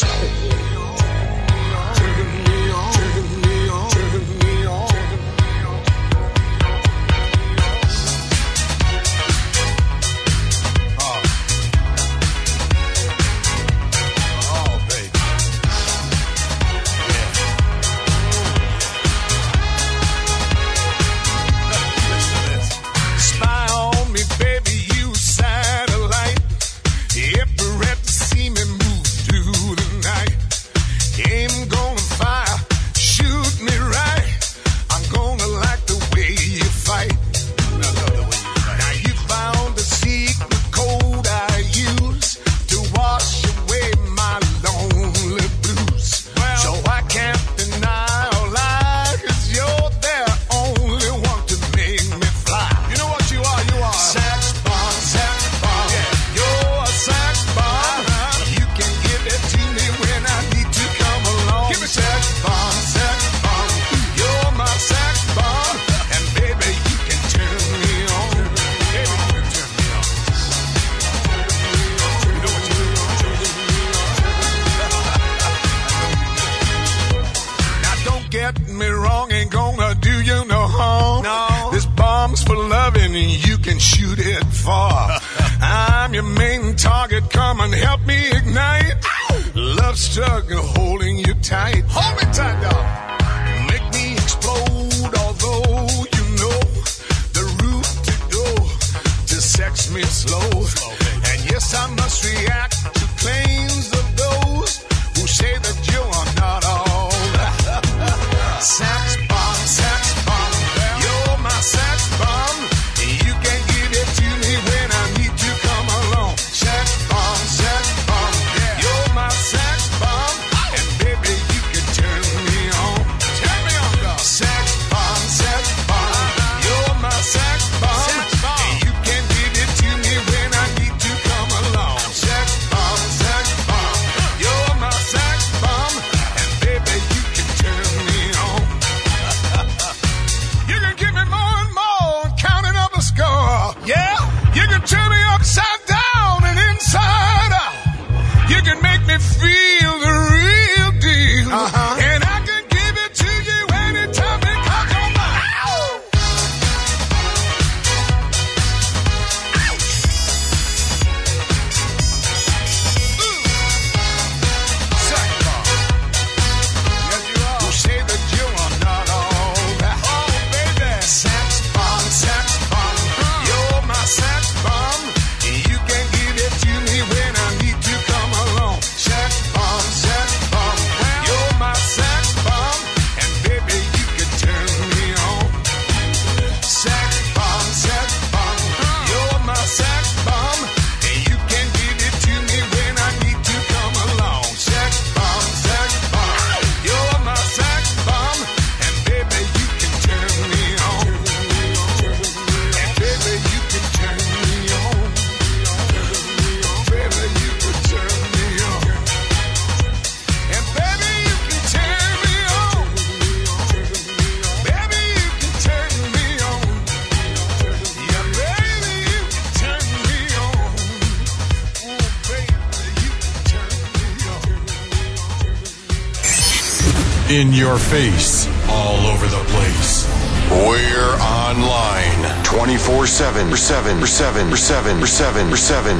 In 227.37 227.53
your 227.53 227.77
face, 227.77 228.47
all 228.67 229.05
over 229.05 229.27
the 229.27 229.43
place. 229.53 230.09
We're 230.49 231.13
online 231.21 232.43
24 232.43 233.05
7 233.05 233.55
7 233.55 234.07
7 234.07 234.57
7 234.57 235.05
7 235.05 235.55
7 235.55 235.55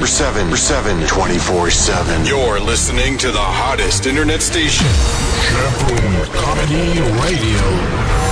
7 0.07 0.57
7 0.57 1.07
24 1.07 1.69
7. 1.69 2.25
You're 2.25 2.59
listening 2.59 3.19
to 3.19 3.27
the 3.31 3.37
hottest 3.37 4.07
internet 4.07 4.41
station. 4.41 4.87
Shaboom 4.87 6.33
Comedy 6.33 7.01
Radio. 7.21 8.26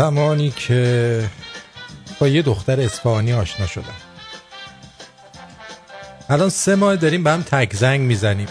زمانی 0.00 0.50
که 0.50 1.30
با 2.18 2.28
یه 2.28 2.42
دختر 2.42 2.80
اصفهانی 2.80 3.32
آشنا 3.32 3.66
شدم. 3.66 3.84
الان 6.28 6.48
سه 6.48 6.74
ماه 6.74 6.96
داریم 6.96 7.24
به 7.24 7.30
هم 7.30 7.42
تک 7.42 7.74
زنگ 7.76 8.00
می‌زنیم. 8.00 8.48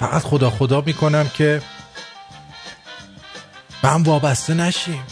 فقط 0.00 0.22
خدا 0.22 0.50
خدا 0.50 0.80
می‌کنم 0.80 1.28
که 1.28 1.62
به 3.82 3.88
هم 3.88 4.02
وابسته 4.02 4.54
نشیم. 4.54 5.02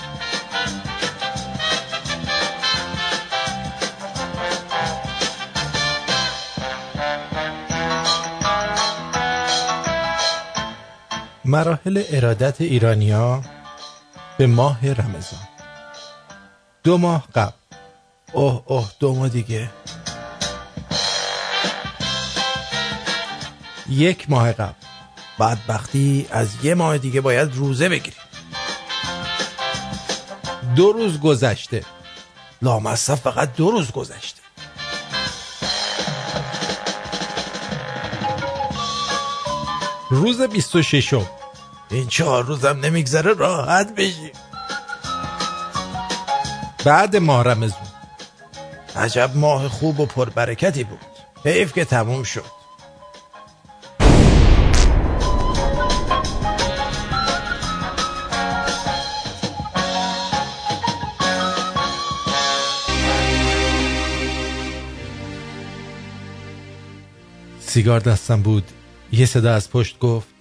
مراحل 11.45 12.03
ارادت 12.11 12.61
ایرانیا 12.61 13.43
به 14.39 14.47
ماه 14.47 14.93
رمضان. 14.93 15.49
دو 16.85 16.99
ماه 16.99 17.29
قبل. 17.35 17.53
اوه 18.33 18.63
اوه 18.67 18.91
دو 19.01 19.15
ماه 19.15 19.29
دیگه. 19.29 19.71
یک 23.89 24.31
ماه 24.31 24.53
قبل. 24.53 24.75
بدبختی 25.41 26.27
از 26.31 26.65
یه 26.65 26.75
ماه 26.75 26.99
دیگه 26.99 27.21
باید 27.21 27.55
روزه 27.55 27.89
بگیریم. 27.89 28.21
دو 30.77 30.93
روز 30.93 31.21
گذشته. 31.21 31.85
لامصب 32.63 33.15
فقط 33.15 33.57
دو 33.57 33.71
روز 33.71 33.91
گذشته. 33.91 34.41
روز 40.11 40.43
26 40.43 41.15
این 41.91 42.07
چهار 42.09 42.45
روزم 42.45 42.79
نمیگذره 42.83 43.35
راحت 43.35 43.95
بشیم. 43.95 44.33
بعد 46.85 47.17
ماه 47.17 47.45
رمزون 47.45 47.87
عجب 48.97 49.31
ماه 49.35 49.69
خوب 49.69 50.01
و 50.01 50.07
پربرکتی 50.07 50.85
بود. 50.85 51.01
حیف 51.45 51.73
که 51.73 51.85
تموم 51.85 52.23
شد. 52.23 52.57
سیگار 67.61 68.01
دستم 68.01 68.43
بود. 68.43 68.65
یه 69.13 69.27
صدا 69.27 69.55
از 69.55 69.71
پشت 69.71 69.99
گفت 69.99 70.36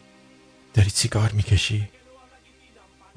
داری 0.76 0.90
سیگار 0.90 1.32
می‌کشی؟ 1.32 1.90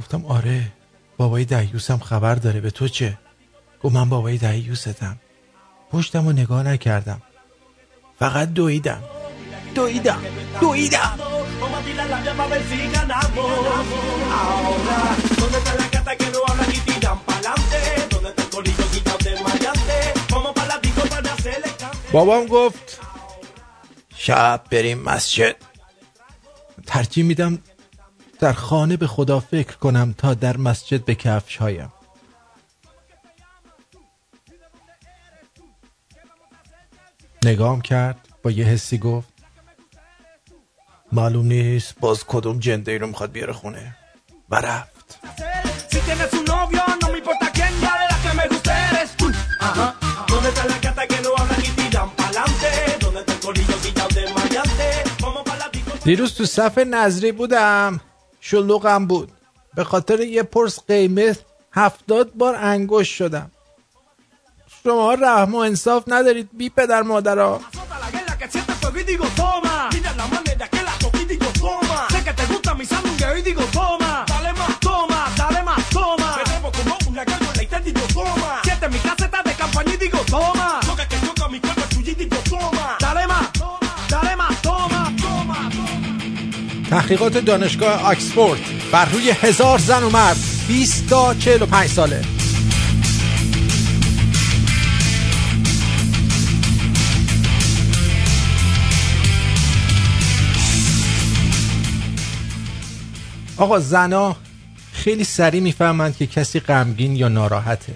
گفتم 0.01 0.27
آره 0.27 0.73
بابای 1.17 1.45
دعیوسم 1.45 1.99
خبر 1.99 2.35
داره 2.35 2.61
به 2.61 2.71
تو 2.71 2.89
چه؟ 2.89 3.19
گفت 3.83 3.95
من 3.95 4.09
بابای 4.09 4.39
دعیوستم. 4.39 5.19
پشتم 5.91 6.27
رو 6.27 6.33
نگاه 6.33 6.63
نکردم. 6.63 7.23
فقط 8.19 8.49
دویدم. 8.49 9.03
دویدم. 9.75 10.23
دویدم. 10.61 11.19
بابام 22.13 22.47
گفت 22.47 23.01
شب 24.17 24.65
بریم 24.71 24.99
مسجد. 24.99 25.68
ترجیح 26.89 27.25
میدم 27.25 27.59
در 28.41 28.53
خانه 28.53 28.97
به 28.97 29.07
خدا 29.07 29.41
فکر 29.41 29.77
کنم 29.77 30.15
تا 30.19 30.35
در 30.35 30.57
مسجد 30.57 31.05
به 31.05 31.15
کفش 31.15 31.57
هایم. 31.57 31.93
نگام 37.45 37.81
کرد 37.81 38.29
با 38.43 38.51
یه 38.51 38.65
حسی 38.65 38.99
گفت 38.99 39.29
معلوم 41.13 41.47
نیست 41.47 41.95
باز 42.01 42.25
کدوم 42.27 42.59
جنده 42.59 42.93
ای 42.93 42.99
رو 42.99 43.07
می‌خواد 43.07 43.33
بیاره 43.33 43.53
خونه. 43.53 43.97
و 44.51 44.57
رفت. 44.57 45.19
دیروز 56.09 56.35
تو 56.35 56.45
صف 56.45 56.79
نظری 56.79 57.33
بودم. 57.33 58.01
شلوغم 58.41 59.07
بود. 59.07 59.33
به 59.75 59.85
خاطر 59.85 60.21
یه 60.21 60.43
پرس 60.43 60.79
قیمت 60.89 61.39
هفتاد 61.73 62.33
بار 62.35 62.55
انگوش 62.55 63.09
شدم. 63.09 63.51
شما 64.85 65.15
رحم 65.15 65.55
و 65.55 65.59
انصاف 65.59 66.05
ندارید 66.07 66.49
بی 66.53 66.71
پدر 66.71 67.03
مادرها 67.03 67.61
toma. 80.31 80.88
تحقیقات 86.91 87.39
دانشگاه 87.39 88.03
آکسفورد. 88.03 88.61
بر 88.93 89.05
روی 89.05 89.31
هزار 89.31 89.79
زن 89.79 90.03
و 90.03 90.11
مرد. 90.11 90.37
20 90.69 91.09
تا 91.09 91.35
45 91.35 91.91
ساله. 91.91 92.23
آقا 103.57 103.79
زنا 103.79 104.37
خیلی 104.93 105.25
سریع 105.25 105.61
می‌فهمند 105.61 106.17
که 106.17 106.27
کسی 106.27 106.61
غمگین 106.61 107.17
یا 107.17 107.29
ناراحته. 107.29 107.95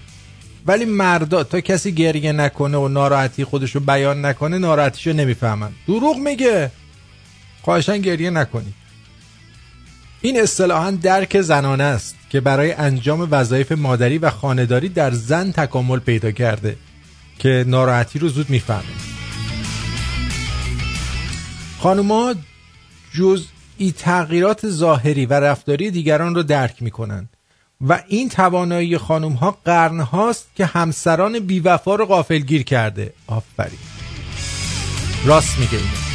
ولی 0.66 0.85
مردا 0.85 1.44
تا 1.44 1.60
کسی 1.60 1.93
گریه 1.93 2.32
نکنه 2.32 2.78
و 2.78 2.89
ناراحتی 2.89 3.44
خودشو 3.44 3.81
بیان 3.81 4.24
نکنه 4.24 4.59
ناراحتیشو 4.59 5.12
نمی‌فهمن. 5.12 5.73
دروغ 5.89 6.16
میگه. 6.16 6.70
خواهشان 7.62 7.98
گریه 7.98 8.31
نکنید. 8.31 8.82
این 10.23 10.40
اصطلاحا 10.40 10.90
درک 10.90 11.40
زنانه 11.40 11.85
است 11.85 12.16
که 12.31 12.40
برای 12.40 12.73
انجام 12.73 13.28
وظایف 13.31 13.73
مادری 13.73 14.19
و 14.19 14.31
خانهداری 14.31 14.89
در 14.89 15.11
زن 15.11 15.53
تکامل 15.53 15.99
پیدا 15.99 16.31
کرده 16.31 16.77
که 17.39 17.65
ناراحتی 17.69 18.19
رو 18.19 18.28
زود 18.28 18.51
می‌فهمه. 18.51 18.82
خانوما 21.78 22.35
جزئی 23.15 23.93
تغییرات 23.99 24.69
ظاهری 24.69 25.27
و 25.27 25.32
رفتاری 25.32 25.90
دیگران 25.90 26.35
رو 26.35 26.43
درک 26.43 26.82
می‌کنن 26.82 27.28
و 27.81 28.03
این 28.09 28.28
توانایی 28.28 28.99
خانوم 28.99 29.32
ها 29.32 29.59
قرن 29.65 30.01
هاست 30.01 30.47
که 30.57 30.66
همسران 30.66 31.39
بیوفا 31.39 31.94
رو 31.94 32.07
غافلگیر 32.07 32.62
کرده. 32.62 33.12
آفرین. 33.27 33.78
راست 35.24 35.59
میگه 35.59 35.77
اینو 35.77 36.12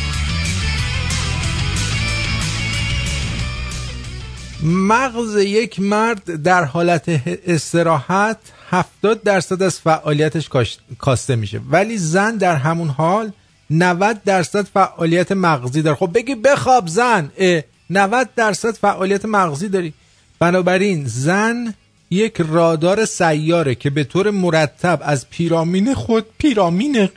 مغز 4.64 5.36
یک 5.36 5.80
مرد 5.80 6.42
در 6.44 6.64
حالت 6.64 7.22
استراحت 7.48 8.38
70 8.70 9.24
درصد 9.24 9.64
از 9.64 9.80
فعالیتش 9.80 10.50
کاسته 10.98 11.36
میشه. 11.36 11.62
ولی 11.70 11.98
زن 11.98 12.38
در 12.38 12.56
همون 12.56 12.88
حال 12.88 13.32
90 13.70 14.24
درصد 14.24 14.66
فعالیت 14.66 15.32
مغزی 15.32 15.82
داره. 15.82 15.96
خب 15.96 16.12
بگی 16.14 16.36
بخواب 16.36 16.88
زن 16.88 17.32
اه، 17.38 17.62
90 17.90 18.30
درصد 18.36 18.72
فعالیت 18.72 19.26
مغزی 19.26 19.70
داری. 19.70 19.94
بنابراین 20.40 21.04
زن 21.08 21.74
یک 22.12 22.42
رادار 22.50 23.06
سیاره 23.06 23.76
که 23.76 23.90
به 23.90 24.04
طور 24.04 24.32
مرتب 24.32 25.00
از 25.04 25.30
پیرامین 25.30 25.94
خود 25.94 26.26
پیرامین 26.38 27.10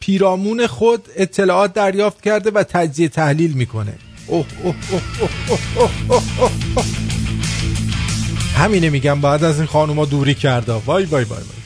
پیرامون 0.00 0.66
خود 0.66 1.08
اطلاعات 1.16 1.72
دریافت 1.72 2.22
کرده 2.22 2.50
و 2.50 2.62
تجزیه 2.62 3.08
تحلیل 3.08 3.52
می‌کنه. 3.52 4.07
همینه 8.54 8.90
میگم 8.90 9.20
بعد 9.20 9.44
از 9.44 9.58
این 9.58 9.66
خانوما 9.66 10.04
دوری 10.04 10.34
کرده. 10.34 10.72
وای 10.72 11.04
وای 11.04 11.04
وای 11.04 11.24
وای. 11.24 11.58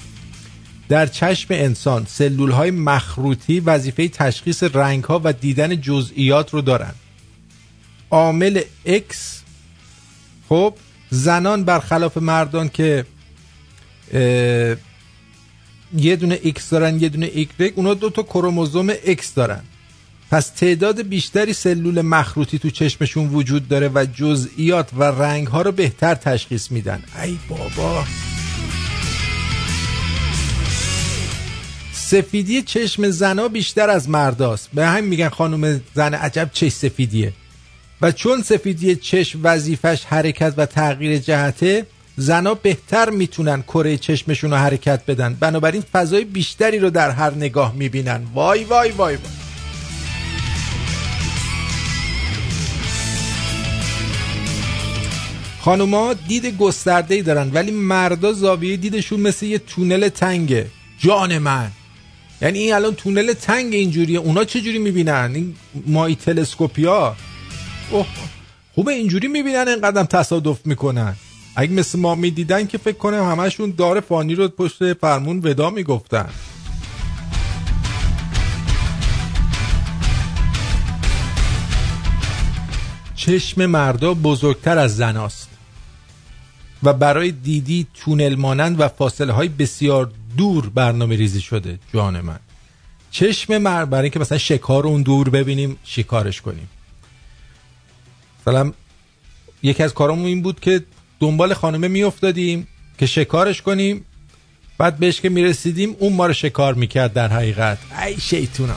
در 0.89 1.07
چشم 1.07 1.47
انسان 1.51 2.07
سلول 2.09 2.51
های 2.51 2.71
مخروطی 2.71 3.61
وظیفه 3.61 4.09
تشخیص 4.09 4.63
رنگ 4.63 5.05
ها 5.05 5.21
و 5.25 5.33
دیدن 5.33 5.81
جزئیات 5.81 6.51
رو 6.51 6.61
دارن. 6.61 6.95
عامل 8.11 8.61
X 8.87 9.15
خب 10.49 10.75
زنان 11.11 11.65
برخلاف 11.65 12.17
مردان 12.17 12.69
که 12.69 13.07
یه 15.97 16.17
دونه 16.17 16.37
X 16.37 16.63
دارن 16.71 17.01
یه 17.01 17.09
دونه 17.09 17.31
Y. 17.45 17.47
اونا 17.75 17.95
دو 17.95 18.11
تا 18.11 18.23
کروموزوم 18.23 18.95
X 18.95 19.27
دارن. 19.35 19.63
پس 20.33 20.49
تعداد 20.49 21.03
بیشتری 21.03 21.53
سلول 21.53 22.01
مخروطی 22.03 22.59
تو 22.59 22.71
چشمشون 22.71 23.29
وجود 23.29 23.69
داره 23.69 23.91
و 23.95 24.07
جزئیات 24.15 24.89
و 24.97 25.03
رنگ 25.03 25.47
ها 25.47 25.63
رو 25.63 25.73
بهتر 25.73 26.15
تشخیص 26.15 26.71
میدن. 26.71 27.03
ای 27.23 27.39
بابا. 27.49 28.05
سفیدی 31.93 32.63
چشم 32.63 33.11
زنا 33.11 33.49
بیشتر 33.49 33.91
از 33.91 34.09
مرداست. 34.09 34.69
به 34.75 34.87
همین 34.87 35.05
میگن 35.05 35.29
خانم 35.29 35.81
زن 35.95 36.15
عجب 36.15 36.51
چش 36.53 36.73
سفیدیه. 36.73 37.33
و 38.03 38.13
چون 38.13 38.43
سفیدی 38.43 38.97
چشم 38.97 39.41
وظیفش 39.43 40.05
حرکت 40.05 40.55
و 40.57 40.67
تغییر 40.67 41.19
جهته 41.19 41.87
زنا 42.17 42.55
بهتر 42.55 43.11
می‌تونن 43.11 43.63
کره 43.63 43.97
چشمشون 43.97 44.51
رو 44.51 44.57
حرکت 44.57 45.07
بدن. 45.07 45.37
بنابراین 45.41 45.83
فضای 45.93 46.25
بیشتری 46.25 46.79
رو 46.79 46.91
در 46.91 47.11
هر 47.11 47.35
نگاه 47.35 47.75
می‌بینن. 47.75 48.21
وای 48.35 48.65
وای 48.65 48.91
وای 48.91 49.17
وای. 49.17 49.42
خانوما 55.65 56.15
دید 56.15 56.57
گسترده 56.57 57.15
ای 57.15 57.23
دارن 57.23 57.51
ولی 57.51 57.71
مردا 57.71 58.33
زاویه 58.33 58.77
دیدشون 58.77 59.21
مثل 59.21 59.47
یه 59.47 59.59
تونل 59.59 60.09
تنگه. 60.09 60.67
جان 60.99 61.39
من. 61.39 61.71
یعنی 62.43 62.59
این 62.59 62.75
الان 62.75 62.95
تونل 62.95 63.33
تنگ 63.33 63.75
اینجوریه. 63.75 64.19
اونا 64.19 64.45
چجوری 64.45 64.79
می‌بینن؟ 64.79 65.33
این 65.35 65.55
مای 65.87 66.15
تلسکوپیا 66.15 67.17
اوه. 67.91 68.07
خوبه 68.75 68.93
اینجوری 68.93 69.29
می‌بینن 69.29 69.69
اینقدر 69.69 70.05
تصادف 70.05 70.67
می‌کنن. 70.67 71.17
اگه 71.57 71.73
مثل 71.73 71.99
ما 71.99 72.15
می‌دیدن 72.15 72.67
که 72.67 72.79
فکر 72.79 72.97
کنم 72.97 73.31
همشون 73.31 73.75
دار 73.77 74.01
فانی 74.01 74.35
رو 74.35 74.49
پشت 74.49 74.93
فرمون 74.93 75.41
ودا 75.45 75.71
می‌گفتن. 75.71 76.29
چشم 83.17 83.67
مردا 83.67 84.15
بزرگتر 84.15 84.79
از 84.79 84.97
زناست 84.97 85.52
و 86.83 86.93
برای 86.93 87.31
دیدی 87.31 87.87
تونل 87.95 88.35
مانند 88.35 88.81
و 88.81 88.89
فاصله 88.89 89.33
های 89.33 89.49
بسیار 89.49 90.13
دور 90.37 90.69
برنامه 90.69 91.17
ریزی 91.17 91.41
شده. 91.41 91.79
جان 91.95 92.21
من. 92.21 92.39
چشم 93.11 93.59
مرد 93.59 93.91
برای 93.91 94.03
اینکه 94.03 94.19
مثلا 94.19 94.39
شکار 94.39 94.87
اون 94.87 95.03
دور 95.03 95.31
ببینیم 95.31 95.77
شکارش 95.85 96.41
کنیم. 96.41 96.69
مثلا 98.41 98.73
یکی 99.63 99.83
از 99.83 99.95
کارامون 99.95 100.27
این 100.27 100.43
بود 100.43 100.61
که 100.61 100.85
دنبال 101.21 101.55
خانمه 101.55 101.89
میافتادیم 101.89 102.67
که 102.99 103.07
شکارش 103.07 103.63
کنیم. 103.63 104.05
بعد 104.79 104.99
بهش 104.99 105.21
که 105.21 105.29
می‌رسیدیم 105.29 105.97
اون 105.99 106.13
ما 106.13 106.27
رو 106.27 106.33
شکار 106.33 106.75
می‌کرد 106.75 107.13
در 107.13 107.29
حقیقت. 107.29 107.79
ای 108.07 108.21
شیطونا. 108.21 108.77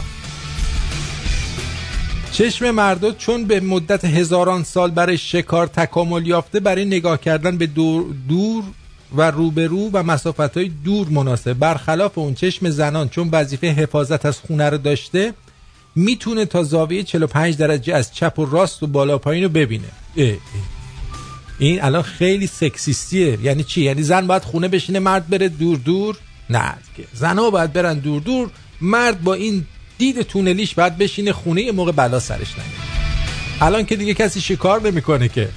چشم 2.36 2.72
مردا 2.72 3.12
چون 3.12 3.45
به 3.45 3.60
مدت 3.60 4.06
هزاران 4.06 4.64
سال 4.64 4.91
برای 4.91 5.18
شکار 5.18 5.68
تکامل 5.68 6.28
یافته 6.28 6.60
برای 6.60 6.86
نگاه 6.86 7.18
کردن 7.18 7.57
به 7.57 7.68
دور, 7.68 8.06
دور 8.30 8.64
و 9.16 9.32
روبرو 9.32 9.90
و 9.94 10.03
مسافت 10.03 10.57
های 10.57 10.72
دور 10.86 11.10
مناسب. 11.10 11.53
برخلاف 11.53 12.18
اون 12.18 12.34
چشم 12.34 12.70
زنان 12.70 13.10
چون 13.10 13.30
وظیفه 13.32 13.68
حفاظت 13.68 14.26
از 14.26 14.40
خونه 14.40 14.70
رو 14.70 14.78
داشته 14.78 15.34
می‌تونه 15.95 16.45
تا 16.45 16.64
زاویه 16.64 17.03
45 17.03 17.57
درجه 17.57 17.95
از 17.95 18.14
چپ 18.14 18.40
و 18.40 18.45
راست 18.45 18.84
و 18.84 18.88
بالا 18.88 19.18
پایین 19.18 19.44
رو 19.44 19.49
ببینه. 19.49 19.88
اه 20.18 20.30
اه. 20.30 20.38
این 21.60 21.84
الان 21.84 22.02
خیلی 22.02 22.48
سکسیستیه. 22.48 23.38
یعنی 23.44 23.64
چی؟ 23.64 23.82
یعنی 23.82 24.03
زن 24.03 24.28
باید 24.28 24.44
خونه 24.44 24.68
بشینه 24.68 24.99
مرد 24.99 25.28
بره 25.28 25.49
دور 25.49 25.78
دور. 25.78 26.18
نه 26.49 26.74
زنها 27.14 27.49
باید 27.49 27.74
برن 27.74 27.99
دور 27.99 28.22
دور. 28.22 28.49
مرد 28.82 29.22
با 29.22 29.34
این 29.34 29.66
دید 29.98 30.22
تونلیش 30.22 30.76
باید 30.76 30.98
بشینه 30.98 31.34
خونه 31.34 31.62
یه 31.62 31.72
موقع 31.72 31.92
بلا 31.92 32.20
سرش 32.20 32.52
نگه 32.54 32.86
الان 33.62 33.86
که 33.86 33.96
دیگه 33.96 34.14
کسی 34.14 34.42
شکار 34.42 34.82
نمی‌کنه 34.82 35.28
که. 35.28 35.50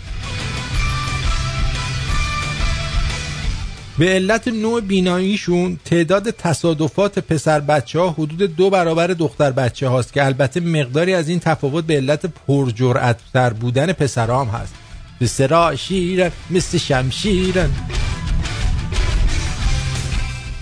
به 3.98 4.08
علت 4.08 4.48
نوع 4.48 4.80
بیناییشون 4.80 5.78
تعداد 5.84 6.30
تصادفات 6.30 7.18
پسر 7.18 7.60
بچه 7.60 8.00
ها 8.00 8.10
حدود 8.10 8.56
دو 8.56 8.70
برابر 8.70 9.06
دختر 9.06 9.50
بچه 9.50 9.88
هاست 9.88 10.12
که 10.12 10.24
البته 10.24 10.60
مقداری 10.60 11.14
از 11.14 11.28
این 11.28 11.40
تفاوت 11.40 11.84
به 11.84 11.96
علت 11.96 12.26
پرجرعت 12.26 13.18
در 13.32 13.52
بودن 13.52 13.92
پسرها 13.92 14.44
هم 14.44 14.60
هست. 14.60 14.74
پسرا 15.20 15.76
شیرن 15.76 16.30
مثل 16.50 16.78
شمشیرن. 16.78 17.70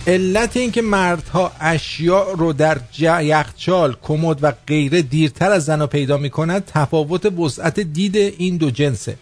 علت 0.06 0.56
اینکه 0.56 0.82
مردها 0.82 1.52
اشیاء 1.60 2.32
رو 2.32 2.52
در 2.52 2.80
یخچال 2.98 3.96
کمد 4.02 4.38
و 4.44 4.52
غیره 4.66 5.02
دیرتر 5.02 5.50
از 5.52 5.64
زنها 5.64 5.86
پیدا 5.86 6.16
می‌کنند 6.16 6.64
تفاوت 6.64 7.26
وسعت 7.26 7.80
دید 7.80 8.16
این 8.16 8.56
دو 8.56 8.70
جنسه. 8.70 9.16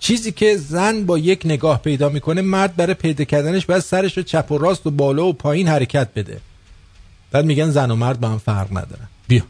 چیزی 0.00 0.32
که 0.32 0.56
زن 0.56 1.04
با 1.04 1.18
یک 1.18 1.42
نگاه 1.44 1.82
پیدا 1.82 2.08
می‌کنه 2.08 2.42
مرد 2.42 2.76
برای 2.76 2.94
پیدا 2.94 3.24
کردنش 3.24 3.66
باید 3.66 3.82
سرش 3.82 4.16
رو 4.16 4.22
چپ 4.22 4.52
و 4.52 4.58
راست 4.58 4.86
و 4.86 4.90
بالا 4.90 5.26
و 5.26 5.32
پایین 5.32 5.68
حرکت 5.68 6.08
بده. 6.16 6.40
بعد 7.30 7.44
میگن 7.44 7.70
زن 7.70 7.90
و 7.90 7.96
مرد 7.96 8.20
با 8.20 8.28
هم 8.28 8.38
فرق 8.38 8.70
ندارن 8.70 9.08
بیا. 9.28 9.42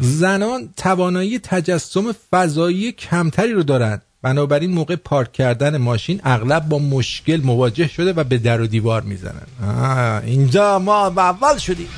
زنان 0.00 0.68
توانایی 0.76 1.38
تجسم 1.38 2.14
فضایی 2.30 2.92
کمتری 2.92 3.52
رو 3.52 3.62
دارند. 3.62 4.02
بنابراین 4.22 4.70
موقع 4.70 4.96
پارک 4.96 5.32
کردن 5.32 5.76
ماشین 5.76 6.20
اغلب 6.24 6.68
با 6.68 6.78
مشکل 6.78 7.40
مواجه 7.44 7.88
شده 7.88 8.12
و 8.12 8.24
به 8.24 8.38
در 8.38 8.60
و 8.60 8.66
دیوار 8.66 9.02
می‌زنن. 9.02 9.46
اینجا 10.26 10.78
ما 10.78 11.06
اول 11.06 11.58
شدیم. 11.58 11.88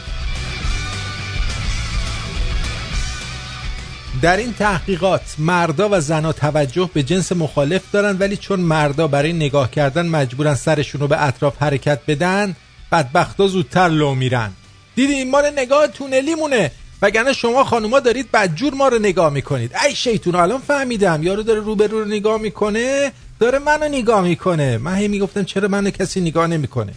در 4.22 4.36
این 4.36 4.52
تحقیقات 4.52 5.34
مردا 5.38 5.88
و 5.92 6.00
زنا 6.00 6.32
توجه 6.32 6.90
به 6.94 7.02
جنس 7.02 7.32
مخالف 7.32 7.82
دارن 7.92 8.16
ولی 8.18 8.36
چون 8.36 8.60
مردا 8.60 9.08
برای 9.08 9.32
نگاه 9.32 9.70
کردن 9.70 10.06
مجبورن 10.06 10.54
سرشون 10.54 11.00
رو 11.00 11.08
به 11.08 11.24
اطراف 11.24 11.62
حرکت 11.62 12.00
بدن 12.08 12.56
بدبختا 12.92 13.46
زودتر 13.46 13.88
لو 13.88 14.14
میرن. 14.14 14.50
دیدی 14.94 15.24
ما 15.24 15.40
رو 15.40 15.50
نگاه 15.56 15.86
تونلی 15.86 16.34
مونه 16.34 16.70
وگرنه 17.02 17.32
شما 17.32 17.64
خانوما 17.64 18.00
دارید 18.00 18.30
بدجور 18.30 18.74
ما 18.74 18.88
رو 18.88 18.98
نگاه 18.98 19.32
می‌کنید. 19.32 19.72
ای 19.86 19.94
شیطون 19.94 20.34
الان 20.34 20.60
فهمیدم. 20.60 21.22
یارو 21.22 21.42
داره 21.42 21.60
روبرو 21.60 21.98
رو 21.98 22.04
نگاه 22.04 22.40
می‌کنه 22.40 23.12
داره 23.40 23.58
منو 23.58 23.88
نگاه 23.88 24.22
می‌کنه. 24.22 24.78
من 24.78 24.94
هی 24.94 25.08
می‌گفتم 25.08 25.42
چرا 25.42 25.68
منو 25.68 25.90
کسی 25.90 26.20
نگاه 26.20 26.46
نمی‌کنه؟ 26.46 26.92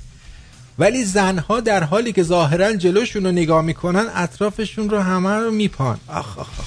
ولی 0.80 1.04
زنها 1.04 1.60
در 1.60 1.84
حالی 1.84 2.14
که 2.14 2.24
ظاهرا 2.24 2.74
جلوشون 2.74 3.26
رو 3.26 3.32
نگاه 3.32 3.62
می‌کنن 3.62 4.06
اطرافشون 4.16 4.90
رو 4.90 5.00
همه 5.00 5.30
رو 5.30 5.52
میپان. 5.52 5.98
آخ 6.08 6.38
آخ 6.38 6.48
آخ. 6.60 6.66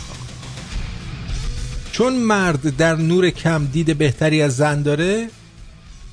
چون 1.92 2.12
مرد 2.12 2.76
در 2.76 2.94
نور 2.94 3.30
کم 3.30 3.66
دید 3.72 3.98
بهتری 3.98 4.42
از 4.42 4.56
زن 4.56 4.82
داره 4.82 5.28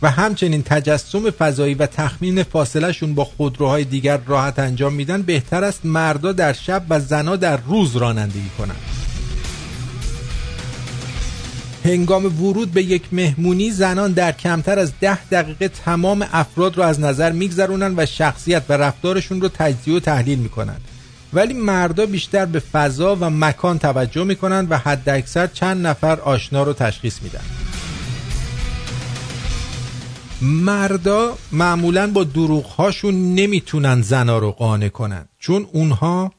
و 0.01 0.11
همچنین 0.11 0.63
تجسم 0.63 1.31
فضایی 1.31 1.73
و 1.73 1.85
تخمین 1.85 2.43
فاصله 2.43 2.91
شون 2.91 3.15
با 3.15 3.23
خودروهای 3.23 3.83
دیگر 3.83 4.19
راحت 4.27 4.59
انجام 4.59 4.93
میدن 4.93 5.21
بهتر 5.21 5.63
است 5.63 5.85
مردا 5.85 6.31
در 6.31 6.53
شب 6.53 6.83
و 6.89 6.99
زنا 6.99 7.35
در 7.35 7.57
روز 7.57 7.95
رانندگی 7.95 8.49
کنند. 8.57 8.77
هنگام 11.85 12.25
ورود 12.25 12.71
به 12.71 12.83
یک 12.83 13.03
مهمونی 13.11 13.71
زنان 13.71 14.11
در 14.11 14.31
کمتر 14.31 14.79
از 14.79 14.91
ده 15.01 15.25
دقیقه 15.25 15.67
تمام 15.67 16.27
افراد 16.31 16.77
را 16.77 16.85
از 16.85 16.99
نظر 16.99 17.31
میگذرونن 17.31 17.93
و 17.97 18.05
شخصیت 18.05 18.63
و 18.69 18.73
رفتارشون 18.73 19.41
رو 19.41 19.49
تجزیه 19.49 19.95
و 19.95 19.99
تحلیل 19.99 20.39
می‌کنن 20.39 20.77
ولی 21.33 21.53
مردا 21.53 22.05
بیشتر 22.05 22.45
به 22.45 22.59
فضا 22.59 23.15
و 23.15 23.29
مکان 23.29 23.79
توجه 23.79 24.23
می‌کنن 24.23 24.67
و 24.69 24.77
حد 24.77 25.09
اکثر 25.09 25.47
چند 25.47 25.87
نفر 25.87 26.19
آشنا 26.19 26.63
رو 26.63 26.73
تشخیص 26.73 27.21
میدن. 27.21 27.66
مردا 30.41 31.37
معمولا 31.51 32.11
با 32.11 32.23
دروغ 32.23 32.65
هاشون 32.65 33.35
نمی‌تونن 33.35 34.01
زنا 34.01 34.37
رو 34.37 34.51
قانع 34.51 34.89
کنن. 34.89 35.25
چون 35.39 35.67
اونها 35.71 36.31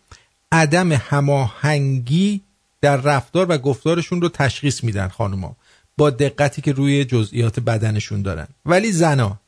عدم 0.52 0.92
هماهنگی 0.92 2.40
در 2.80 2.96
رفتار 2.96 3.46
و 3.48 3.58
گفتارشون 3.58 4.20
رو 4.20 4.28
تشخیص 4.28 4.84
میدن 4.84 5.08
خانوما 5.08 5.56
با 5.96 6.10
دقتی 6.10 6.62
که 6.62 6.72
روی 6.72 7.04
جزئیات 7.04 7.60
بدنشون 7.60 8.22
دارن. 8.22 8.48
ولی 8.66 8.92
زنا 8.92 9.40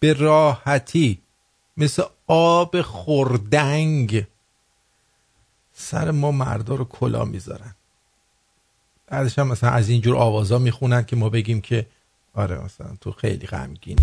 به 0.00 0.12
راحتی 0.12 1.18
مثل 1.76 2.02
آب 2.26 2.82
خوردنگ 2.82 4.26
سر 5.74 6.10
ما 6.10 6.32
مردا 6.32 6.74
رو 6.74 6.84
کلا 6.84 7.24
می‌ذارن. 7.24 7.74
بعدش 9.06 9.38
هم 9.38 9.46
مثلا 9.46 9.70
از 9.70 9.88
اینجور 9.88 10.16
آوازا 10.16 10.58
می‌خونن 10.58 11.04
که 11.04 11.16
ما 11.16 11.28
بگیم 11.28 11.60
که 11.60 11.86
آره 12.34 12.64
مثلا 12.64 12.96
تو 13.00 13.12
خیلی 13.12 13.46
غمگینی. 13.46 14.02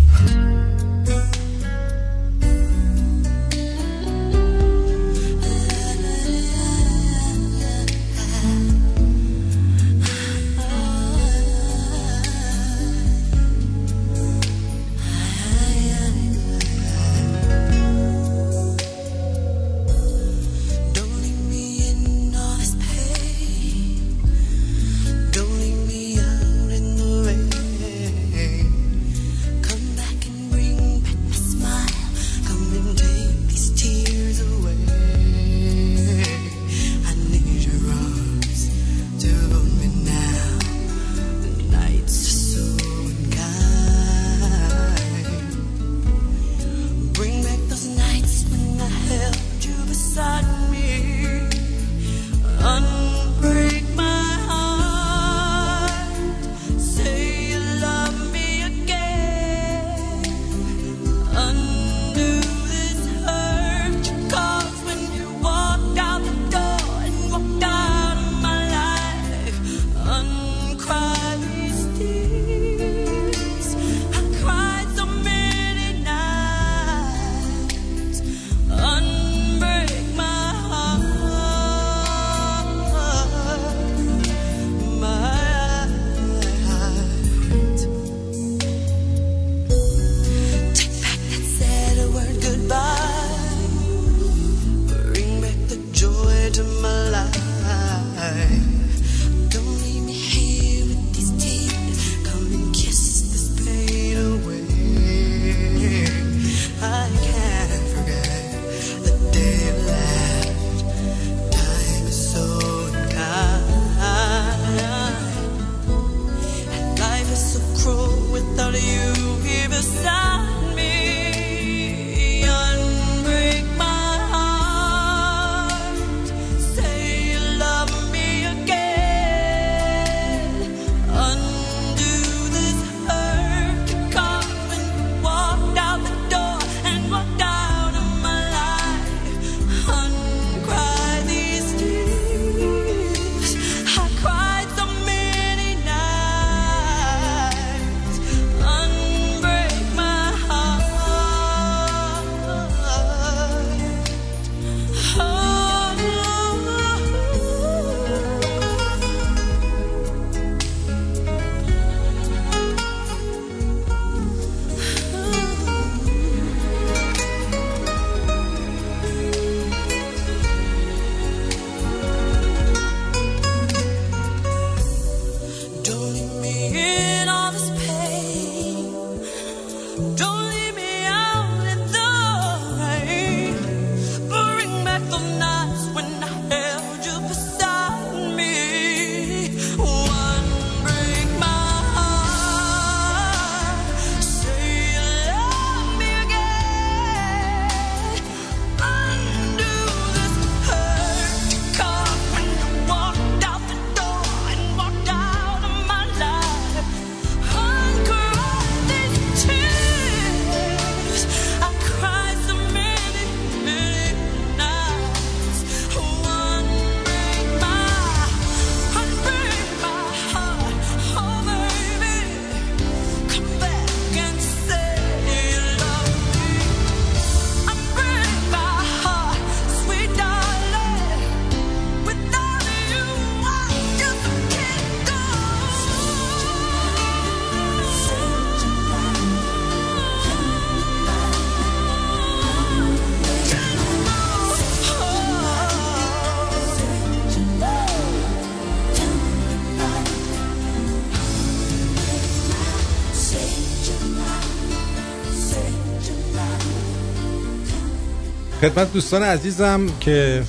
خدمت 258.62 258.92
دوستان 258.92 259.22
عزیزم 259.22 259.86
که 260.00 260.42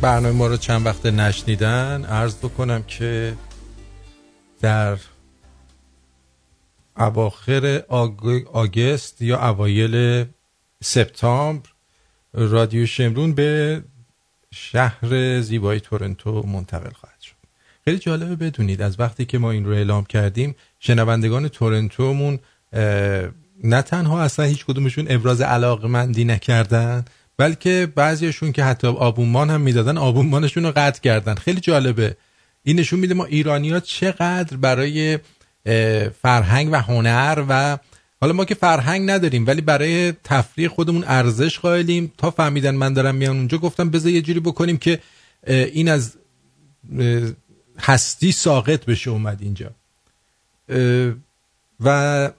برنامه 0.00 0.36
ما 0.36 0.46
رو 0.46 0.56
چند 0.56 0.86
وقت 0.86 1.06
نشنیدن 1.06 2.04
عرض 2.04 2.36
بکنم 2.36 2.82
که 2.82 3.34
در 4.60 4.98
اواخر 6.96 7.82
آگست 8.52 9.22
یا 9.22 9.48
اوایل 9.48 10.24
سپتامبر 10.82 11.68
رادیو 12.34 12.86
شمرون 12.86 13.32
به 13.34 13.82
شهر 14.54 15.40
زیبای 15.40 15.80
تورنتو 15.80 16.42
منتقل 16.46 16.92
خواهد 16.92 17.20
شد. 17.20 17.36
خیلی 17.84 17.98
جالبه 17.98 18.36
بدونید 18.36 18.82
از 18.82 19.00
وقتی 19.00 19.24
که 19.24 19.38
ما 19.38 19.50
این 19.50 19.64
رو 19.64 19.72
اعلام 19.72 20.04
کردیم 20.04 20.56
شنوندگان 20.78 21.48
تورنتومون 21.48 22.38
نه 23.64 23.82
تنها 23.82 24.22
اصلا 24.22 24.44
هیچ 24.44 24.64
کدومشون 24.64 25.06
ابراز 25.10 25.40
علاقمندی 25.40 26.24
نکردن 26.24 27.04
بلکه 27.36 27.92
بعضیشون 27.94 28.52
که 28.52 28.64
حتی 28.64 28.86
آبونمان 28.86 29.50
هم 29.50 29.60
می‌دادن 29.60 29.98
آبونمانشون 29.98 30.62
رو 30.64 30.72
قطع 30.76 31.00
کردن. 31.00 31.34
خیلی 31.34 31.60
جالبه. 31.60 32.16
این 32.62 32.80
نشون 32.80 33.00
میده 33.00 33.14
ما 33.14 33.24
ایرانی 33.24 33.70
ها 33.70 33.80
چقدر 33.80 34.56
برای 34.56 35.18
فرهنگ 36.22 36.72
و 36.72 36.76
هنر 36.76 37.44
و 37.48 37.78
حالا 38.20 38.32
ما 38.32 38.44
که 38.44 38.54
فرهنگ 38.54 39.10
نداریم 39.10 39.46
ولی 39.46 39.60
برای 39.60 40.12
تفریح 40.24 40.68
خودمون 40.68 41.04
ارزش 41.06 41.58
قائلیم. 41.58 42.12
تا 42.18 42.30
فهمیدن 42.30 42.74
من 42.74 42.92
دارم 42.92 43.14
میان 43.14 43.36
اونجا 43.36 43.58
گفتم 43.58 43.90
بذار 43.90 44.12
یه 44.12 44.22
جوری 44.22 44.40
بکنیم 44.40 44.76
که 44.76 44.98
این 45.46 45.88
از 45.88 46.16
هستی 47.78 48.32
ساقط 48.32 48.84
بشه 48.84 49.10
اومد 49.10 49.38
اینجا. 49.42 49.70
و 51.80 52.30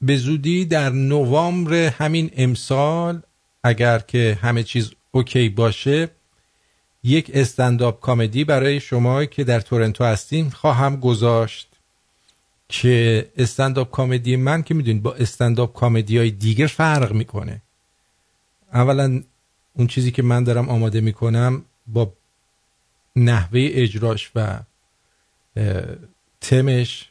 به 0.00 0.16
زودی 0.16 0.64
در 0.64 0.90
نوامبر 0.90 1.74
همین 1.74 2.30
امسال 2.36 3.22
اگر 3.64 3.98
که 3.98 4.38
همه 4.42 4.62
چیز 4.62 4.90
اوکی 5.10 5.48
باشه 5.48 6.08
یک 7.02 7.30
استنداپ 7.34 8.00
کامدی 8.00 8.44
برای 8.44 8.80
شما 8.80 9.24
که 9.24 9.44
در 9.44 9.60
تورنتو 9.60 10.04
هستین 10.04 10.50
خواهم 10.50 10.96
گذاشت. 10.96 11.68
که 12.68 13.28
استنداپ 13.36 13.90
کامدی 13.90 14.36
من 14.36 14.62
که 14.62 14.74
می‌دونید 14.74 15.02
با 15.02 15.14
استنداپ 15.14 15.72
کامدی 15.72 16.18
های 16.18 16.30
دیگه 16.30 16.66
فرق 16.66 17.12
می‌کنه. 17.12 17.62
اولا 18.72 19.22
اون 19.74 19.86
چیزی 19.86 20.10
که 20.10 20.22
من 20.22 20.44
دارم 20.44 20.68
آماده 20.68 21.00
می‌کنم 21.00 21.64
با 21.86 22.12
نحوه 23.16 23.68
اجراش 23.72 24.30
و 24.34 24.60
تمش 26.40 27.08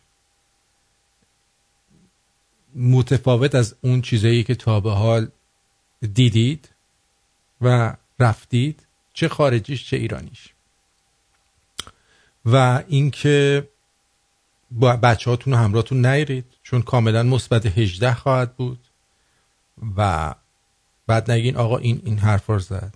متفاوت 2.77 3.55
از 3.55 3.75
اون 3.81 4.01
چیزایی 4.01 4.43
که 4.43 4.55
تا 4.55 4.79
به 4.79 4.91
حال 4.91 5.27
دیدید 6.13 6.69
و 7.61 7.95
رفتید 8.19 8.87
چه 9.13 9.27
خارجیش 9.27 9.89
چه 9.89 9.97
ایرانیش. 9.97 10.53
و 12.45 12.83
اینکه 12.87 13.69
با 14.71 14.95
بچه 14.95 15.29
هاتون 15.29 15.53
و 15.53 15.57
همراهتون 15.57 16.05
نیرید 16.05 16.45
چون 16.63 16.81
کاملا 16.81 17.23
مثبت 17.23 17.65
18 17.65 18.13
خواهد 18.13 18.55
بود 18.55 18.79
و 19.97 20.35
بعد 21.07 21.31
نگین 21.31 21.57
آقا 21.57 21.77
این 21.77 22.01
این 22.05 22.17
حرف 22.17 22.45
رو 22.45 22.59
زد. 22.59 22.93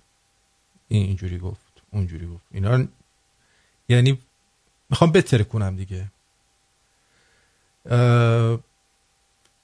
این 0.88 1.06
اینجوری 1.06 1.38
گفت 1.38 1.82
اونجوری 1.90 2.26
گفت. 2.26 2.44
اینا 2.50 2.86
یعنی 3.88 4.18
می‌خوام 4.90 5.12
بتره 5.12 5.44
کنم 5.44 5.76
دیگه 5.76 6.10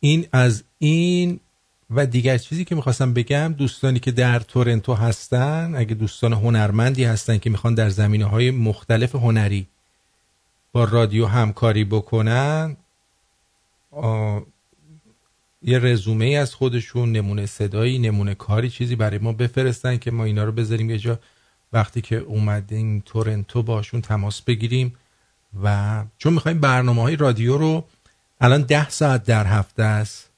این 0.01 0.27
از 0.33 0.65
این 0.79 1.41
و 1.91 2.07
دیگر 2.07 2.39
چیزی 2.39 2.65
که 2.65 2.75
می‌خواستم 2.75 3.15
بگم 3.15 3.55
دوستانی 3.59 3.99
که 3.99 4.11
در 4.11 4.41
تورنتو 4.41 4.95
هستن 4.95 5.75
اگه 5.77 5.95
دوستان 5.95 6.33
هنرمندی 6.33 7.05
هستن 7.05 7.39
که 7.39 7.51
می‌خوان 7.51 7.75
در 7.75 7.91
زمینه 7.91 8.25
های 8.25 8.51
مختلف 8.51 9.15
هنری 9.15 9.67
با 10.73 10.85
رادیو 10.85 11.27
همکاری 11.27 11.85
بکنن 11.85 12.77
یه 15.63 15.79
رزومه 15.79 16.25
ای 16.25 16.37
از 16.37 16.55
خودشون 16.55 17.13
نمونه 17.13 17.47
صدایی 17.47 17.99
نمونه 17.99 18.35
کاری 18.35 18.71
چیزی 18.71 18.97
برای 18.97 19.19
ما 19.19 19.33
بفرستن 19.33 19.97
که 19.97 20.11
ما 20.11 20.25
اینا 20.25 20.45
رو 20.45 20.53
بذاریم 20.53 20.91
یه 20.91 20.99
جا. 20.99 21.19
وقتی 21.73 22.01
که 22.01 22.17
اومدین 22.17 23.01
تورنتو 23.01 23.63
باشون 23.63 24.01
تماس 24.01 24.43
بگیریم 24.43 24.95
و 25.65 26.05
چون 26.19 26.33
می‌خوایم 26.33 26.61
برنامه 26.61 27.03
های 27.03 27.17
رادیو 27.17 27.59
رو 27.59 27.85
الان 28.41 28.63
ده 28.63 28.89
ساعت 28.89 29.25
در 29.25 29.47
هفته 29.47 29.83
است. 29.83 30.29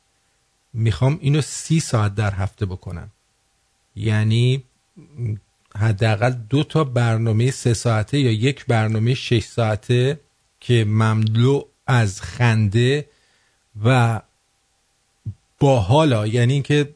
می‌خوام 0.72 1.18
اینو 1.20 1.40
سی 1.40 1.80
ساعت 1.80 2.14
در 2.14 2.34
هفته 2.34 2.66
بکنم. 2.66 3.10
یعنی 3.96 4.64
حداقل 5.76 6.30
دو 6.30 6.64
تا 6.64 6.84
برنامه 6.84 7.50
سه 7.50 7.74
ساعته 7.74 8.18
یا 8.20 8.32
یک 8.32 8.66
برنامه 8.66 9.14
شش 9.14 9.44
ساعته 9.44 10.20
که 10.60 10.84
مملو 10.84 11.64
از 11.86 12.20
خنده 12.20 13.08
و 13.84 14.20
با 15.58 15.80
حالا 15.80 16.26
یعنی 16.26 16.52
اینکه 16.52 16.94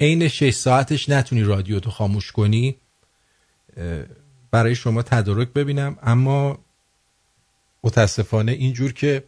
عین 0.00 0.28
شش 0.28 0.50
ساعتش 0.50 1.08
نتونی 1.08 1.42
رادیو 1.42 1.80
تو 1.80 1.90
خاموش 1.90 2.32
کنی 2.32 2.76
برای 4.50 4.74
شما 4.74 5.02
تدارک 5.02 5.48
ببینم. 5.48 5.98
اما 6.02 6.58
متاسفانه 7.84 8.52
اینجور 8.52 8.92
که 8.92 9.24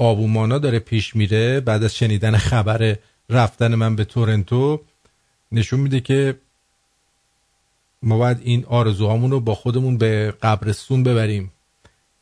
آبومانا 0.00 0.58
داره 0.58 0.78
پیش 0.78 1.16
میره 1.16 1.60
بعد 1.60 1.84
از 1.84 1.96
شنیدن 1.96 2.36
خبر 2.36 2.96
رفتن 3.30 3.74
من 3.74 3.96
به 3.96 4.04
تورنتو 4.04 4.80
نشون 5.52 5.80
میده 5.80 6.00
که 6.00 6.38
ما 8.02 8.18
باید 8.18 8.38
این 8.42 8.64
آرزوهامون 8.64 9.30
رو 9.30 9.40
با 9.40 9.54
خودمون 9.54 9.98
به 9.98 10.34
قبرستون 10.42 11.02
ببریم. 11.02 11.52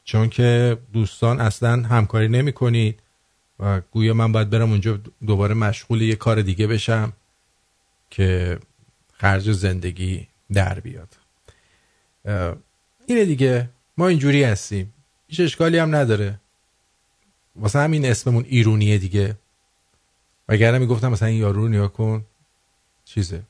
چون 0.05 0.28
که 0.28 0.78
دوستان 0.92 1.40
اصلا 1.40 1.82
همکاری 1.82 2.28
نمی 2.28 2.52
کنید 2.52 3.00
و 3.60 3.80
گویا 3.80 4.14
من 4.14 4.32
باید 4.32 4.50
برم 4.50 4.70
اونجا 4.70 5.00
دوباره 5.26 5.55
مشغول 5.55 6.02
یه 6.02 6.16
کار 6.16 6.42
دیگه 6.42 6.66
بشم 6.66 7.12
که 8.10 8.59
خرج 9.12 9.52
زندگی 9.52 10.28
در 10.52 10.80
بیاد. 10.80 11.09
اینه 13.06 13.24
دیگه. 13.24 13.68
ما 13.98 14.09
اینجوری 14.09 14.42
هستیم. 14.42 14.94
هیچ 15.28 15.40
اشکالی 15.40 15.78
هم 15.78 15.94
نداره. 15.96 16.40
واسه 17.59 17.78
همین 17.78 18.06
اسممون 18.06 18.44
ایرونیه 18.44 18.98
دیگه. 18.98 19.36
وگرنه 20.48 20.78
می‌گفتم 20.78 21.12
مثلا 21.12 21.28
این 21.28 21.39
یارو 21.39 21.62
رو 21.62 21.68
نیا 21.68 21.89
کن. 21.89 22.24
چیزه؟ 23.05 23.43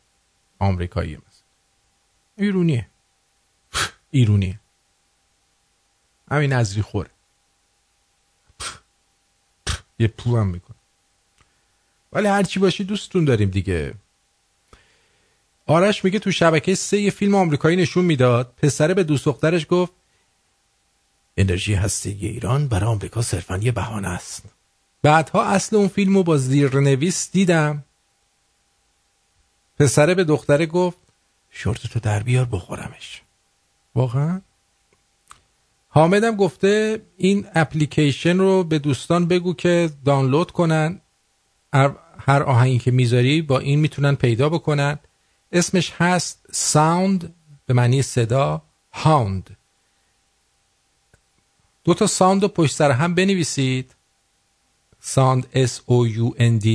آمریکاییه 0.58 1.16
مثلا. 1.16 1.46
ایرونیه. 2.36 2.86
ایرونیه. 4.10 4.60
همین 6.30 6.52
نظری 6.52 6.82
خوره. 6.82 7.10
یه 9.98 10.08
پو 10.08 10.36
هم 10.36 10.46
میکن 10.46 10.74
ولی 12.12 12.28
هرچی 12.28 12.60
باشی 12.60 12.84
دوستون 12.84 13.24
داریم 13.24 13.50
دیگه. 13.50 13.94
آرش 15.66 16.04
میگه 16.04 16.18
تو 16.18 16.30
شبکه 16.30 16.74
سه 16.74 17.00
یه 17.00 17.10
فیلم 17.10 17.34
آمریکایی 17.34 17.76
نشون 17.76 18.04
می‌داد. 18.04 18.54
پسره 18.56 18.94
به 18.94 19.04
دوست 19.04 19.24
دخترش 19.24 19.66
گفت 19.70 19.92
انرژی 21.38 21.74
هسته 21.74 22.10
ایران 22.10 22.68
برای 22.68 22.90
آمریکا 22.90 23.22
صرفا 23.22 23.56
یه 23.56 23.72
بهانه 23.72 24.08
است. 24.08 24.42
بعدها 25.02 25.44
اصل 25.44 25.76
اون 25.76 25.88
فیلم 25.88 26.16
رو 26.16 26.22
با 26.22 26.36
زیرنویس 26.36 27.30
دیدم. 27.32 27.84
پسره 29.78 30.14
به 30.14 30.24
دختره 30.24 30.66
گفت 30.66 30.98
شورتتو 31.50 32.00
در 32.00 32.22
بیار 32.22 32.44
بخورمش. 32.44 33.22
واقعا؟ 33.94 34.40
حامدم 35.88 36.36
گفته 36.36 37.02
این 37.16 37.46
اپلیکیشن 37.54 38.38
رو 38.38 38.64
به 38.64 38.78
دوستان 38.78 39.26
بگو 39.26 39.54
که 39.54 39.90
دانلود 40.04 40.50
کنن. 40.50 41.00
هر 42.18 42.42
آهنگی 42.42 42.78
که 42.78 42.90
می‌ذاری 42.90 43.42
با 43.42 43.58
این 43.58 43.80
می‌تونن 43.80 44.14
پیدا 44.14 44.48
بکنن. 44.48 44.98
اسمش 45.52 45.92
هست 45.98 46.46
sound 46.52 47.34
به 47.66 47.74
معنی 47.74 48.02
صدا 48.02 48.62
hound 48.92 49.57
دو 51.88 51.94
تا 51.94 52.06
sound 52.06 52.42
رو 52.42 52.48
پشت 52.48 52.74
سر 52.74 52.90
هم 52.90 53.14
بنویسید. 53.14 53.94
sound 55.00 55.46
S 55.54 55.70
O 55.90 56.16
U 56.16 56.38
N 56.38 56.64
D. 56.64 56.68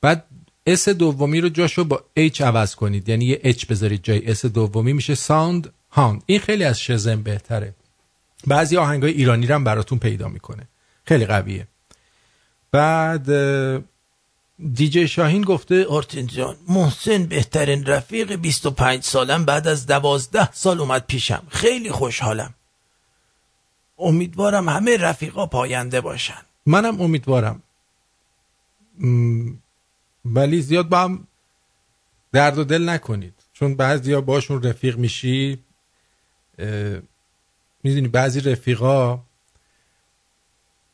بعد 0.00 0.24
S 0.66 0.88
دومی 0.88 1.40
رو 1.40 1.48
جاشو 1.48 1.84
با 1.84 2.04
H 2.18 2.40
عوض 2.40 2.74
کنید. 2.74 3.08
یعنی 3.08 3.24
یه 3.24 3.40
H 3.44 3.66
بذارید 3.66 4.02
جای 4.02 4.30
S 4.30 4.46
دومی 4.46 4.92
میشه 4.92 5.14
SoundHound 5.14 6.22
این 6.26 6.40
خیلی 6.40 6.64
از 6.64 6.80
Shazam 6.80 7.22
بهتره. 7.22 7.74
بعضی 8.46 8.76
آهنگای 8.76 9.12
ایرانی 9.12 9.46
رو 9.46 9.54
هم 9.54 9.64
براتون 9.64 9.98
پیدا 9.98 10.28
می‌کنه. 10.28 10.68
خیلی 11.04 11.26
قویه. 11.26 11.68
بعد 12.72 13.26
دیجی 14.74 15.08
شاهین 15.08 15.42
گفته 15.42 15.84
آرتین 15.84 16.26
جان 16.26 16.56
محسن 16.68 17.26
بهترین 17.26 17.84
رفیق 17.84 18.32
25 18.32 19.04
سالم 19.04 19.44
بعد 19.44 19.68
از 19.68 19.86
دوازده 19.86 20.52
سال 20.52 20.80
اومد 20.80 21.04
پیشم. 21.06 21.42
خیلی 21.48 21.90
خوشحالم. 21.90 22.54
امیدوارم 24.00 24.68
همه 24.68 24.96
رفیقا 24.96 25.46
پاینده 25.46 26.00
باشن. 26.00 26.42
منم 26.66 27.00
امیدوارم. 27.00 27.62
ولی 30.24 30.62
زیاد 30.62 30.88
با 30.88 31.00
هم 31.00 31.26
درد 32.32 32.58
و 32.58 32.64
دل 32.64 32.88
نکنید. 32.88 33.34
چون 33.52 33.74
بعضی 33.74 34.12
ها 34.12 34.20
باشون 34.20 34.62
رفیق 34.62 34.98
میشی 34.98 35.58
می‌دونی 37.82 38.08
بعضی 38.08 38.40
رفیقا 38.40 39.20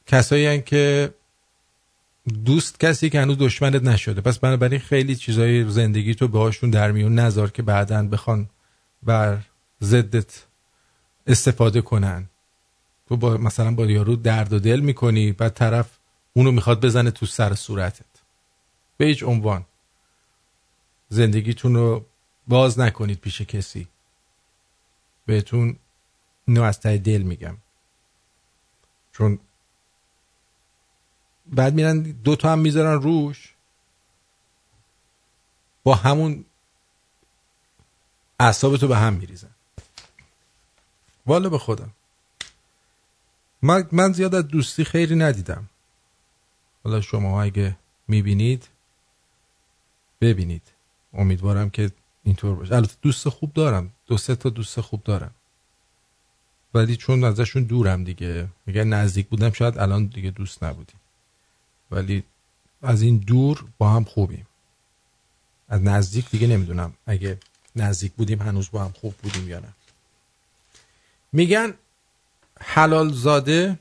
کسایی 0.07 0.47
هن 0.47 0.63
که 0.63 1.15
دوست 2.45 2.81
کسی 2.81 3.11
که 3.11 3.21
هنوز 3.21 3.39
دشمنت 3.39 3.83
نشده. 3.83 4.21
پس 4.21 4.39
بنابراین 4.39 4.81
خیلی 4.81 5.17
چیزای 5.17 5.71
زندگی 5.71 6.15
تو 6.15 6.29
باهاشون 6.29 6.71
در 6.71 6.93
میون 6.93 7.19
نذار 7.19 7.51
که 7.51 7.63
بعدا 7.63 8.03
بخوان 8.03 8.51
بر 9.03 9.39
ضدت 9.83 10.45
استفاده 11.27 11.81
کنن. 11.81 12.31
تو 13.09 13.17
با 13.17 13.37
مثلا 13.37 13.75
با 13.75 13.87
یارو 13.87 14.17
درد 14.17 14.53
و 14.53 14.59
دل 14.59 14.81
می‌کنی 14.81 15.33
بعد 15.33 15.53
طرف 15.53 15.99
اونو 16.33 16.53
می‌خواد 16.53 16.85
بزنه 16.85 17.11
تو 17.11 17.27
سر 17.27 17.55
صورتت. 17.55 18.05
به 18.97 19.05
هیچ 19.05 19.23
عنوان. 19.23 19.65
زندگیتون 21.09 21.75
رو 21.75 22.07
باز 22.49 22.79
نکنید 22.79 23.19
پیش 23.21 23.41
کسی. 23.41 23.89
بهتون 25.27 25.77
اینو 26.47 26.63
از 26.63 26.81
ته 26.81 26.99
دل 26.99 27.23
میگم. 27.23 27.57
چون 29.13 29.39
بعد 31.47 31.75
میرن 31.75 32.03
دو 32.03 32.37
تا 32.37 32.53
هم 32.53 32.59
می‌ذارن 32.59 33.03
روش. 33.03 33.55
با 35.85 35.95
همون 35.95 36.45
اعصاب 38.41 38.77
تو 38.77 38.89
به 38.89 38.97
هم 38.97 39.13
میریزن. 39.15 39.51
والا 41.27 41.49
به 41.49 41.59
خودم. 41.59 41.93
من, 43.67 43.89
من 43.93 44.13
زیاد 44.13 44.35
از 44.35 44.49
دوستی 44.49 44.85
خیری 44.85 45.17
ندیدم. 45.17 45.69
حالا 46.85 47.01
شما 47.01 47.43
اگه 47.43 47.77
می‌بینید 48.09 48.69
ببینید. 50.21 50.63
امیدوارم 51.13 51.71
که 51.71 51.91
اینطور 52.25 52.55
باشه. 52.57 52.75
البته 52.75 52.95
دوست 53.03 53.29
خوب 53.29 53.53
دارم. 53.53 53.93
دو 54.07 54.19
سه 54.19 54.37
تا 54.37 54.49
دوست 54.49 54.81
خوب 54.81 55.03
دارم. 55.05 55.35
ولی 56.75 56.97
چون 56.97 57.25
ازشون 57.25 57.65
دورم 57.65 58.05
دیگه. 58.05 58.49
اگر 58.67 58.85
نزدیک 58.85 59.29
بودم 59.29 59.53
شاید 59.53 59.79
الان 59.79 60.07
دیگه 60.07 60.31
دوست 60.31 60.65
نبودیم. 60.65 61.01
ولی 61.91 62.25
از 62.83 63.03
این 63.03 63.19
دور 63.19 63.65
با 63.79 63.91
هم 63.91 64.05
خوبیم. 64.05 64.47
از 65.69 65.83
نزدیک 65.83 66.31
دیگه 66.31 66.47
نمی‌دونم 66.47 66.93
اگه 67.07 67.39
نزدیک 67.77 68.13
بودیم 68.13 68.43
هنوز 68.43 68.71
با 68.71 68.85
هم 68.85 68.93
خوب 68.93 69.15
بودیم 69.15 69.49
یا 69.49 69.59
نه. 69.59 69.73
میگن 71.33 71.75
حلال 72.61 73.13
زاده 73.13 73.79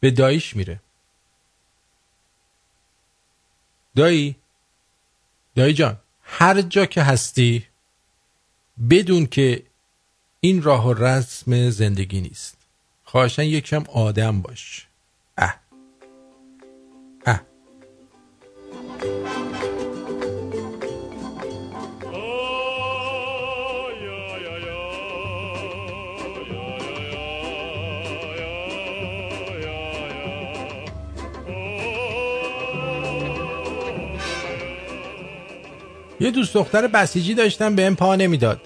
به 0.00 0.10
داییش 0.10 0.56
میره. 0.56 0.80
دایی 3.96 4.36
دایی 5.54 5.74
جان 5.74 5.98
هر 6.22 6.62
جا 6.62 6.86
که 6.86 7.02
هستی 7.02 7.66
بدون 8.90 9.26
که 9.26 9.62
این 10.40 10.62
راه 10.62 10.86
و 10.86 10.92
رسم 10.92 11.70
زندگی 11.70 12.20
نیست. 12.20 12.56
خواهشن 13.04 13.42
یکم 13.42 13.84
آدم 13.92 14.42
باش. 14.42 14.86
یه 36.24 36.30
دوست 36.30 36.54
دختر 36.54 36.86
بسیجی 36.86 37.34
داشتم 37.34 37.74
به 37.74 37.90
پا 37.90 38.16
نمی‌داد. 38.16 38.60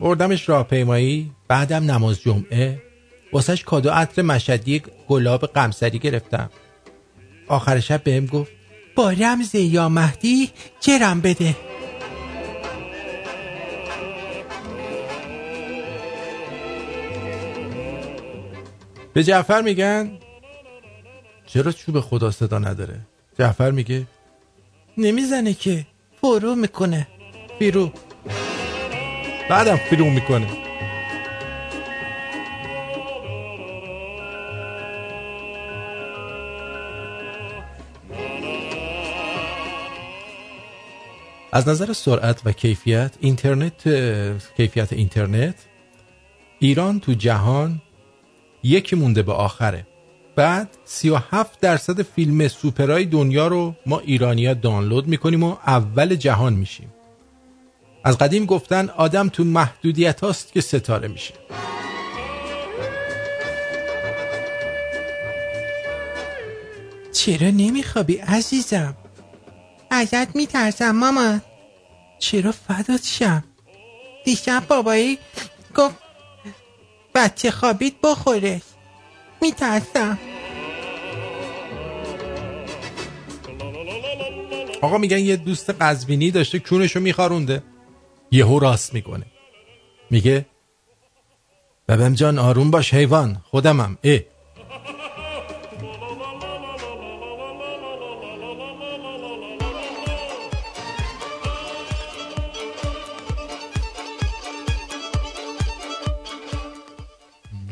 بردمش 0.00 0.48
راهپیمایی 0.48 1.30
بعدم 1.48 1.90
نماز 1.90 2.20
جمعه 2.20 2.82
واسش 3.32 3.64
کادو 3.64 3.90
عطر 3.90 4.22
مشدی 4.22 4.82
گلاب 5.08 5.46
قمسری 5.46 5.98
گرفتم. 5.98 6.50
آخر 7.48 7.80
شب 7.80 8.02
بهم 8.02 8.26
گفت 8.26 8.52
با 8.96 9.10
رمز 9.10 9.54
یا 9.54 9.88
مهدی 9.88 10.50
جرم 10.80 11.20
بده. 11.20 11.56
به 19.12 19.24
جعفر 19.24 19.62
میگن 19.62 20.18
چرا 21.46 21.72
چوب 21.72 22.00
خدا 22.00 22.30
صدا 22.30 22.58
نداره؟ 22.58 23.00
جعفر 23.38 23.70
میگه 23.70 24.06
نمی‌زنه 24.98 25.54
که. 25.54 25.86
فرو 26.24 26.54
می‌کنه. 26.54 27.08
فرو 27.58 27.90
بعدم 29.50 29.76
فرو 29.76 30.04
می‌کنه. 30.10 30.46
از 41.52 41.68
نظر 41.68 41.92
سرعت 41.92 42.42
و 42.44 42.52
کیفیت 42.52 43.14
اینترنت 43.20 43.88
کیفیت 44.56 44.92
اینترنت 44.92 45.54
ایران 46.58 47.00
تو 47.00 47.12
جهان 47.12 47.82
یکی 48.62 48.96
مونده 48.96 49.22
به 49.22 49.32
آخره. 49.32 49.86
بعد 50.36 50.68
37 50.84 51.60
درصد 51.60 52.02
فیلم 52.02 52.48
سوپرای 52.48 53.04
دنیا 53.04 53.46
رو 53.46 53.74
ما 53.86 53.98
ایرانیا 53.98 54.54
دانلود 54.54 55.08
می‌کنیم 55.08 55.42
و 55.42 55.56
اول 55.66 56.14
جهان 56.14 56.52
میشیم. 56.52 56.92
از 58.04 58.18
قدیم 58.18 58.46
گفتن 58.46 58.88
آدم 58.88 59.28
تو 59.28 59.44
محدودیت 59.44 60.20
هاست 60.20 60.52
که 60.52 60.60
ستاره 60.60 61.08
میشه. 61.08 61.34
چرا 67.12 67.50
نمیخوابی 67.50 68.16
عزیزم؟ 68.16 68.96
ازت 69.90 70.36
میترسم 70.36 70.90
مامان 70.90 71.42
چرا 72.18 72.52
فدات 72.52 73.04
شم؟ 73.04 73.44
دیشب 74.24 74.62
بابایی 74.68 75.18
گفت 75.74 75.94
بچه 77.14 77.50
خوابید 77.50 77.96
بخوره. 78.02 78.62
میترسم. 79.42 80.18
آقا 84.80 84.98
میگن 84.98 85.18
یه 85.18 85.36
دوست 85.36 85.70
قزوینی 85.70 86.30
داشته 86.30 86.58
کونشو 86.58 87.00
میخارونده. 87.00 87.62
یهو 88.30 88.58
راست 88.58 88.94
می‌کنه. 88.94 89.26
میگه 90.10 90.46
ببم 91.88 92.14
جان 92.14 92.38
آروم 92.38 92.70
باش 92.70 92.94
حیوان 92.94 93.40
خودمم. 93.44 93.98
اه. 94.04 94.20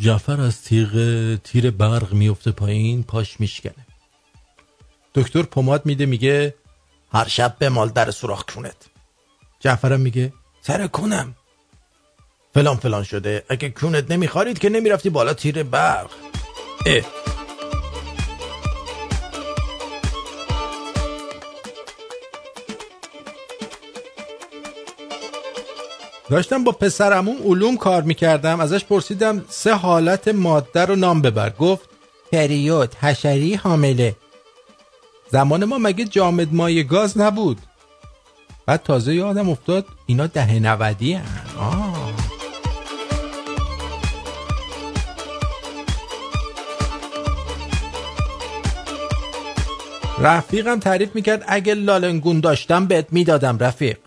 جعفر 0.01 0.41
از 0.41 0.63
تیغ 0.63 1.35
تیر 1.45 1.71
برق 1.71 2.13
میفته 2.13 2.51
پایین 2.51 3.03
پاش 3.03 3.41
میشکنه. 3.41 3.87
دکتر 5.15 5.43
پماد 5.43 5.87
میده 5.87 6.07
میگه 6.07 6.55
هر 7.13 7.29
شب 7.29 7.57
بمال 7.61 7.89
در 7.89 8.11
سوراخ 8.11 8.45
کونت. 8.55 8.77
جعفرم 9.61 10.01
میگه 10.01 10.33
سر 10.61 10.87
کونم. 10.87 11.35
فلان 12.55 12.77
فلان 12.77 13.03
شده. 13.05 13.45
اگه 13.49 13.71
کونت 13.71 14.11
نمیخارید 14.11 14.59
که 14.59 14.69
نمی‌رفتی 14.69 15.11
بالا 15.11 15.35
تیر 15.35 15.63
برق. 15.63 16.11
اه. 16.87 17.20
داشتم 26.31 26.65
با 26.65 26.73
پسرمون 26.73 27.37
علوم 27.37 27.77
کار 27.77 28.03
می‌کردم 28.03 28.61
ازش 28.61 28.85
پرسیدم 28.85 29.45
سه 29.49 29.75
حالت 29.75 30.29
ماده 30.29 30.85
رو 30.85 30.97
نام 30.97 31.23
ببر. 31.23 31.51
گفت 31.51 31.89
پریود 32.33 32.95
حشری 32.95 33.55
حامله. 33.55 34.17
زمان 35.33 35.65
ما 35.65 35.79
مگه 35.79 36.05
جامد 36.05 36.55
مایع 36.55 36.83
گاز 36.83 37.19
نبود؟ 37.19 37.59
بعد 38.67 38.83
تازه 38.83 39.15
یادم 39.15 39.51
افتاد 39.51 39.87
اینا 40.07 40.27
ده 40.27 40.59
نودی 40.59 41.13
هن. 41.13 41.25
رفیقم 50.21 50.81
تعریف 50.81 51.15
می‌کرد 51.15 51.45
اگه 51.49 51.75
لالنگون 51.75 52.41
داشتم 52.41 52.87
بهت 52.87 53.07
می‌دادم 53.11 53.59
رفیق. 53.59 53.99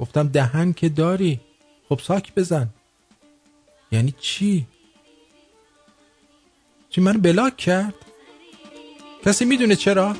گفتم 0.00 0.28
دهن 0.28 0.72
که 0.72 0.88
داری؟ 0.88 1.40
خب 1.88 2.00
ساک 2.02 2.34
بزن 2.34 2.68
یعنی 3.92 4.14
چی؟ 4.20 4.66
چی 6.90 7.00
من 7.00 7.12
بلاک 7.12 7.56
کرد؟ 7.56 7.94
کسی 9.24 9.44
می‌دونه 9.44 9.76
چرا؟ 9.76 10.16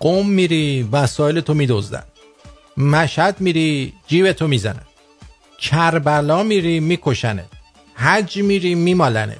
قم 0.00 0.30
میری 0.30 0.82
وسایل 0.92 1.40
تو 1.40 1.54
میدزدن 1.54 2.04
مشهد 2.76 3.40
میری 3.40 3.92
جیب 4.06 4.32
تو 4.32 4.48
می‌زنن 4.48 4.86
کربلا 5.62 6.42
میری 6.42 6.80
میکشنت. 6.80 7.48
حج 7.94 8.38
میری 8.38 8.74
میمالننت 8.74 9.36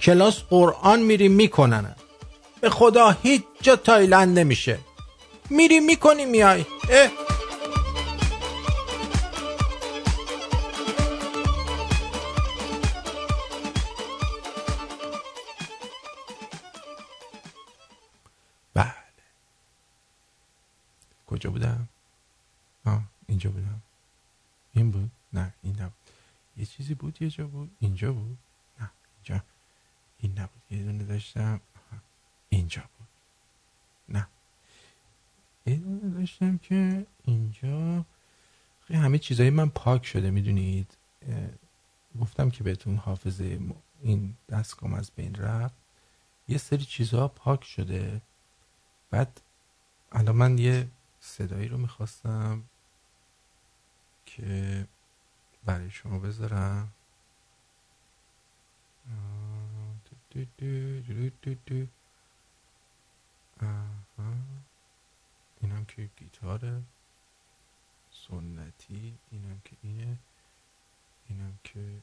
کلاس 0.00 0.42
قرآن 0.42 1.02
میری 1.02 1.28
میکننت 1.28 1.96
به 2.60 2.70
خدا 2.70 3.10
هیچ 3.10 3.42
جا 3.62 3.76
تایلند 3.76 4.38
نمیشه. 4.38 4.78
میری 5.50 5.80
می‌کنی 5.80 6.24
میای. 6.24 6.64
اه. 6.90 7.10
بله. 18.74 18.92
کجا 21.26 21.50
بودم؟ 21.50 21.88
آه 22.86 23.00
اینجا 23.28 23.50
بودم. 23.50 23.82
این 24.74 24.90
بود؟ 24.90 25.10
نه 25.32 25.54
این 25.62 25.80
نبود. 25.80 25.92
یه 26.56 26.66
چیزی 26.66 26.94
بود 26.94 27.22
یه 27.22 27.30
جا 27.30 27.46
بود. 27.46 27.70
اینجا 27.80 28.12
بود. 28.12 28.38
نه 28.80 28.90
اینجا. 29.16 29.44
این 30.18 30.38
نبود 30.38 30.62
یه 30.70 30.82
دونه 30.82 31.04
داشتم. 31.04 31.60
اینجا 32.48 32.82
بود. 32.98 33.08
نه. 34.08 34.26
یه 35.66 35.76
دونه 35.76 36.18
داشتم 36.18 36.58
که 36.58 37.06
اینجا. 37.24 38.04
همه 38.90 39.18
چیزای 39.18 39.50
من 39.50 39.68
پاک 39.68 40.06
شده 40.06 40.30
می‌دونید. 40.30 40.96
گفتم 42.20 42.50
که 42.50 42.64
بهتون 42.64 42.96
حافظه 42.96 43.60
این 44.02 44.36
دستگام 44.48 44.94
از 44.94 45.10
بین 45.10 45.34
رفت. 45.34 45.74
یه 46.48 46.58
سری 46.58 46.84
چیزها 46.84 47.28
پاک 47.28 47.64
شده. 47.64 48.20
بعد 49.10 49.40
الان 50.12 50.36
من 50.36 50.58
یه 50.58 50.88
صدایی 51.20 51.68
رو 51.68 51.78
می‌خواستم 51.78 52.64
که 54.26 54.86
برای 55.64 55.90
شما 55.90 56.18
بذارم. 56.18 56.92
آها. 63.60 64.34
اینم 65.60 65.84
که 65.84 66.10
گیتاره 66.16 66.82
سنتی 68.10 69.18
اینم 69.30 69.60
که 69.64 69.76
اینه 69.82 70.18
اینم 71.28 71.58
که 71.64 72.02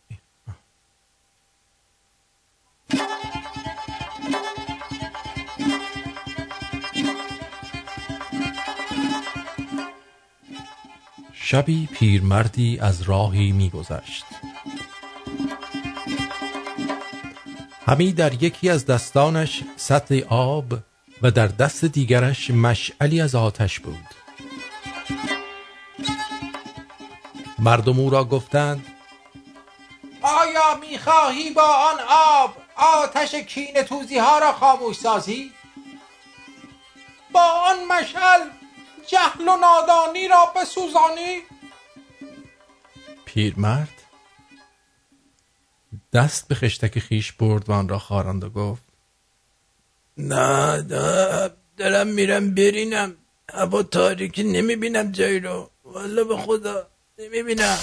شبی 11.50 11.90
پیرمردی 11.94 12.80
از 12.82 13.02
راهی 13.02 13.52
میگذشت 13.52 14.26
همی 17.86 18.14
در 18.14 18.44
یکی 18.44 18.70
از 18.70 18.86
دستانش 18.86 19.64
سطل 19.76 20.24
آب 20.30 20.66
و 21.22 21.32
در 21.32 21.48
دست 21.48 21.86
دیگرش 21.86 22.52
مشعلی 22.52 23.22
از 23.22 23.36
آتش 23.36 23.80
بود 23.80 24.08
مردم 27.60 28.00
او 28.00 28.10
را 28.10 28.24
گفتند 28.24 28.86
آیا 30.22 30.76
می‌خواهی 30.90 31.50
با 31.50 31.68
آن 31.92 32.00
آب 32.10 32.58
آتش 32.76 33.36
کین 33.36 33.84
توزی 33.84 34.18
ها 34.18 34.40
را 34.40 34.54
خاموش 34.54 34.96
سازی؟ 34.96 35.52
با 37.32 37.42
آن 37.42 37.86
مشعل 37.86 38.57
جهل 39.08 39.48
و 39.48 39.58
نادانی 39.58 40.28
را 40.28 40.54
بسوزانی؟ 40.56 41.42
پیرمرد؟ 43.26 43.94
دست 46.14 46.48
به 46.48 46.56
خشتک 46.56 47.00
خیش 47.00 47.32
برد 47.32 47.70
و 47.70 47.74
آن 47.74 47.90
را 47.90 48.00
خاراند 48.00 48.44
و 48.44 48.50
گفت 48.50 48.84
نه 50.18 50.82
نه 50.82 51.50
دارم 51.78 52.08
میرم 52.08 52.56
برینم 52.56 53.16
هوا 53.54 53.84
تاریکی 53.84 54.44
نمی‌بینم 54.44 55.12
جایی 55.12 55.40
رو. 55.40 55.70
والا 55.84 56.24
به 56.24 56.38
خدا 56.38 56.88
نمی‌بینم. 57.20 57.78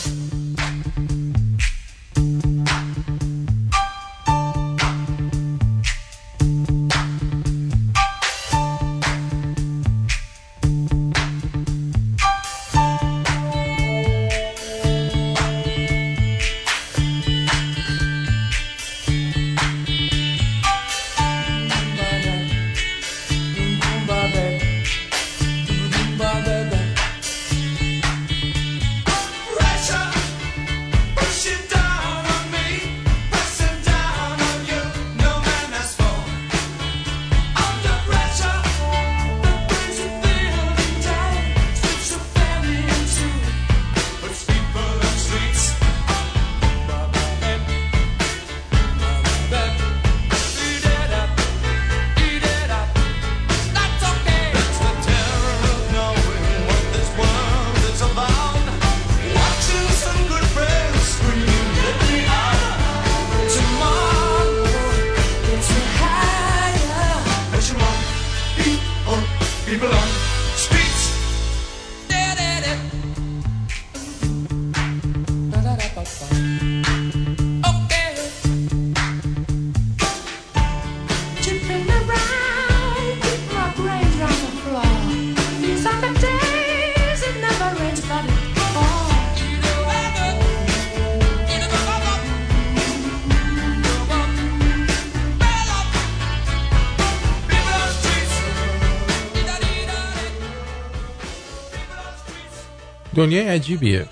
دنیای 103.15 103.49
عجیبیه. 103.49 104.07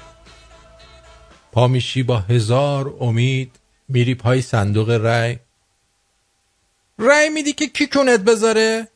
پا 1.52 1.68
میشی 1.68 2.02
با 2.02 2.18
هزار 2.18 2.94
امید 3.00 3.56
میری 3.88 4.14
پای 4.14 4.42
صندوق 4.42 4.90
رای 4.90 5.38
رای 6.98 7.28
میدی 7.28 7.52
که 7.52 7.66
کی 7.66 7.86
کنت 7.86 8.20
بذاره؟ 8.20 8.88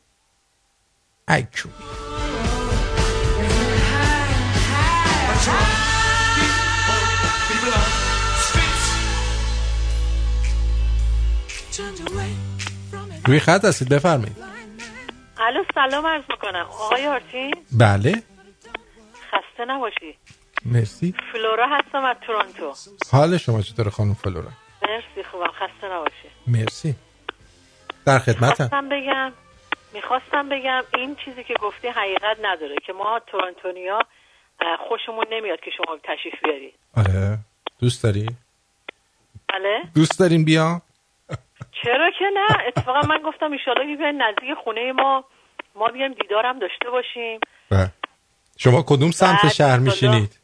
streets. 1.29 1.67
روی 13.25 13.39
خط 13.39 13.65
هستید 13.65 13.89
بفرمایید. 13.89 14.35
الو 15.37 15.63
سلام 15.75 16.05
عرض 16.05 16.23
می‌کنم. 16.29 16.65
آقای 16.69 17.07
آرتین؟ 17.07 17.55
بله. 17.71 18.23
خسته 19.57 19.65
نباشی. 19.65 20.17
مرسی. 20.65 21.13
فلورا 21.33 21.67
هستم 21.67 22.05
از 22.05 22.15
تورنتو. 22.21 22.73
حال 23.11 23.37
شما 23.37 23.61
چطور 23.61 23.89
خانم 23.89 24.13
فلورا؟ 24.13 24.49
مرسی 24.81 25.23
خوبم. 25.31 25.47
خسته 25.47 25.87
نباشی. 25.91 26.29
مرسی. 26.47 26.95
در 28.05 28.19
خدمتم. 28.19 28.67
خواستم 28.67 28.89
بگم 28.89 29.31
می‌خواستم 29.93 30.49
بگم 30.49 30.83
این 30.93 31.15
چیزی 31.25 31.43
که 31.43 31.53
گفتی 31.61 31.87
حقیقت 31.87 32.37
نداره 32.41 32.75
که 32.85 32.93
ما 32.93 33.19
تورنتونیا 33.27 33.99
خوشمون 34.87 35.25
نمیاد 35.31 35.59
که 35.59 35.71
شما 35.77 35.97
تشریف 36.03 36.33
بیاری. 36.43 36.73
آره. 36.97 37.37
دوست 37.79 38.03
داری؟ 38.03 38.27
بله. 39.49 39.81
دوست 39.95 40.19
دارین 40.19 40.45
بیا. 40.45 40.81
چرا 41.83 42.11
که 42.19 42.25
نه؟ 42.33 42.67
اتفاقا 42.67 43.01
من 43.01 43.21
گفتم 43.25 43.51
ایشالا 43.51 43.85
که 43.85 43.95
بیاین 43.97 44.21
نزدیک 44.21 44.53
خونه 44.63 44.91
ما. 44.91 45.23
ما 45.75 45.87
بیایم 45.87 46.13
دیدارم 46.13 46.59
داشته 46.59 46.89
باشیم. 46.89 47.39
بله. 47.69 47.91
شما 48.57 48.83
کدوم 48.87 49.11
سمت 49.11 49.47
شهر 49.47 49.79
میشینید؟ 49.79 50.39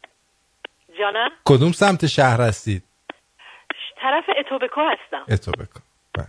جانم 0.99 1.29
کدوم 1.45 1.71
سمت 1.71 2.05
شهر 2.05 2.41
هستید؟ 2.41 2.83
طرف 4.01 4.23
اتوبکو 4.39 4.81
هستم. 4.81 5.25
اتو 5.29 5.51
بکن 5.51 5.81
بله. 6.13 6.27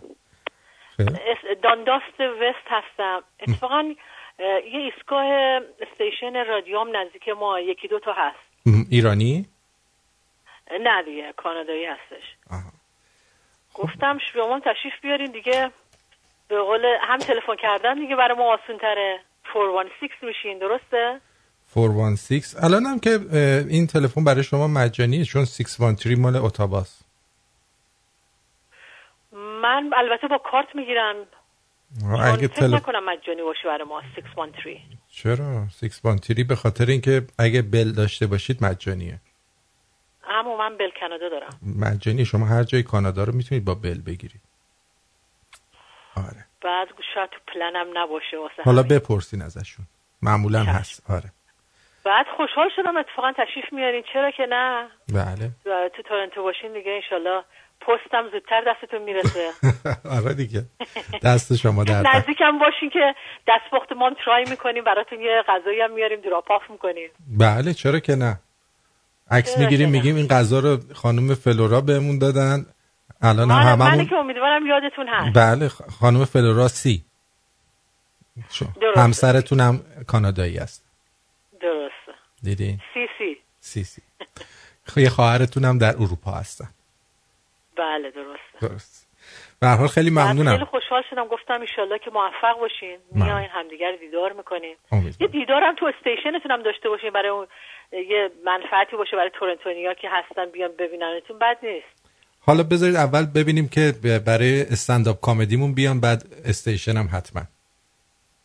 دانداست 1.63 2.21
وست 2.21 2.67
هستم. 2.67 3.23
اتفاقا 3.41 3.95
یه 4.39 4.81
ایستگاه 4.81 5.25
استیشن 5.81 6.45
رادیوم 6.47 6.97
نزدیک 6.97 7.29
ما 7.29 7.61
یکی 7.61 7.89
دو 7.89 7.99
تا 7.99 8.13
هست. 8.13 8.39
ایرانی؟ 8.91 9.47
نه 10.81 11.03
دیگه 11.03 11.33
کانادایی 11.37 11.85
هستش. 11.85 12.25
گفتم 13.75 14.19
شما 14.33 14.61
تشریف 14.61 14.95
بیارین 15.03 15.33
دیگه. 15.33 15.71
به 16.49 16.61
قول 16.61 16.85
هم 17.01 17.19
تلفن 17.19 17.57
کردن 17.57 17.95
دیگه 17.95 18.17
برای 18.17 18.39
ما 18.39 18.55
آسون 18.55 18.79
تره 18.79 19.21
416 19.53 20.27
میشین 20.27 20.59
درسته؟ 20.59 21.21
416 21.75 22.65
الان 22.65 22.87
هم 22.87 23.01
که 23.01 23.11
این 23.69 23.87
تلفن 23.87 24.25
برای 24.25 24.43
شما 24.43 24.69
مجانیه 24.69 25.25
چون 25.25 25.45
613 25.45 26.17
مال 26.17 26.37
اتاباس 26.37 27.03
من 29.33 29.91
البته 29.97 30.29
با 30.29 30.39
کارت 30.51 30.67
می‌گیرم. 30.75 31.17
اگه 32.21 32.49
فکر 32.49 32.61
تل... 32.61 32.75
نکنم 32.75 33.05
مجانی 33.05 33.43
باشه 33.43 33.61
برای 33.65 33.85
ما 33.89 34.03
613 34.17 34.81
چرا؟ 35.09 35.69
613 35.69 36.45
به 36.45 36.57
خاطر 36.57 36.87
اینکه 36.87 37.27
اگه 37.39 37.63
بل 37.63 37.93
داشته 37.93 38.27
باشید 38.27 38.65
مجانیه. 38.65 39.21
اما 40.29 40.57
من 40.57 40.77
بل 40.77 40.91
کانادا 41.01 41.29
دارم. 41.29 41.61
مجانی 41.81 42.25
شما 42.25 42.47
هر 42.47 42.63
جای 42.63 42.83
کانادا 42.83 43.25
رو 43.25 43.33
می‌تونید 43.35 43.65
با 43.65 43.75
بل 43.75 44.01
بگیرید. 44.01 44.41
بعد 46.65 46.89
شاید 47.15 47.31
تو 47.31 47.39
پلنم 47.55 47.87
نباشه 47.95 48.39
واسه 48.39 48.63
حالا. 48.65 48.83
بپرسین 48.83 49.43
ازشون. 49.43 49.87
معمولا 50.23 50.63
هست. 50.63 51.11
آره. 51.11 51.33
بعد 52.05 52.27
خوشحال 52.37 52.69
شدم 52.77 52.97
اتفاقا 52.97 53.33
تشریف 53.33 53.73
میارین. 53.73 54.03
چرا 54.13 54.31
که 54.31 54.47
نه؟ 54.51 54.89
بله. 55.15 55.51
تو 55.97 56.03
تورنتو 56.03 56.43
باشین 56.43 56.73
دیگه 56.73 56.91
انشالله 56.91 57.45
پستم 57.81 58.31
زودتر 58.33 58.63
دستتون 58.67 59.03
می‌رسه. 59.03 59.51
آره 60.19 60.35
دیگه. 60.35 60.63
دست 61.23 61.57
شما 61.57 61.85
در 61.85 62.03
نزدیکم 62.15 62.59
باشین 62.59 62.91
که 62.91 63.15
دستپخت 63.49 63.93
ما 63.93 64.07
هم 64.07 64.15
ترای 64.25 64.45
می‌کنیم. 64.51 64.85
براتون 64.85 65.21
یه 65.21 65.43
غذایی 65.49 65.81
هم 65.81 65.93
میاریم 65.95 66.21
دراپ 66.21 66.51
آف 66.51 66.63
می‌کنیم. 66.71 67.11
بله 67.39 67.73
چرا 67.73 67.99
که 67.99 68.15
نه؟ 68.15 68.41
عکس 69.31 69.59
می‌گیریم؟ 69.59 69.89
میگیم 69.89 70.17
این 70.17 70.27
غذا 70.29 70.59
رو 70.59 70.79
خانم 70.95 71.35
فلورا 71.35 71.81
بهمون 71.81 72.19
دادن. 72.19 72.67
الان 73.23 73.51
هم 73.51 73.57
من, 73.57 73.75
من 73.79 73.87
هممون 73.87 74.07
که 74.07 74.17
امیدوارم 74.17 74.67
یادتون 74.67 75.09
هست. 75.09 75.37
بله 75.37 75.69
خانم 75.69 76.25
فلورا 76.25 76.69
سی. 76.69 77.05
همسرتون 78.97 79.61
هم 79.61 79.81
کانادایی 80.07 80.59
است. 80.59 80.84
دیدی؟ 82.45 82.79
سی 82.95 83.07
سی. 83.19 83.37
سی 83.61 83.85
سی. 83.85 84.03
خ- 84.89 84.99
یه 84.99 85.11
خواهرتون 85.11 85.65
هم 85.65 85.79
در 85.79 85.95
اروپا 86.03 86.31
هستن. 86.31 86.69
بله 87.77 88.11
درسته. 88.11 88.69
درست. 88.69 89.09
به 89.61 89.67
حال 89.67 89.77
خیلی 89.77 89.89
خیلی 89.89 90.11
ممنونم. 90.11 90.65
خوشحال 90.65 91.03
شدم. 91.11 91.29
گفتم 91.29 91.61
ایشالله 91.61 91.99
که 91.99 92.11
موفق 92.11 92.59
باشین. 92.61 92.99
میاین 93.13 93.49
همدیگر 93.51 93.93
دیدار 94.01 94.33
می‌کنین. 94.33 94.77
یه 95.21 95.27
دیدار 95.27 95.63
هم 95.63 95.75
تو 95.75 95.87
استیشنتون 95.87 96.51
هم 96.51 96.63
داشته 96.63 96.89
باشین. 96.89 97.11
برای 97.11 97.29
اون 97.29 97.47
یه 97.93 98.31
منفعتی 98.45 98.97
باشه 98.97 99.17
برای 99.17 99.31
تورنتونیا 99.39 99.95
که 99.95 100.09
هستن 100.11 100.51
بیان 100.53 100.71
ببیننتون. 100.79 101.39
بد 101.39 101.59
نیست. 101.63 101.87
حالا 102.41 102.63
بذارید 102.63 102.97
اول 102.97 103.27
ببینیم 103.27 103.69
که 103.69 103.95
برای 104.27 104.63
استنداپ 104.63 105.21
کامدیمون 105.21 105.75
بیان 105.75 106.01
بعد 106.01 106.23
استیشن 106.45 106.97
هم 106.97 107.09
حتما. 107.13 107.43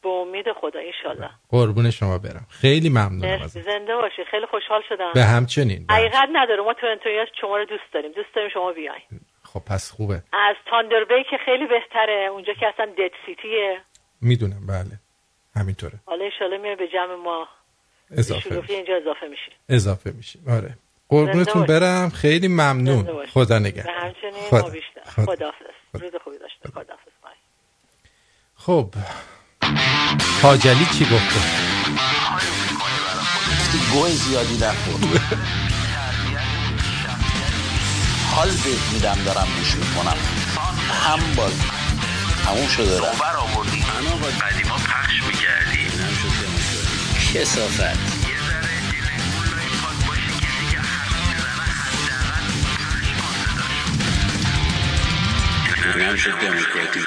به 0.04 0.10
امید 0.10 0.46
خدا 0.62 0.80
ایشالله 0.80 1.30
قربون 1.50 1.92
شما 1.92 2.18
برم. 2.18 2.46
خیلی 2.50 2.90
ممنونم 2.90 3.48
زنده 3.48 3.96
باشی. 3.96 4.24
خیلی 4.32 4.46
خوشحال 4.46 4.82
شدم. 4.90 5.12
به 5.14 5.24
همچنین 5.24 5.86
حقیقت 5.90 6.30
نداره. 6.34 6.62
ما 6.64 6.74
تورنتویا 6.74 7.26
شما 7.42 7.58
رو 7.58 7.66
دوست 7.66 7.94
داریم. 7.94 8.12
دوست 8.12 8.36
داریم 8.36 8.50
شما 8.54 8.72
بیاین. 8.72 9.02
خب 9.44 9.60
پس 9.60 9.92
خوبه. 9.92 10.24
از 10.34 10.56
تاندر 10.70 11.04
بی 11.04 11.24
که 11.30 11.38
خیلی 11.46 11.68
بهتره. 11.68 12.28
اونجا 12.32 12.54
که 12.54 12.68
اصلا 12.68 12.86
دد 12.86 13.12
سیتیه. 13.26 13.82
می‌دونم 14.22 14.68
بله. 14.68 15.00
همینطوره. 15.56 15.94
حالا 16.06 16.26
ایشالله 16.26 16.58
میای 16.58 16.76
به 16.76 16.88
جمع 16.88 17.16
ما. 17.16 17.48
اضافه 18.12 18.56
میشه. 18.56 18.74
اینجا 18.74 18.96
اضافه 18.96 19.28
میشین 19.28 19.54
اضافه 19.70 20.12
میشیم 20.12 20.44
آره. 20.50 20.78
قربونتون 21.10 21.66
برم. 21.66 22.10
خیلی 22.10 22.48
ممنون. 22.48 23.26
خدا 23.26 23.60
به 23.60 23.66
نگه 23.66 23.82
همچنین 23.82 24.34
خدا. 24.50 24.62
ما 24.62 24.70
بیشتر. 24.70 25.02
خدا. 25.04 25.26
خداحافظ. 25.26 25.66
روز 25.94 26.12
خوبی 26.24 26.38
داشته. 26.38 26.70
خداحافظ. 26.70 27.12
بای. 27.24 27.34
خب. 28.56 28.86
حاجلی 30.42 30.86
چی 30.86 31.06
گفته؟ 31.06 31.40
گوه 33.92 34.10
زیادی 34.10 34.58
نخور. 34.58 35.22
حال 38.36 38.48
بهت 38.52 38.94
میدم 38.94 39.18
دارم 39.26 39.48
گوش 39.58 39.76
می‌کنم. 39.76 40.18
هم 41.08 41.20
باز. 41.36 41.54
تموم 42.46 42.68
شده. 42.68 42.98
رفت 42.98 43.20
بر 43.20 43.36
آوردی 43.36 43.86
قدیما 44.42 44.76
پخش 44.76 45.24
می‌کردی 45.28 45.88
کسافت. 47.34 48.20
اینم 55.96 56.16
شد 56.16 56.32
دموکراتی 56.32 57.00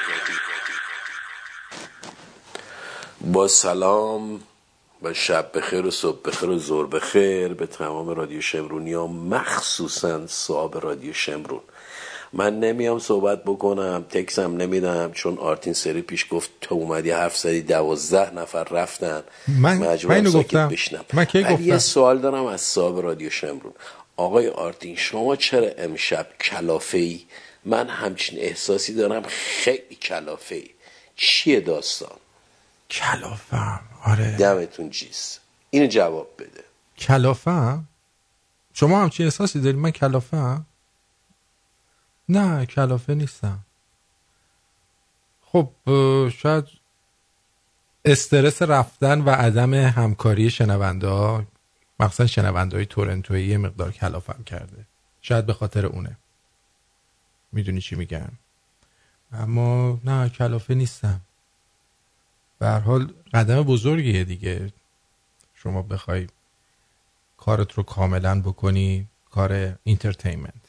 با 3.27 3.49
سلام 3.49 4.40
و 5.03 5.15
شب 5.15 5.51
بخیر 5.55 5.86
و 5.86 5.90
صبح 5.90 6.19
بخیر 6.24 6.49
و 6.51 6.59
زور 6.59 6.86
بخیر 6.86 7.49
به 7.55 7.66
تمام 7.66 8.09
رادیو 8.09 8.40
شمرونی 8.40 8.93
ها 8.93 9.07
مخصوصا 9.07 10.27
صاحب 10.27 10.78
رادیو 10.85 11.12
شمرون 11.12 11.61
من 12.32 12.61
نمیام 12.61 12.99
صحبت 12.99 13.44
بکنم 13.44 14.05
تکسم 14.11 14.57
نمیدم 14.57 15.12
چون 15.12 15.39
آرتین 15.39 15.73
سری 15.73 16.03
پیش 16.03 16.27
گفت 16.31 16.51
تو 16.61 16.74
اومدی 16.74 17.11
حرف 17.11 17.36
زدی 17.39 17.62
دوازده 17.62 18.35
نفر 18.35 18.65
رفتن 18.65 19.23
من- 19.49 19.78
من 19.78 20.16
اینو 20.16 20.31
گفتم. 20.43 20.69
بشنم. 20.69 21.05
من 21.12 21.24
کی 21.24 21.43
ولی 21.43 21.53
یه 21.55 21.59
گفتم؟ 21.74 21.78
سوال 21.78 22.19
دارم 22.19 22.47
از 22.47 22.61
صاحب 22.61 22.99
رادیو 23.01 23.31
شمرون 23.31 23.73
آقای 24.16 24.49
آرتین 24.49 24.97
شما 24.97 25.36
چرا 25.36 25.69
امشب 25.78 26.27
کلافه 26.40 26.99
ای 26.99 27.20
من 27.65 27.89
همچین 27.89 28.39
احساسی 28.39 28.94
دارم 28.94 29.23
خیلی 29.28 29.94
کلافه 30.03 30.55
ای 30.55 30.70
چیه 31.16 31.61
داستان 31.61 32.16
کلافم. 32.93 33.81
آره. 34.02 34.36
دمتون 34.36 34.90
چیز 34.90 35.39
اینو 35.70 35.86
جواب 35.86 36.28
بده. 36.39 36.64
کلافم؟ 36.98 37.89
شما 38.73 39.02
همچین 39.02 39.27
احساسی 39.27 39.60
داری 39.60 39.77
من 39.77 39.90
کلافم؟ 39.90 40.66
نه 42.28 42.66
کلافه 42.66 43.14
نیستم. 43.14 43.59
خب 45.44 45.70
شاید 46.28 46.64
استرس 48.05 48.62
رفتن 48.62 49.20
و 49.20 49.31
عدم 49.31 49.74
همکاری 49.74 50.51
شنونده 50.51 51.09
ها 51.09 51.44
مخصوصا 52.01 52.27
شنونده 52.27 52.77
های 52.77 52.86
تورنتویی 52.86 53.47
یه 53.47 53.59
مقدار 53.59 53.93
کلافم 53.93 54.43
کرده. 54.43 54.86
شاید 55.23 55.47
به 55.47 55.52
خاطر 55.52 55.86
اونه. 55.86 56.16
می‌دونی 57.52 57.81
چی 57.81 57.97
میگم؟ 57.97 58.28
اما 59.32 60.01
نه 60.05 60.28
کلافه 60.28 60.74
نیستم. 60.74 61.20
به 62.62 62.70
حال 62.70 63.12
قدم 63.34 63.62
بزرگیه 63.62 64.24
دیگه. 64.24 64.72
شما 65.55 65.82
بخوای 65.82 66.26
کارت 67.36 67.72
رو 67.72 67.82
کاملا 67.82 68.40
بکنی 68.40 69.06
کار 69.30 69.78
entertainment؟ 69.85 70.65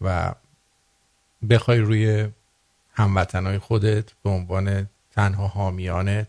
و 0.00 0.34
بخوای 1.50 1.78
روی 1.78 2.28
هموطنهای 2.92 3.58
خودت 3.58 4.12
به 4.22 4.30
عنوان 4.30 4.88
تنها 5.10 5.46
حامیانت 5.46 6.28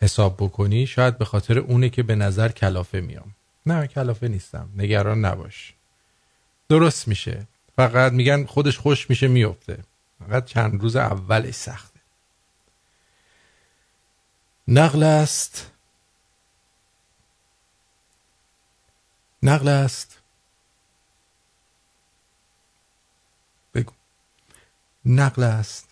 حساب 0.00 0.36
بکنی 0.36 0.86
شاید 0.86 1.18
به 1.18 1.24
خاطر 1.24 1.58
اونه 1.58 1.88
که 1.88 2.02
به 2.02 2.14
نظر 2.14 2.48
کلافه 2.48 3.00
میام. 3.00 3.34
نه 3.66 3.86
کلافه 3.86 4.28
نیستم. 4.28 4.68
نگران 4.76 5.24
نباش. 5.24 5.74
درست 6.68 7.08
میشه. 7.08 7.46
فقط 7.76 8.12
میگن 8.12 8.44
خودش 8.44 8.78
خوش 8.78 9.10
میشه 9.10 9.28
میفته. 9.28 9.78
فقط 10.18 10.44
چند 10.44 10.82
روز 10.82 10.96
اولش 10.96 11.54
سخته. 11.54 11.97
نقل 14.70 15.02
است. 15.02 15.70
نقل 19.42 19.68
است. 19.68 20.18
بگو. 23.74 23.92
نقل 25.04 25.42
است. 25.42 25.88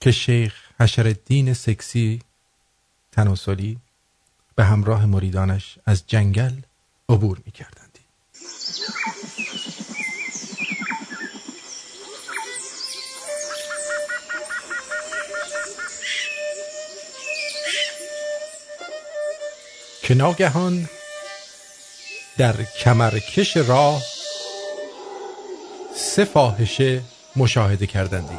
که 0.00 0.12
شیخ 0.12 0.54
حشرالدین 0.80 1.54
سکسی 1.54 2.22
تناسلی 3.12 3.80
به 4.54 4.64
همراه 4.64 5.06
مریدانش 5.06 5.78
از 5.86 6.06
جنگل 6.06 6.60
عبور 7.08 7.42
می 7.46 7.52
کردند. 7.52 7.98
که 20.08 20.14
ناگهان 20.14 20.88
در 22.38 22.54
کمرکش 22.80 23.56
راه 23.56 24.02
سه 25.96 26.24
فاحشه 26.24 27.02
مشاهده 27.36 27.86
کردندی. 27.86 28.38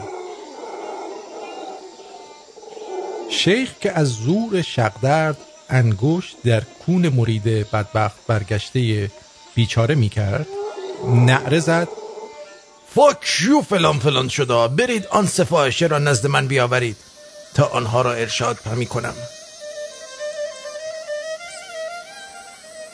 شیخ 3.31 3.69
که 3.81 3.91
از 3.91 4.07
زور 4.07 4.61
شقدرد 4.61 5.37
انگشت 5.69 6.35
در 6.45 6.61
کون 6.85 7.09
مرید 7.09 7.43
بدبخت 7.43 8.17
برگشته 8.27 9.11
بیچاره 9.55 9.95
می 9.95 10.09
کرد 10.09 10.47
نعره 11.05 11.59
زد. 11.59 11.87
فاکیو 12.95 13.61
فلان 13.61 13.99
فلان 13.99 14.29
شده 14.29 14.67
برید 14.67 15.07
آن 15.07 15.27
سه 15.27 15.43
فاحشه 15.43 15.87
را 15.87 15.99
نزد 15.99 16.27
من 16.27 16.47
بیاورید 16.47 16.97
تا 17.53 17.65
آنها 17.65 18.01
را 18.01 18.13
ارشاد 18.13 18.57
می 18.75 18.85
کنم. 18.85 19.15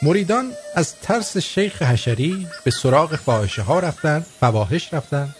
مریدان 0.06 0.52
از 0.74 0.94
ترس 0.94 1.36
شیخ 1.36 1.82
حشری 1.82 2.46
به 2.64 2.70
سراغ 2.70 3.16
فاحشه 3.16 3.62
ها 3.62 3.78
رفتند 3.78 4.26
فواحش 4.40 4.94
رفتند 4.94 5.36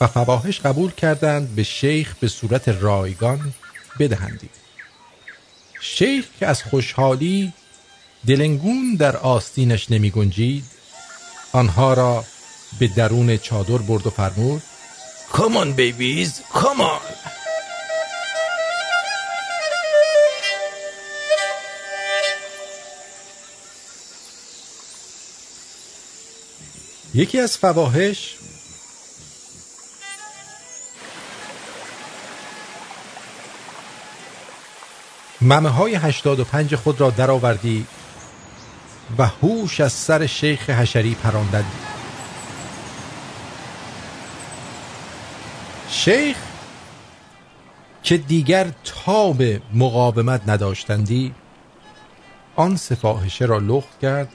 و 0.00 0.06
فواحش 0.06 0.60
قبول 0.60 0.90
کردند 0.90 1.54
به 1.54 1.62
شیخ 1.62 2.14
به 2.20 2.28
صورت 2.28 2.68
رایگان 2.68 3.52
بدهندی 3.98 4.48
شیخ 5.80 6.24
که 6.40 6.46
از 6.46 6.62
خوشحالی 6.62 7.52
دلنگون 8.26 8.94
در 8.94 9.16
آستینش 9.16 9.90
نمی 9.90 10.10
گنجید 10.10 10.64
آنها 11.52 11.94
را 11.94 12.24
به 12.78 12.88
درون 12.88 13.36
چادر 13.36 13.78
برد 13.78 14.06
و 14.06 14.10
فرمود 14.10 14.62
Come 15.32 15.56
on 15.56 15.68
babies 15.76 16.30
یکی 27.14 27.40
از 27.40 27.58
فواحش 27.58 28.36
ممه 35.40 35.68
های 35.68 35.94
85 35.94 36.74
خود 36.74 37.00
را 37.00 37.10
درآوردی 37.10 37.86
و 39.18 39.26
هوش 39.26 39.80
از 39.80 39.92
سر 39.92 40.26
شیخ 40.26 40.70
حشری 40.70 41.14
پراندندی 41.14 41.66
شیخ 45.88 46.36
که 48.02 48.16
دیگر 48.16 48.72
تاب 48.84 49.42
مقاومت 49.74 50.42
نداشتندی 50.46 51.34
آن 52.56 52.76
سفاهشه 52.76 53.44
را 53.44 53.58
لخت 53.58 54.00
کرد 54.02 54.28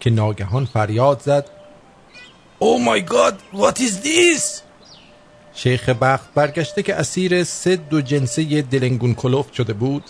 که 0.00 0.10
ناگهان 0.10 0.64
فریاد 0.64 1.20
زد. 1.20 1.50
Oh 2.60 2.78
my 2.88 3.10
god 3.10 3.58
what 3.58 3.78
is 3.78 4.04
this? 4.04 4.60
شیخ 5.54 5.88
بخت 5.88 6.34
برگشته 6.34 6.82
که 6.82 6.94
اسیر 6.94 7.44
سد 7.44 7.94
و 7.94 8.00
جنسه 8.00 8.62
دلنگون 8.62 9.14
کلوف 9.14 9.54
شده 9.54 9.72
بود. 9.72 10.04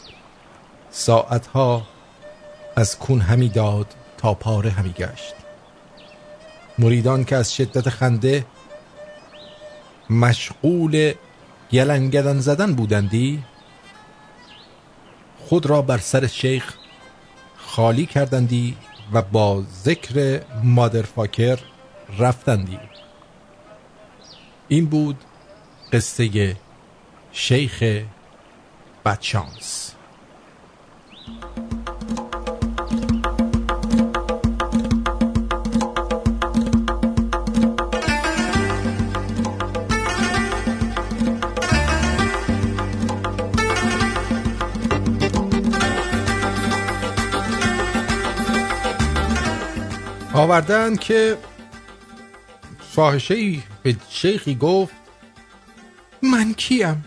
ساعتها 0.91 1.83
از 2.77 2.99
کون 2.99 3.21
همی 3.21 3.49
داد 3.49 3.87
تا 4.19 4.35
پاره 4.35 4.71
همی 4.71 4.93
گشت. 4.93 5.35
مریدان 6.79 7.25
که 7.25 7.37
از 7.37 7.55
شدت 7.55 7.89
خنده 7.89 8.47
مشغول 10.11 11.13
گلنگدن 11.73 12.39
زدن 12.41 12.75
بودندی 12.75 13.45
خود 15.49 15.67
را 15.67 15.83
بر 15.83 15.99
سر 15.99 16.27
شیخ 16.27 16.75
خالی 17.57 18.07
کردندی 18.07 18.77
و 19.13 19.23
با 19.23 19.65
ذکر 19.85 20.43
مادرفاکر 20.63 21.59
رفتندی 22.19 22.79
این 24.69 24.87
بود 24.87 25.17
قصه 25.93 26.57
شیخ 27.33 28.03
بدشانس. 29.05 29.86
آوردن 50.37 50.97
که 50.97 51.39
فاحشه 52.93 53.59
به 53.83 53.97
شیخی 54.09 54.55
گفت 54.55 54.95
من 56.23 56.55
کیم؟ 56.55 57.05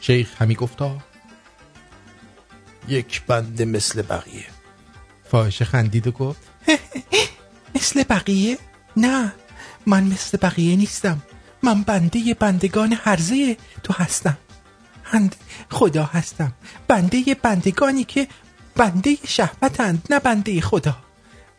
شیخ 0.00 0.42
همی 0.42 0.54
گفتا 0.54 0.98
یک 2.88 3.22
بنده 3.26 3.64
مثل 3.64 4.02
بقیه. 4.02 4.46
فاحشه 5.30 5.64
خندید 5.64 6.06
و 6.06 6.10
گفت 6.10 6.40
مثل 7.74 8.02
بقیه؟ 8.02 8.58
نه 8.96 9.32
من 9.86 10.04
مثل 10.04 10.38
بقیه 10.42 10.76
نیستم. 10.76 11.22
من 11.62 11.82
بنده 11.82 12.34
بندگان 12.34 12.92
حرزه 12.92 13.56
تو 13.82 13.92
هستم. 13.92 14.38
هند 15.04 15.36
خدا 15.70 16.04
هستم. 16.04 16.52
بنده 16.88 17.36
بندگانی 17.42 18.04
که 18.04 18.28
بنده 18.76 19.16
شهوتند 19.26 20.06
نه 20.10 20.18
بنده 20.18 20.60
خدا. 20.60 21.09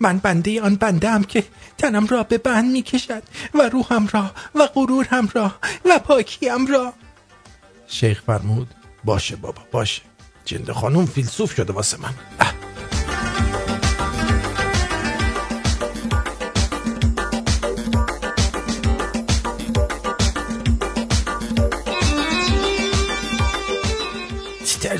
من 0.01 0.17
بنده 0.17 0.61
آن 0.61 0.75
بنده 0.75 1.09
هم 1.09 1.23
که 1.23 1.43
تنم 1.77 2.07
را 2.07 2.23
به 2.23 2.37
بند 2.37 2.71
می 2.71 2.81
کشد 2.81 3.23
و 3.53 3.69
روحم 3.69 4.07
را 4.13 4.31
و 4.55 4.67
غرورم 4.67 5.29
را 5.33 5.51
و 5.85 5.99
پاکیم 5.99 6.67
را. 6.67 6.93
شیخ 7.87 8.21
فرمود 8.21 8.67
باشه 9.03 9.35
بابا 9.35 9.61
باشه. 9.71 10.01
جنده 10.45 10.73
خانوم 10.73 11.05
فیلسوف 11.05 11.55
شده 11.55 11.73
واسه 11.73 11.97
من. 11.97 12.13
اه. 12.39 12.60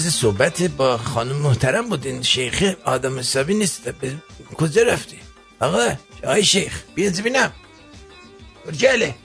طرز 0.01 0.13
صحبت 0.13 0.61
با 0.61 0.97
خانم 0.97 1.35
محترم 1.35 1.89
بود. 1.89 2.05
این 2.05 2.21
شیخه 2.21 2.77
آدم 2.85 3.19
حسابی 3.19 3.53
نیست. 3.53 3.89
به 3.89 4.13
کجا 4.57 4.83
رفتی؟ 4.83 5.17
آقا 5.59 5.95
آی 6.27 6.43
شیخ 6.43 6.83
بیا 6.95 7.09
ببینم. 7.09 7.51
رجاله 8.65 9.15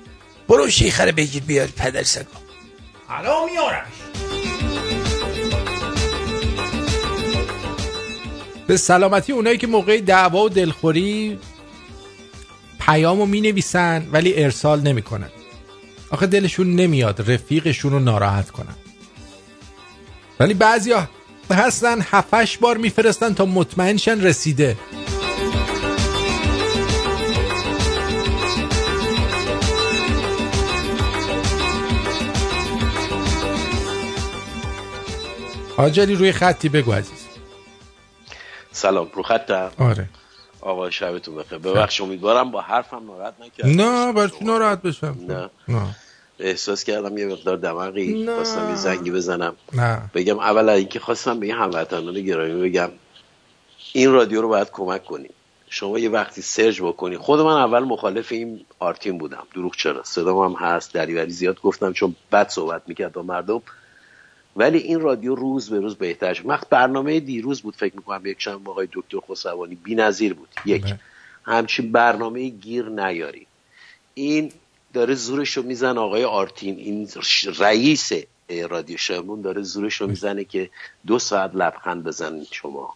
برو 0.48 0.70
شیخه 0.70 1.05
رو 1.05 1.12
بگیر 1.12 1.43
بیار 1.43 1.66
پدر 1.66 2.03
سگا. 2.03 2.24
حالا 3.07 3.47
میارمش. 3.47 3.93
به 8.66 8.77
سلامتی 8.77 9.32
اونایی 9.32 9.59
که 9.59 9.66
موقع 9.66 10.01
دعوا 10.01 10.44
و 10.44 10.48
دلخوری 10.48 11.39
پیامو 12.81 13.27
می 13.27 13.40
نویسن 13.40 14.09
ولی 14.12 14.44
ارسال 14.44 14.81
نمی‌کنن. 14.81 15.31
آخه 16.11 16.27
دلشون 16.27 16.74
نمیاد 16.74 17.32
رفیقشون 17.32 17.93
رو 17.93 17.98
ناراحت 17.98 18.51
کنن. 18.51 18.74
ولی 20.41 20.55
بعضیا 20.55 21.09
هستن 21.51 21.99
هفتش 22.01 22.59
بار 22.59 22.77
میفرستن 22.77 23.35
تا 23.35 23.45
مطمئن 23.45 23.97
شن 23.97 24.21
رسیده 24.21 24.77
آجلی 35.77 36.15
روی 36.15 36.33
خطی 36.33 36.69
بگو 36.69 36.93
عزیز. 36.93 37.27
سلام 38.73 39.09
رو 39.15 39.23
خطم؟ 39.23 39.71
آره. 39.79 40.09
آقا 40.61 40.91
شبتون 40.91 41.35
بخیر. 41.35 41.59
ببخش 41.59 42.01
امیدوارم 42.01 42.51
با 42.51 42.61
حرفم 42.61 43.07
ناراحت 43.07 43.35
نکرد 43.41 43.67
نه 43.67 44.13
برای 44.13 44.31
ناراحت 44.41 44.83
بشم. 44.83 45.17
نه. 45.29 45.51
نه. 45.69 45.97
احساس 46.39 46.85
کردم 46.85 47.19
یه 47.19 47.27
مقدار 47.27 47.57
دماغی. 47.57 48.27
خواستم 48.27 48.69
یه 48.69 48.75
زنگی 48.75 49.11
بزنم. 49.11 49.57
نه. 49.73 50.11
بگم 50.15 50.39
اول 50.39 50.69
از 50.69 50.79
اینکه 50.79 51.01
خواستم 51.01 51.41
به 51.41 51.47
این 51.47 51.55
هموطنان 51.55 52.21
گرامی 52.21 52.69
بگم 52.69 52.91
این 53.93 54.13
رادیو 54.13 54.43
رو 54.43 54.49
باید 54.49 54.71
کمک 54.71 55.05
کنیم 55.05 55.31
شما 55.69 55.99
یه 55.99 56.09
وقتی 56.09 56.43
سرچ 56.43 56.83
بکنی. 56.83 57.17
خود 57.17 57.41
من 57.41 57.57
اول 57.57 57.79
مخالف 57.79 58.33
این 58.33 58.61
آرتین 58.79 59.19
بودم. 59.19 59.47
دروغ 59.55 59.77
چرا؟ 59.77 60.03
صدام 60.05 60.39
هم 60.39 60.67
هست 60.67 60.95
دریوری 60.95 61.31
زیاد 61.31 61.61
گفتم 61.61 61.93
چون 61.93 62.17
بد 62.33 62.49
صحبت 62.49 62.83
می‌کرد 62.87 63.13
با 63.13 63.23
مردم. 63.23 63.63
ولی 64.57 64.79
این 64.79 65.01
رادیو 65.01 65.35
روز 65.35 65.71
به 65.71 65.81
روز 65.81 65.97
بهتر 65.97 66.35
شد. 66.35 66.47
وقت 66.47 66.69
برنامه 66.69 67.21
دیروز 67.21 67.63
بود 67.63 67.77
فکر 67.77 67.97
می‌کنم 67.97 68.27
یک 68.27 68.37
شنبه 68.43 68.71
آقای 68.71 68.89
دکتر 68.93 69.19
خسروانی 69.31 69.75
بی‌نظیر 69.75 70.35
بود. 70.35 70.49
یک. 70.67 70.95
همچین 71.45 71.93
برنامه 71.93 72.49
گیر 72.49 72.89
نیاری. 72.89 73.47
این 74.15 74.53
داره 74.97 75.14
زورش 75.14 75.56
رو 75.56 75.62
میزن 75.62 75.98
آقای 75.98 76.24
آرتین 76.24 76.78
این 76.78 77.09
رئیس 77.59 78.12
رادیو 78.68 78.97
شمرون 78.97 79.43
داره 79.43 79.62
زورش 79.62 79.94
رو 79.94 80.06
می‌زنه 80.06 80.44
که 80.44 80.70
دو 81.06 81.18
ساعت 81.18 81.51
لبخند 81.55 82.05
بزنید 82.05 82.48
شما. 82.51 82.94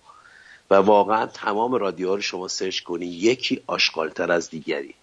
و 0.71 0.75
واقعا 0.75 1.27
تمام 1.27 1.75
رادیوها 1.75 2.15
رو 2.15 2.21
شما 2.21 2.49
سرچ 2.49 2.81
کنید 2.81 3.13
یکی 3.13 3.61
آشغالتر 3.67 4.33
از 4.33 4.51
دیگری. 4.51 4.95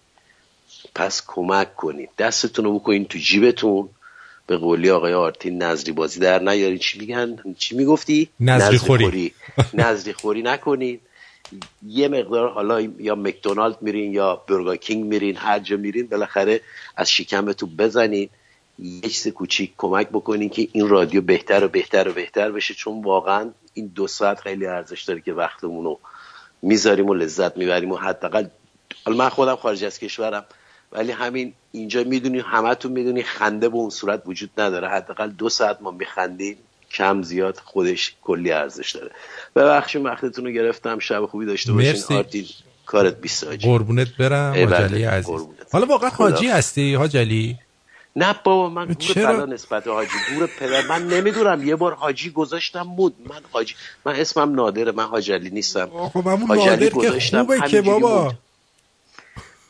پس 0.94 1.22
کمک 1.26 1.76
کنید 1.76 2.08
دستتون 2.18 2.64
رو 2.64 2.78
بکنین 2.78 3.04
تو 3.04 3.18
جیبتون. 3.18 3.88
به 4.46 4.56
قولی 4.56 4.90
آقای 4.90 5.14
آرتین 5.14 5.62
نظری 5.62 5.92
بازی 5.92 6.20
در 6.20 6.38
نیارین. 6.38 6.78
چی 6.78 6.98
میگن؟ 6.98 7.36
چی 7.58 7.76
می‌گفتی؟ 7.76 8.28
نظری 8.40 8.78
خوری. 8.78 9.32
نظری 9.74 10.12
خوری 10.12 10.42
نکنین. 10.42 11.00
یه 11.86 12.08
مقدار 12.08 12.48
حالا 12.48 12.80
یا 12.80 13.14
مکدونالد 13.14 13.82
میرین 13.82 14.12
یا 14.12 14.36
برگر 14.36 14.76
کینگ 14.76 15.04
میرین 15.04 15.36
هر 15.36 15.58
جا 15.58 15.76
میرین 15.76 16.06
بالاخره 16.06 16.60
از 16.96 17.10
شکمتون 17.10 17.76
بزنین. 17.76 18.28
یه 18.78 19.00
چیز 19.00 19.28
کوچیک 19.28 19.72
کمک 19.76 20.08
بکنین 20.08 20.48
که 20.48 20.68
این 20.72 20.88
رادیو 20.88 21.20
بهتر 21.20 21.64
و 21.64 21.68
بهتر 21.68 22.08
و 22.08 22.12
بهتر 22.12 22.52
بشه 22.52 22.74
چون 22.74 23.02
واقعا 23.02 23.50
این 23.74 23.86
دو 23.86 24.06
ساعت 24.06 24.40
خیلی 24.40 24.66
ارزش 24.66 25.02
داره 25.02 25.20
که 25.20 25.32
وقتمون 25.32 25.84
رو 25.84 25.98
می‌ذاریم 26.62 27.06
و 27.06 27.14
لذت 27.14 27.56
می‌بریم 27.56 27.92
و 27.92 27.96
حداقل 27.96 28.46
حالا 29.04 29.16
من 29.18 29.28
خودم 29.28 29.56
خارج 29.56 29.84
از 29.84 29.98
کشورم 29.98 30.44
ولی 30.92 31.12
همین 31.12 31.54
اینجا 31.72 32.04
می‌دونی 32.04 32.38
همتون 32.38 32.92
می‌دونی 32.92 33.22
خنده 33.22 33.68
به 33.68 33.76
اون 33.76 33.90
صورت 33.90 34.22
وجود 34.26 34.50
نداره. 34.58 34.88
حداقل 34.88 35.30
دو 35.30 35.48
ساعت 35.48 35.82
ما 35.82 35.90
میخندیم. 35.90 36.56
کم 36.92 37.22
زیاد 37.22 37.60
خودش 37.64 38.14
کلی 38.22 38.52
ارزش 38.52 38.90
داره. 38.90 39.10
ببخشید 39.56 40.04
وقتتون 40.04 40.44
رو 40.44 40.50
گرفتم. 40.50 40.98
شب 40.98 41.26
خوبی 41.26 41.46
داشته 41.46 41.72
باشین. 41.72 42.16
آرتین 42.16 42.46
کارت 42.86 43.20
بیست 43.20 43.44
حاجی 43.44 43.66
قربونت 43.66 44.16
برم. 44.16 44.52
بله، 44.52 44.76
حاجلی 44.76 45.04
عزیز. 45.04 45.26
قربونت. 45.26 45.66
حالا 45.72 45.86
واقعا. 45.86 46.10
حاجی 46.10 46.46
هستی 46.46 46.94
حاجلی 46.94 47.58
نه 48.16 48.34
بابا 48.44 48.68
من 48.68 48.84
گور 48.86 48.94
چرا؟ 48.94 49.36
پدر 49.36 49.46
نسبت 49.46 49.84
به 49.84 49.92
حاجی 49.92 50.10
گور 50.34 50.48
پدر. 50.60 50.86
من 50.86 51.06
نمی‌دونم. 51.06 51.68
یه 51.68 51.76
بار 51.76 51.94
حاجی 51.94 52.30
گذاشتم 52.30 52.82
مود. 52.82 53.14
من 53.28 53.40
حاجی 53.52 53.74
من 54.06 54.14
اسمم 54.14 54.54
نادره. 54.54 54.92
من 54.92 55.04
حاج 55.04 55.30
علی 55.30 55.50
نیستم. 55.50 55.86
خب 55.86 56.26
همون 56.26 56.58
نادر 56.58 56.88
که 56.88 56.90
خوبه 56.90 57.60
که 57.68 57.82
بابا. 57.82 58.22
موند. 58.22 58.38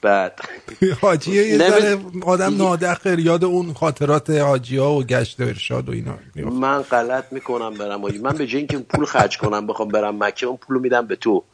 بعد. 0.03 0.41
حاجی 1.03 1.33
یه 1.33 1.59
ذره 1.59 1.99
آدم 2.23 2.57
نادخر 2.57 3.19
یاد 3.19 3.45
اون 3.45 3.73
خاطرات 3.73 4.31
حاجی 4.31 4.77
ها 4.77 4.93
و 4.93 5.05
گشت 5.05 5.41
و 5.41 5.45
ارشاد 5.45 5.89
و 5.89 5.93
اینا. 5.93 6.19
من 6.51 6.83
غلط 6.83 7.25
می‌کنم 7.33 7.75
برم 7.75 8.03
حاجی. 8.03 8.19
من 8.19 8.33
به 8.33 8.47
جای 8.47 8.59
اینکه 8.59 8.79
پول 8.79 9.05
خرج 9.05 9.39
کنم 9.39 9.67
بخوام 9.67 9.89
برم 9.89 10.25
مکه 10.25 10.47
اون 10.47 10.57
پولو 10.57 10.81
میدم 10.81 11.07
به 11.07 11.17
تو. 11.17 11.45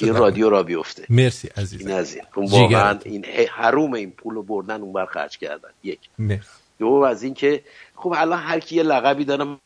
این 0.00 0.14
رادیو 0.14 0.50
را 0.50 0.62
بیفته. 0.62 1.06
مرسی 1.08 1.48
عزیز 1.56 1.86
این 1.86 2.02
جیگرت. 2.02 2.26
واقعا 2.36 2.98
این 3.04 3.24
حروم 3.50 3.92
این 3.92 4.10
پولو 4.10 4.42
بردن 4.42 4.80
اون 4.80 4.92
بر 4.92 5.06
خرج 5.06 5.38
کردن. 5.38 5.68
یک. 5.82 6.00
مرسی. 6.18 6.48
دو 6.78 6.86
از 6.86 7.22
اینکه 7.22 7.62
خب 7.94 8.14
الان 8.16 8.38
هر 8.38 8.60
کی 8.60 8.76
یه 8.76 8.82
لقبی 8.82 9.24
دارم 9.24 9.60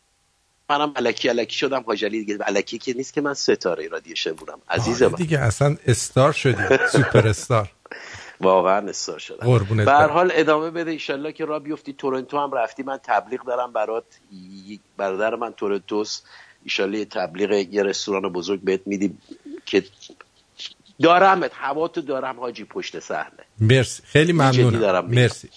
منم 0.70 0.92
الکی 0.96 1.28
الکی 1.28 1.56
شدم 1.56 1.82
حاجلی 1.86 2.24
دیگه 2.24 2.38
الکی 2.46 2.78
که 2.78 2.94
نیست 2.94 3.12
که 3.12 3.20
من 3.20 3.34
ستاره 3.34 3.88
رادیو 3.88 4.14
عزیز 4.68 5.02
آره 5.02 5.12
من 5.12 5.16
دیگه 5.16 5.38
اصلا 5.38 5.76
استار 5.86 6.32
شدی. 6.32 6.62
سوپر 6.92 7.28
استار. 7.28 7.70
واقعا 8.40 8.88
استار 8.88 9.18
شدم 9.18 9.58
به 9.84 9.92
هر. 9.92 10.08
حال 10.08 10.30
ادامه 10.34 10.70
بده 10.70 10.90
ایشالله 10.90 11.32
که 11.32 11.44
را 11.44 11.58
بیفتی 11.58 11.92
تورنتو 11.92 12.38
هم 12.38 12.52
رفتی 12.52 12.82
من 12.82 12.98
تبلیغ 13.02 13.44
دارم 13.44 13.72
برات 13.72 14.04
برادر 14.96 15.34
من 15.34 15.52
تورنتوس 15.52 16.20
ایشالله 16.64 16.98
یه 16.98 17.04
تبلیغ 17.04 17.50
یه 17.52 17.82
رستوران 17.82 18.32
بزرگ 18.32 18.60
بهت 18.60 18.80
میدی 18.86 19.18
که 19.66 19.84
دارمت 21.02 21.50
هوا 21.54 21.88
تو 21.88 22.00
دارم 22.00 22.40
حاجی 22.40 22.64
پشت 22.64 23.00
صحنه 23.00 23.44
مرسی 23.60 24.02
خیلی 24.06 24.32
ممنونم. 24.32 25.06
مرسی 25.06 25.48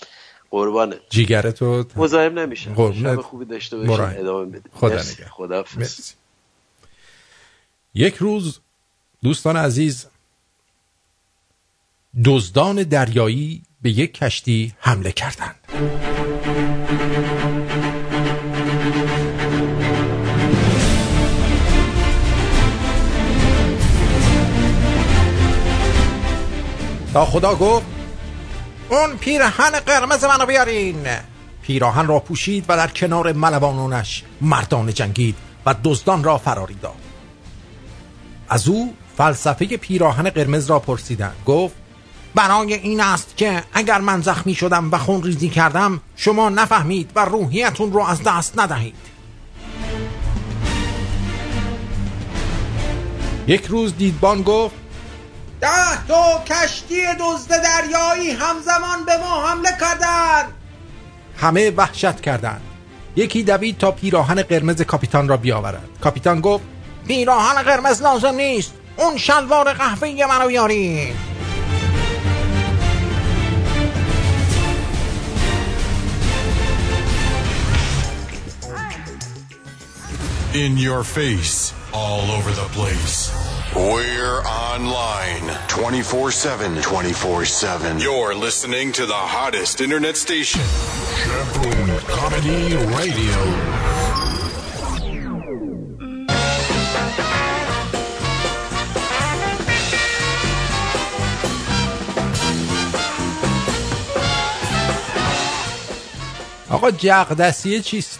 قربانت 0.51 0.99
جیگرتو 1.09 1.85
مزاحم 1.95 2.39
نمیشه 2.39 2.73
قربونت. 2.73 3.15
شب 3.15 3.21
خوبی 3.21 3.45
داشته 3.45 3.77
مراحم. 3.77 4.15
ادامه 4.19 4.45
بده 4.45 4.69
خدا. 4.73 4.95
نگهدار. 4.95 5.27
خداحافظ. 5.29 5.77
مرسی. 5.77 6.13
یک 7.95 8.15
روز 8.15 8.59
دوستان 9.23 9.57
عزیز 9.57 10.07
دزدان 12.25 12.83
دریایی 12.83 13.63
به 13.81 13.89
یک 13.89 14.13
کشتی 14.13 14.73
حمله 14.79 15.11
کردند. 15.11 15.55
تا 27.13 27.25
خدا 27.25 27.55
گفت 27.55 27.85
اون 28.89 29.17
پیرهن 29.17 29.79
قرمز 29.85 30.23
منو 30.23 30.45
بیارین. 30.45 31.07
پیراهن 31.61 32.07
را 32.07 32.19
پوشید 32.19 32.65
و 32.67 32.77
در 32.77 32.87
کنار 32.87 33.31
ملوانانش 33.31 34.23
مردان 34.41 34.93
جنگید 34.93 35.35
و 35.65 35.75
دزدان 35.83 36.23
را 36.23 36.37
فراری 36.37 36.75
داد. 36.75 36.93
از 38.49 38.67
او 38.67 38.93
فلسفه 39.17 39.77
پیراهن 39.77 40.29
قرمز 40.29 40.69
را 40.69 40.79
پرسیدند. 40.79 41.35
گفت 41.45 41.82
برای 42.35 42.73
این 42.73 43.01
است 43.01 43.37
که 43.37 43.63
اگر 43.73 43.97
من 43.97 44.21
زخمی 44.21 44.55
شدم 44.55 44.91
و 44.91 44.97
خون 44.97 45.23
ریزی 45.23 45.49
کردم 45.49 46.01
شما 46.15 46.49
نفهمید 46.49 47.11
و 47.15 47.25
روحیتون 47.25 47.93
رو 47.93 47.99
از 47.99 48.23
دست 48.23 48.59
ندهید. 48.59 48.95
یک 53.47 53.65
روز 53.65 53.97
دیدبان 53.97 54.41
گفت 54.41 54.75
ده 55.61 56.07
تا 56.07 56.43
کشتی 56.45 57.01
دزد 57.19 57.63
دریایی 57.63 58.31
همزمان 58.31 59.05
به 59.05 59.17
ما 59.17 59.47
حمله 59.47 59.69
کردند. 59.79 60.53
همه 61.37 61.71
وحشت 61.71 62.21
کردند. 62.21 62.61
یکی 63.15 63.43
دوید 63.43 63.77
تا 63.77 63.91
پیراهن 63.91 64.41
قرمز 64.41 64.81
کاپیتان 64.81 65.27
را 65.27 65.37
بیاورد. 65.37 65.89
کاپیتان 66.01 66.41
گفت 66.41 66.63
پیراهن 67.07 67.61
قرمز 67.61 68.01
لازم 68.01 68.35
نیست. 68.35 68.73
اون 68.97 69.17
شلوار 69.17 69.73
قهوه‌ای 69.73 70.25
منو 70.25 70.47
بیارین 70.47 71.15
In 80.54 80.76
your 80.76 81.04
face, 81.04 81.74
all 81.92 82.30
over 82.30 82.50
the 82.50 82.68
place. 82.72 83.30
We're 83.74 84.40
online 84.42 85.46
24 85.68 86.30
7. 86.30 86.82
24 86.82 87.44
7. 87.44 87.98
You're 88.00 88.34
listening 88.34 88.92
to 88.92 89.04
the 89.06 89.12
hottest 89.12 89.80
internet 89.80 90.16
station. 90.16 90.62
Comedy 92.08 92.76
Radio. 92.96 93.88
آقا 106.70 106.90
جغدسیه 106.90 107.80
چیست؟ 107.80 108.18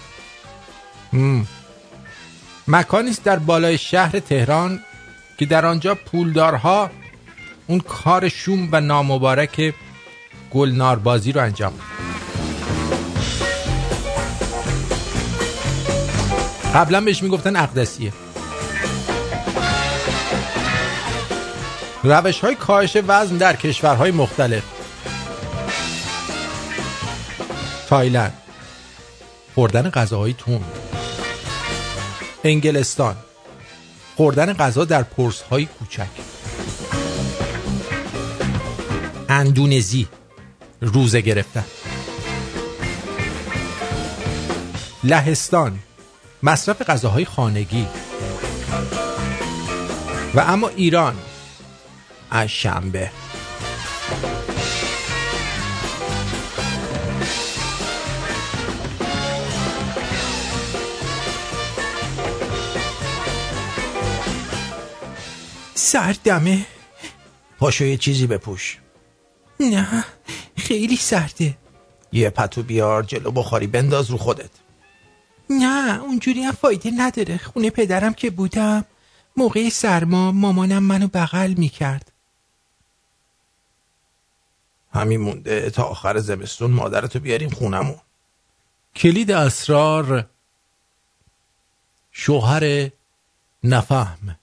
هم. 1.13 1.47
مکانی 2.68 3.10
است 3.10 3.24
در 3.24 3.40
بالای 3.40 3.78
شهر 3.78 4.20
تهران 4.20 4.80
که 5.38 5.46
در 5.46 5.66
آنجا 5.66 5.96
پولدارها 5.96 6.90
اون 7.68 7.80
کار 7.80 8.30
شوم 8.30 8.70
و 8.72 8.82
نامبارک 8.82 9.74
گلناربازی 10.52 11.32
رو 11.32 11.42
انجام. 11.42 11.74
قبلا 16.76 17.02
بهش 17.02 17.24
می‌گفتن 17.24 17.56
اقدسیه. 17.56 18.14
روش 22.04 22.40
های 22.40 22.56
کاهش 22.56 22.98
وزن 23.08 23.38
در 23.38 23.56
کشورهای 23.56 24.12
مختلف. 24.12 24.64
تایلند. 27.90 28.34
خوردن 29.56 29.90
غذاهای 29.90 30.34
تون 30.34 30.62
انگلستان. 32.44 33.16
خوردن 34.16 34.54
غذا 34.54 34.86
در 34.86 35.04
پرس 35.04 35.42
های 35.42 35.66
کوچک. 35.66 36.08
اندونزی. 39.30 40.08
روزه 40.82 41.22
گرفتن. 41.22 41.66
لهستان. 45.04 45.80
مصرف 46.44 46.82
غذاهای 46.82 47.26
خانگی. 47.26 47.88
و 50.36 50.40
اما 50.40 50.68
ایران. 50.68 51.16
از 52.32 52.50
شنبه. 52.50 53.23
سردمه. 65.94 66.66
پاشو 67.60 67.84
یه 67.86 67.98
چیزی 67.98 68.28
بپوش. 68.28 68.78
نه 69.60 70.06
خیلی 70.58 70.96
سرده. 70.96 71.58
یه 72.12 72.30
پتو 72.30 72.64
بیار 72.64 73.04
جلو 73.04 73.32
بخاری 73.32 73.68
بنداز 73.68 74.10
رو 74.10 74.18
خودت. 74.18 74.50
نه 75.50 76.02
اونجوری 76.02 76.44
هم 76.44 76.52
فایده 76.52 76.92
نداره. 76.98 77.38
خونه 77.38 77.70
پدرم 77.70 78.14
که 78.14 78.30
بودم 78.30 78.86
موقع 79.38 79.70
سرما 79.70 80.32
مامانم 80.32 80.84
منو 80.84 81.08
بغل 81.08 81.54
می‌کرد. 81.58 82.12
همین 84.94 85.22
مونده 85.22 85.70
تا 85.70 85.84
آخر 85.84 86.18
زمستون 86.18 86.72
مادرتو 86.72 87.20
بیاریم 87.20 87.50
خونمون. 87.50 88.00
کلید 88.96 89.32
اسرار 89.32 90.30
شوهر 92.12 92.90
نفهم. 93.64 94.38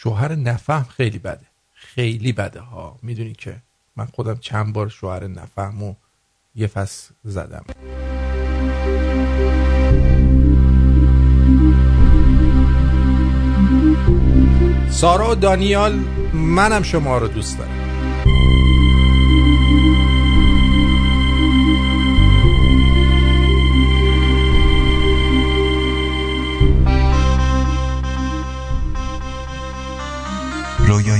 شوهر 0.00 0.34
نفهم 0.34 0.84
خیلی 0.84 1.18
بده. 1.18 1.46
خیلی 1.74 2.32
بده 2.32 2.60
ها. 2.60 2.98
می‌دونی 3.02 3.32
که 3.32 3.56
من 3.96 4.04
خودم 4.04 4.36
چند 4.36 4.72
بار 4.72 4.88
شوهر 4.88 5.26
نفهم 5.26 5.82
و 5.82 5.94
یه 6.54 6.66
فصل 6.66 7.14
زدم. 7.24 7.64
سارا 14.90 15.30
و 15.30 15.34
دانیال 15.34 15.92
منم 16.34 16.82
شما 16.82 17.18
رو 17.18 17.28
دوست 17.28 17.58
دارم. 17.58 17.77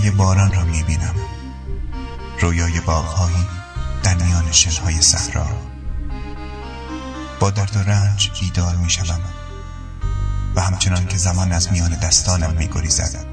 رویای 0.08 0.18
باران 0.18 0.52
را 0.52 0.64
می‌بینم. 0.64 1.14
رویای 2.40 2.80
باغهایی 2.80 3.46
در 4.02 4.14
میان 4.14 4.52
شنهای 4.52 5.00
صحرا. 5.00 5.46
با 7.40 7.50
درد 7.50 7.76
و 7.76 7.78
رنج 7.78 8.30
بیدار 8.40 8.76
می‌شوم. 8.76 9.20
و 10.54 10.60
همچنان 10.60 11.06
که 11.06 11.16
زمان 11.16 11.52
از 11.52 11.72
میان 11.72 11.90
دستانم 11.90 12.54
میگریزد 12.58 13.26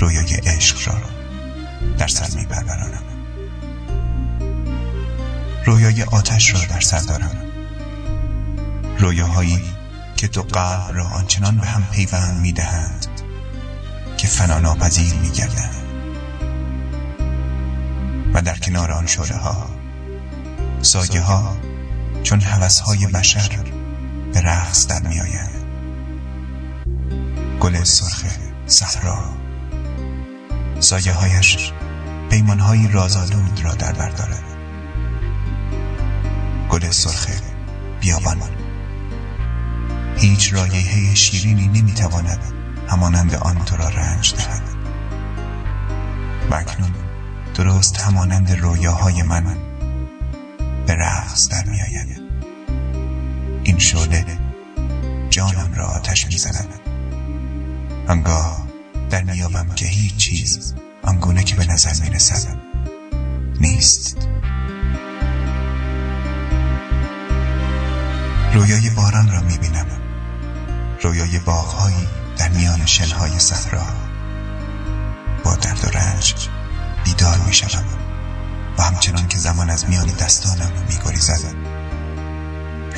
رویای 0.00 0.34
عشق 0.34 0.88
را 0.88 1.00
در 1.98 2.08
سر 2.08 2.28
میپرورانم. 2.36 3.02
رویای 5.66 6.02
آتش 6.02 6.54
را 6.54 6.60
در 6.64 6.80
سر 6.80 7.00
دارم. 7.00 7.36
رویاهایی 8.98 9.62
که 10.16 10.28
دو 10.28 10.42
قلب 10.42 10.96
را 10.96 11.04
آنچنان 11.06 11.56
به 11.56 11.66
هم 11.66 11.84
پیوند 11.92 12.40
می‌دهند 12.40 13.06
که 14.20 14.28
فنا 14.28 14.58
ناپذیر 14.58 15.14
میگردند 15.14 15.74
و 18.34 18.42
در 18.42 18.58
کنار 18.58 18.92
آن 18.92 19.06
شعله 19.06 19.36
ها 19.36 19.70
سایه 20.82 21.20
ها 21.20 21.56
چون 22.22 22.40
هوس 22.40 22.80
های 22.80 23.06
بشر 23.06 23.48
به 24.32 24.40
رقص 24.40 24.86
در 24.86 25.02
می 25.02 25.20
آیند 25.20 25.64
گل 27.60 27.84
سرخ 27.84 28.24
صحرا 28.66 29.24
سایه 30.80 31.12
هایش 31.12 31.72
پیمان 32.30 32.58
های 32.58 32.88
رازآلود 32.88 33.60
را 33.64 33.74
در 33.74 33.92
بر 33.92 34.10
دارد. 34.10 34.44
گل 36.70 36.90
سرخ 36.90 37.26
بیابان 38.00 38.38
هیچ 40.16 40.52
رایحه 40.52 41.14
شیرینی 41.14 41.68
نمی‌تواند 41.68 42.59
همانند 42.90 43.34
آن 43.34 43.64
تو 43.64 43.76
را 43.76 43.88
رنج 43.88 44.34
دهد. 44.34 44.62
و 46.50 46.54
اکنون 46.54 46.94
درست 47.54 48.00
همانند 48.00 48.52
رویاهای 48.52 49.22
من 49.22 49.56
به 50.86 50.94
رقص 50.94 51.48
در 51.48 51.64
می 51.64 51.80
آید. 51.80 52.20
این 53.62 53.78
شعله 53.78 54.24
جانم 55.30 55.74
را 55.76 55.86
آتش 55.86 56.26
می 56.26 56.38
زند. 56.38 56.80
آنگاه 58.08 58.66
در 59.10 59.22
میابم 59.22 59.68
که 59.76 59.86
هیچ 59.86 60.16
چیز 60.16 60.74
آنگونه 61.02 61.42
که 61.44 61.56
به 61.56 61.66
نظر 61.66 62.04
می 62.04 62.10
رسد 62.10 62.56
نیست. 63.60 64.28
رویای 68.54 68.90
باران 68.90 69.32
را 69.32 69.40
می 69.40 69.58
بینم. 69.58 69.86
رویای 71.02 71.38
باغهایی 71.38 72.19
در 72.40 72.48
میان 72.48 72.86
شنهای 72.86 73.38
صحرا. 73.38 73.86
با 75.44 75.56
درد 75.56 75.84
و 75.84 75.88
رنج 75.88 76.48
بیدار 77.04 77.38
می 77.38 77.52
شوم 77.52 77.84
و 78.78 78.82
همچنان 78.82 79.28
که 79.28 79.38
زمان 79.38 79.70
از 79.70 79.88
میان 79.88 80.06
دستانم 80.06 80.72
می 80.88 80.98
گریزد 81.04 81.54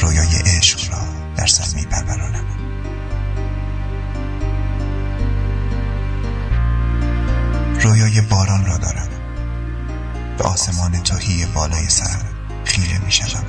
رویای 0.01 0.37
عشق 0.47 0.93
را 0.93 0.99
در 1.37 1.47
سر 1.47 1.77
می 1.77 1.87
پرورانم 1.87 2.45
رویای 7.81 8.21
باران 8.21 8.67
را 8.67 8.77
دارم. 8.77 9.09
به 10.39 10.45
آسمان 10.45 11.03
تهی 11.03 11.47
بالای 11.47 11.89
سرم 11.89 12.25
خیره 12.65 12.99
می 12.99 13.13
شوم 13.13 13.45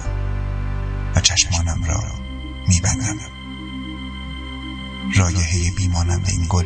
و 1.15 1.21
چشمانم 1.21 1.83
را 1.83 2.03
می 2.67 2.81
بندم 2.81 3.32
رایحه 5.11 5.71
بیمانند 5.71 6.29
این 6.29 6.45
گل 6.49 6.65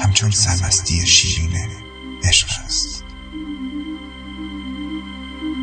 همچون 0.00 0.30
سرمستی 0.30 1.06
شیرین 1.06 1.68
عشق 2.24 2.48
است. 2.64 3.04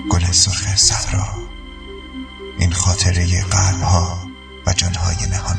گل 0.10 0.32
سرخ 0.32 0.76
صحرا 0.76 1.34
این 2.60 2.72
خاطره 2.72 3.44
قلبها 3.44 4.28
و 4.65 4.74
جانهای 4.74 5.26
نهان 5.32 5.57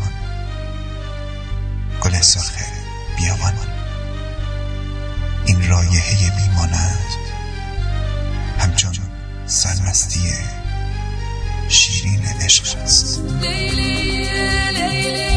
گل 2.00 2.20
سرخ 2.20 2.52
بیابان 3.16 3.54
این 5.46 5.68
رایحه 5.68 6.36
بیمانند 6.36 7.14
همچون 8.58 8.94
سرمستی 9.46 10.32
شیرین 11.68 12.24
عشق 12.24 12.76
است. 12.76 13.18
وين 13.18 15.27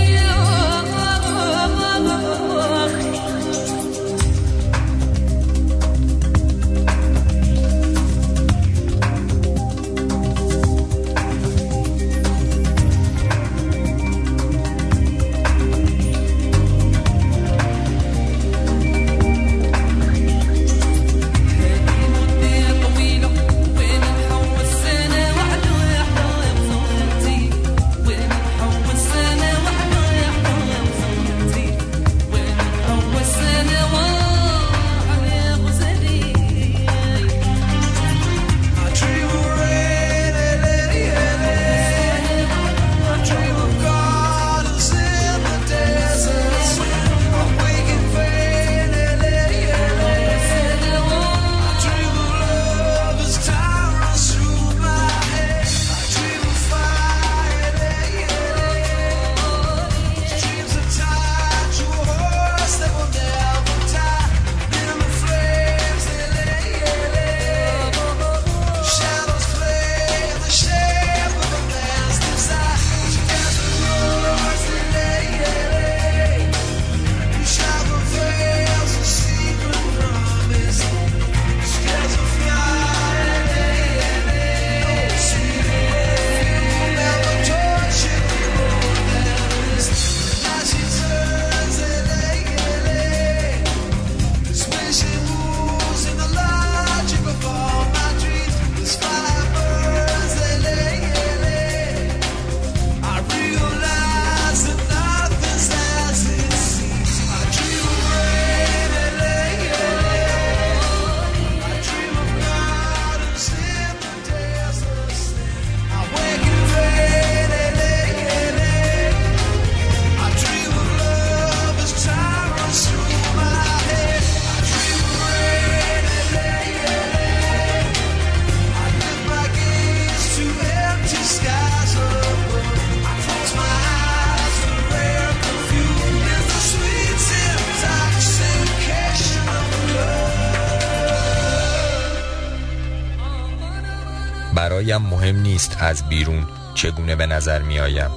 نیست 145.62 145.78
از 145.80 146.10
بیرون 146.10 146.48
چگونه 146.76 147.16
به 147.16 147.26
نظر 147.26 147.62
می 147.62 147.80
آیم 147.80 148.12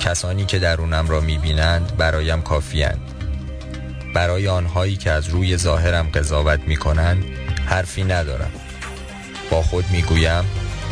کسانی 0.00 0.44
که 0.44 0.58
درونم 0.58 1.08
را 1.08 1.20
می 1.20 1.38
بینند 1.38 1.96
برایم 1.96 2.42
کافیند 2.42 2.98
برای 4.14 4.48
آنهایی 4.48 4.96
که 4.96 5.10
از 5.10 5.28
روی 5.28 5.56
ظاهرم 5.56 6.08
قضاوت 6.14 6.60
می 6.60 6.76
کنند 6.76 7.24
حرفی 7.66 8.04
ندارم. 8.04 8.50
با 9.50 9.62
خود 9.62 9.90
می 9.90 10.02
گویم 10.02 10.44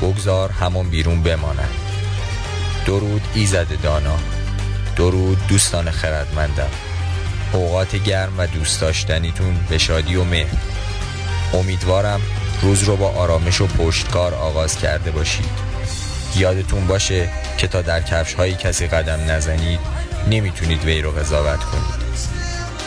بگذار 0.02 0.50
همان 0.50 0.90
بیرون 0.90 1.22
بمانند. 1.22 1.74
درود 2.86 3.22
ایزد 3.34 3.82
دانا. 3.82 4.16
درود 4.96 5.46
دوستان 5.48 5.90
خردمندم. 5.90 6.70
اوقات 7.52 7.96
گرم 7.96 8.34
و 8.38 8.46
دوست 8.46 8.80
داشتنیتون 8.80 9.54
به 9.68 9.78
شادی 9.78 10.16
و 10.16 10.24
مهر. 10.24 10.56
امیدوارم 11.54 12.20
روز 12.62 12.82
رو 12.82 12.96
با 12.96 13.08
آرامش 13.08 13.60
و 13.60 13.66
پشتکار 13.66 14.34
آغاز 14.34 14.78
کرده 14.78 15.10
باشید. 15.10 15.71
یادتون 16.36 16.86
باشه 16.86 17.28
که 17.58 17.68
تا 17.68 17.82
در 17.82 18.00
کفش 18.00 18.34
های 18.34 18.54
کسی 18.54 18.86
قدم 18.86 19.20
نزنید 19.30 19.80
نمی‌تونید 20.30 20.84
وی 20.84 21.02
رو 21.02 21.10
قضاوت 21.10 21.60
کنید. 21.64 22.02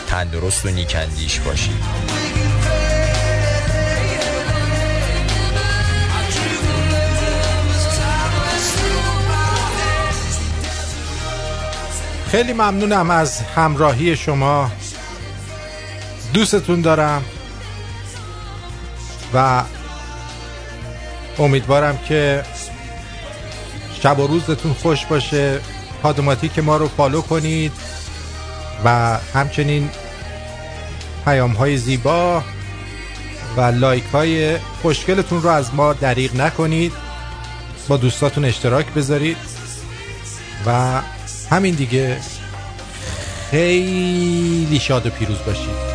تندرست 0.08 0.66
و 0.66 0.68
نیکندیش 0.68 1.40
باشید. 1.40 2.06
خیلی 12.30 12.52
ممنونم 12.52 13.10
از 13.10 13.40
همراهی 13.40 14.16
شما. 14.16 14.70
دوستتون 16.32 16.80
دارم 16.80 17.24
و 19.34 19.62
امیدوارم 21.38 21.98
که 21.98 22.42
شب 24.06 24.18
و 24.18 24.26
روزتون 24.26 24.72
خوش 24.72 25.06
باشه. 25.06 25.60
پادوماتیک 26.02 26.58
ما 26.58 26.76
رو 26.76 26.88
follow 26.88 27.20
کنید 27.20 27.72
و 28.84 29.18
همچنین 29.34 29.90
پیام 31.24 31.50
های 31.50 31.76
زیبا 31.76 32.42
و 33.56 33.60
like 33.60 34.04
های 34.04 34.58
خوشگلتون 34.58 35.42
رو 35.42 35.48
از 35.48 35.74
ما 35.74 35.92
دریغ 35.92 36.36
نکنید. 36.36 36.92
با 37.88 37.96
دوستاتون 37.96 38.44
اشتراک 38.44 38.86
بذارید. 38.86 39.36
و 40.66 41.00
همین 41.50 41.74
دیگه. 41.74 42.16
خیلی 43.50 44.78
شاد 44.80 45.06
و 45.06 45.10
پیروز 45.10 45.38
باشید. 45.46 45.85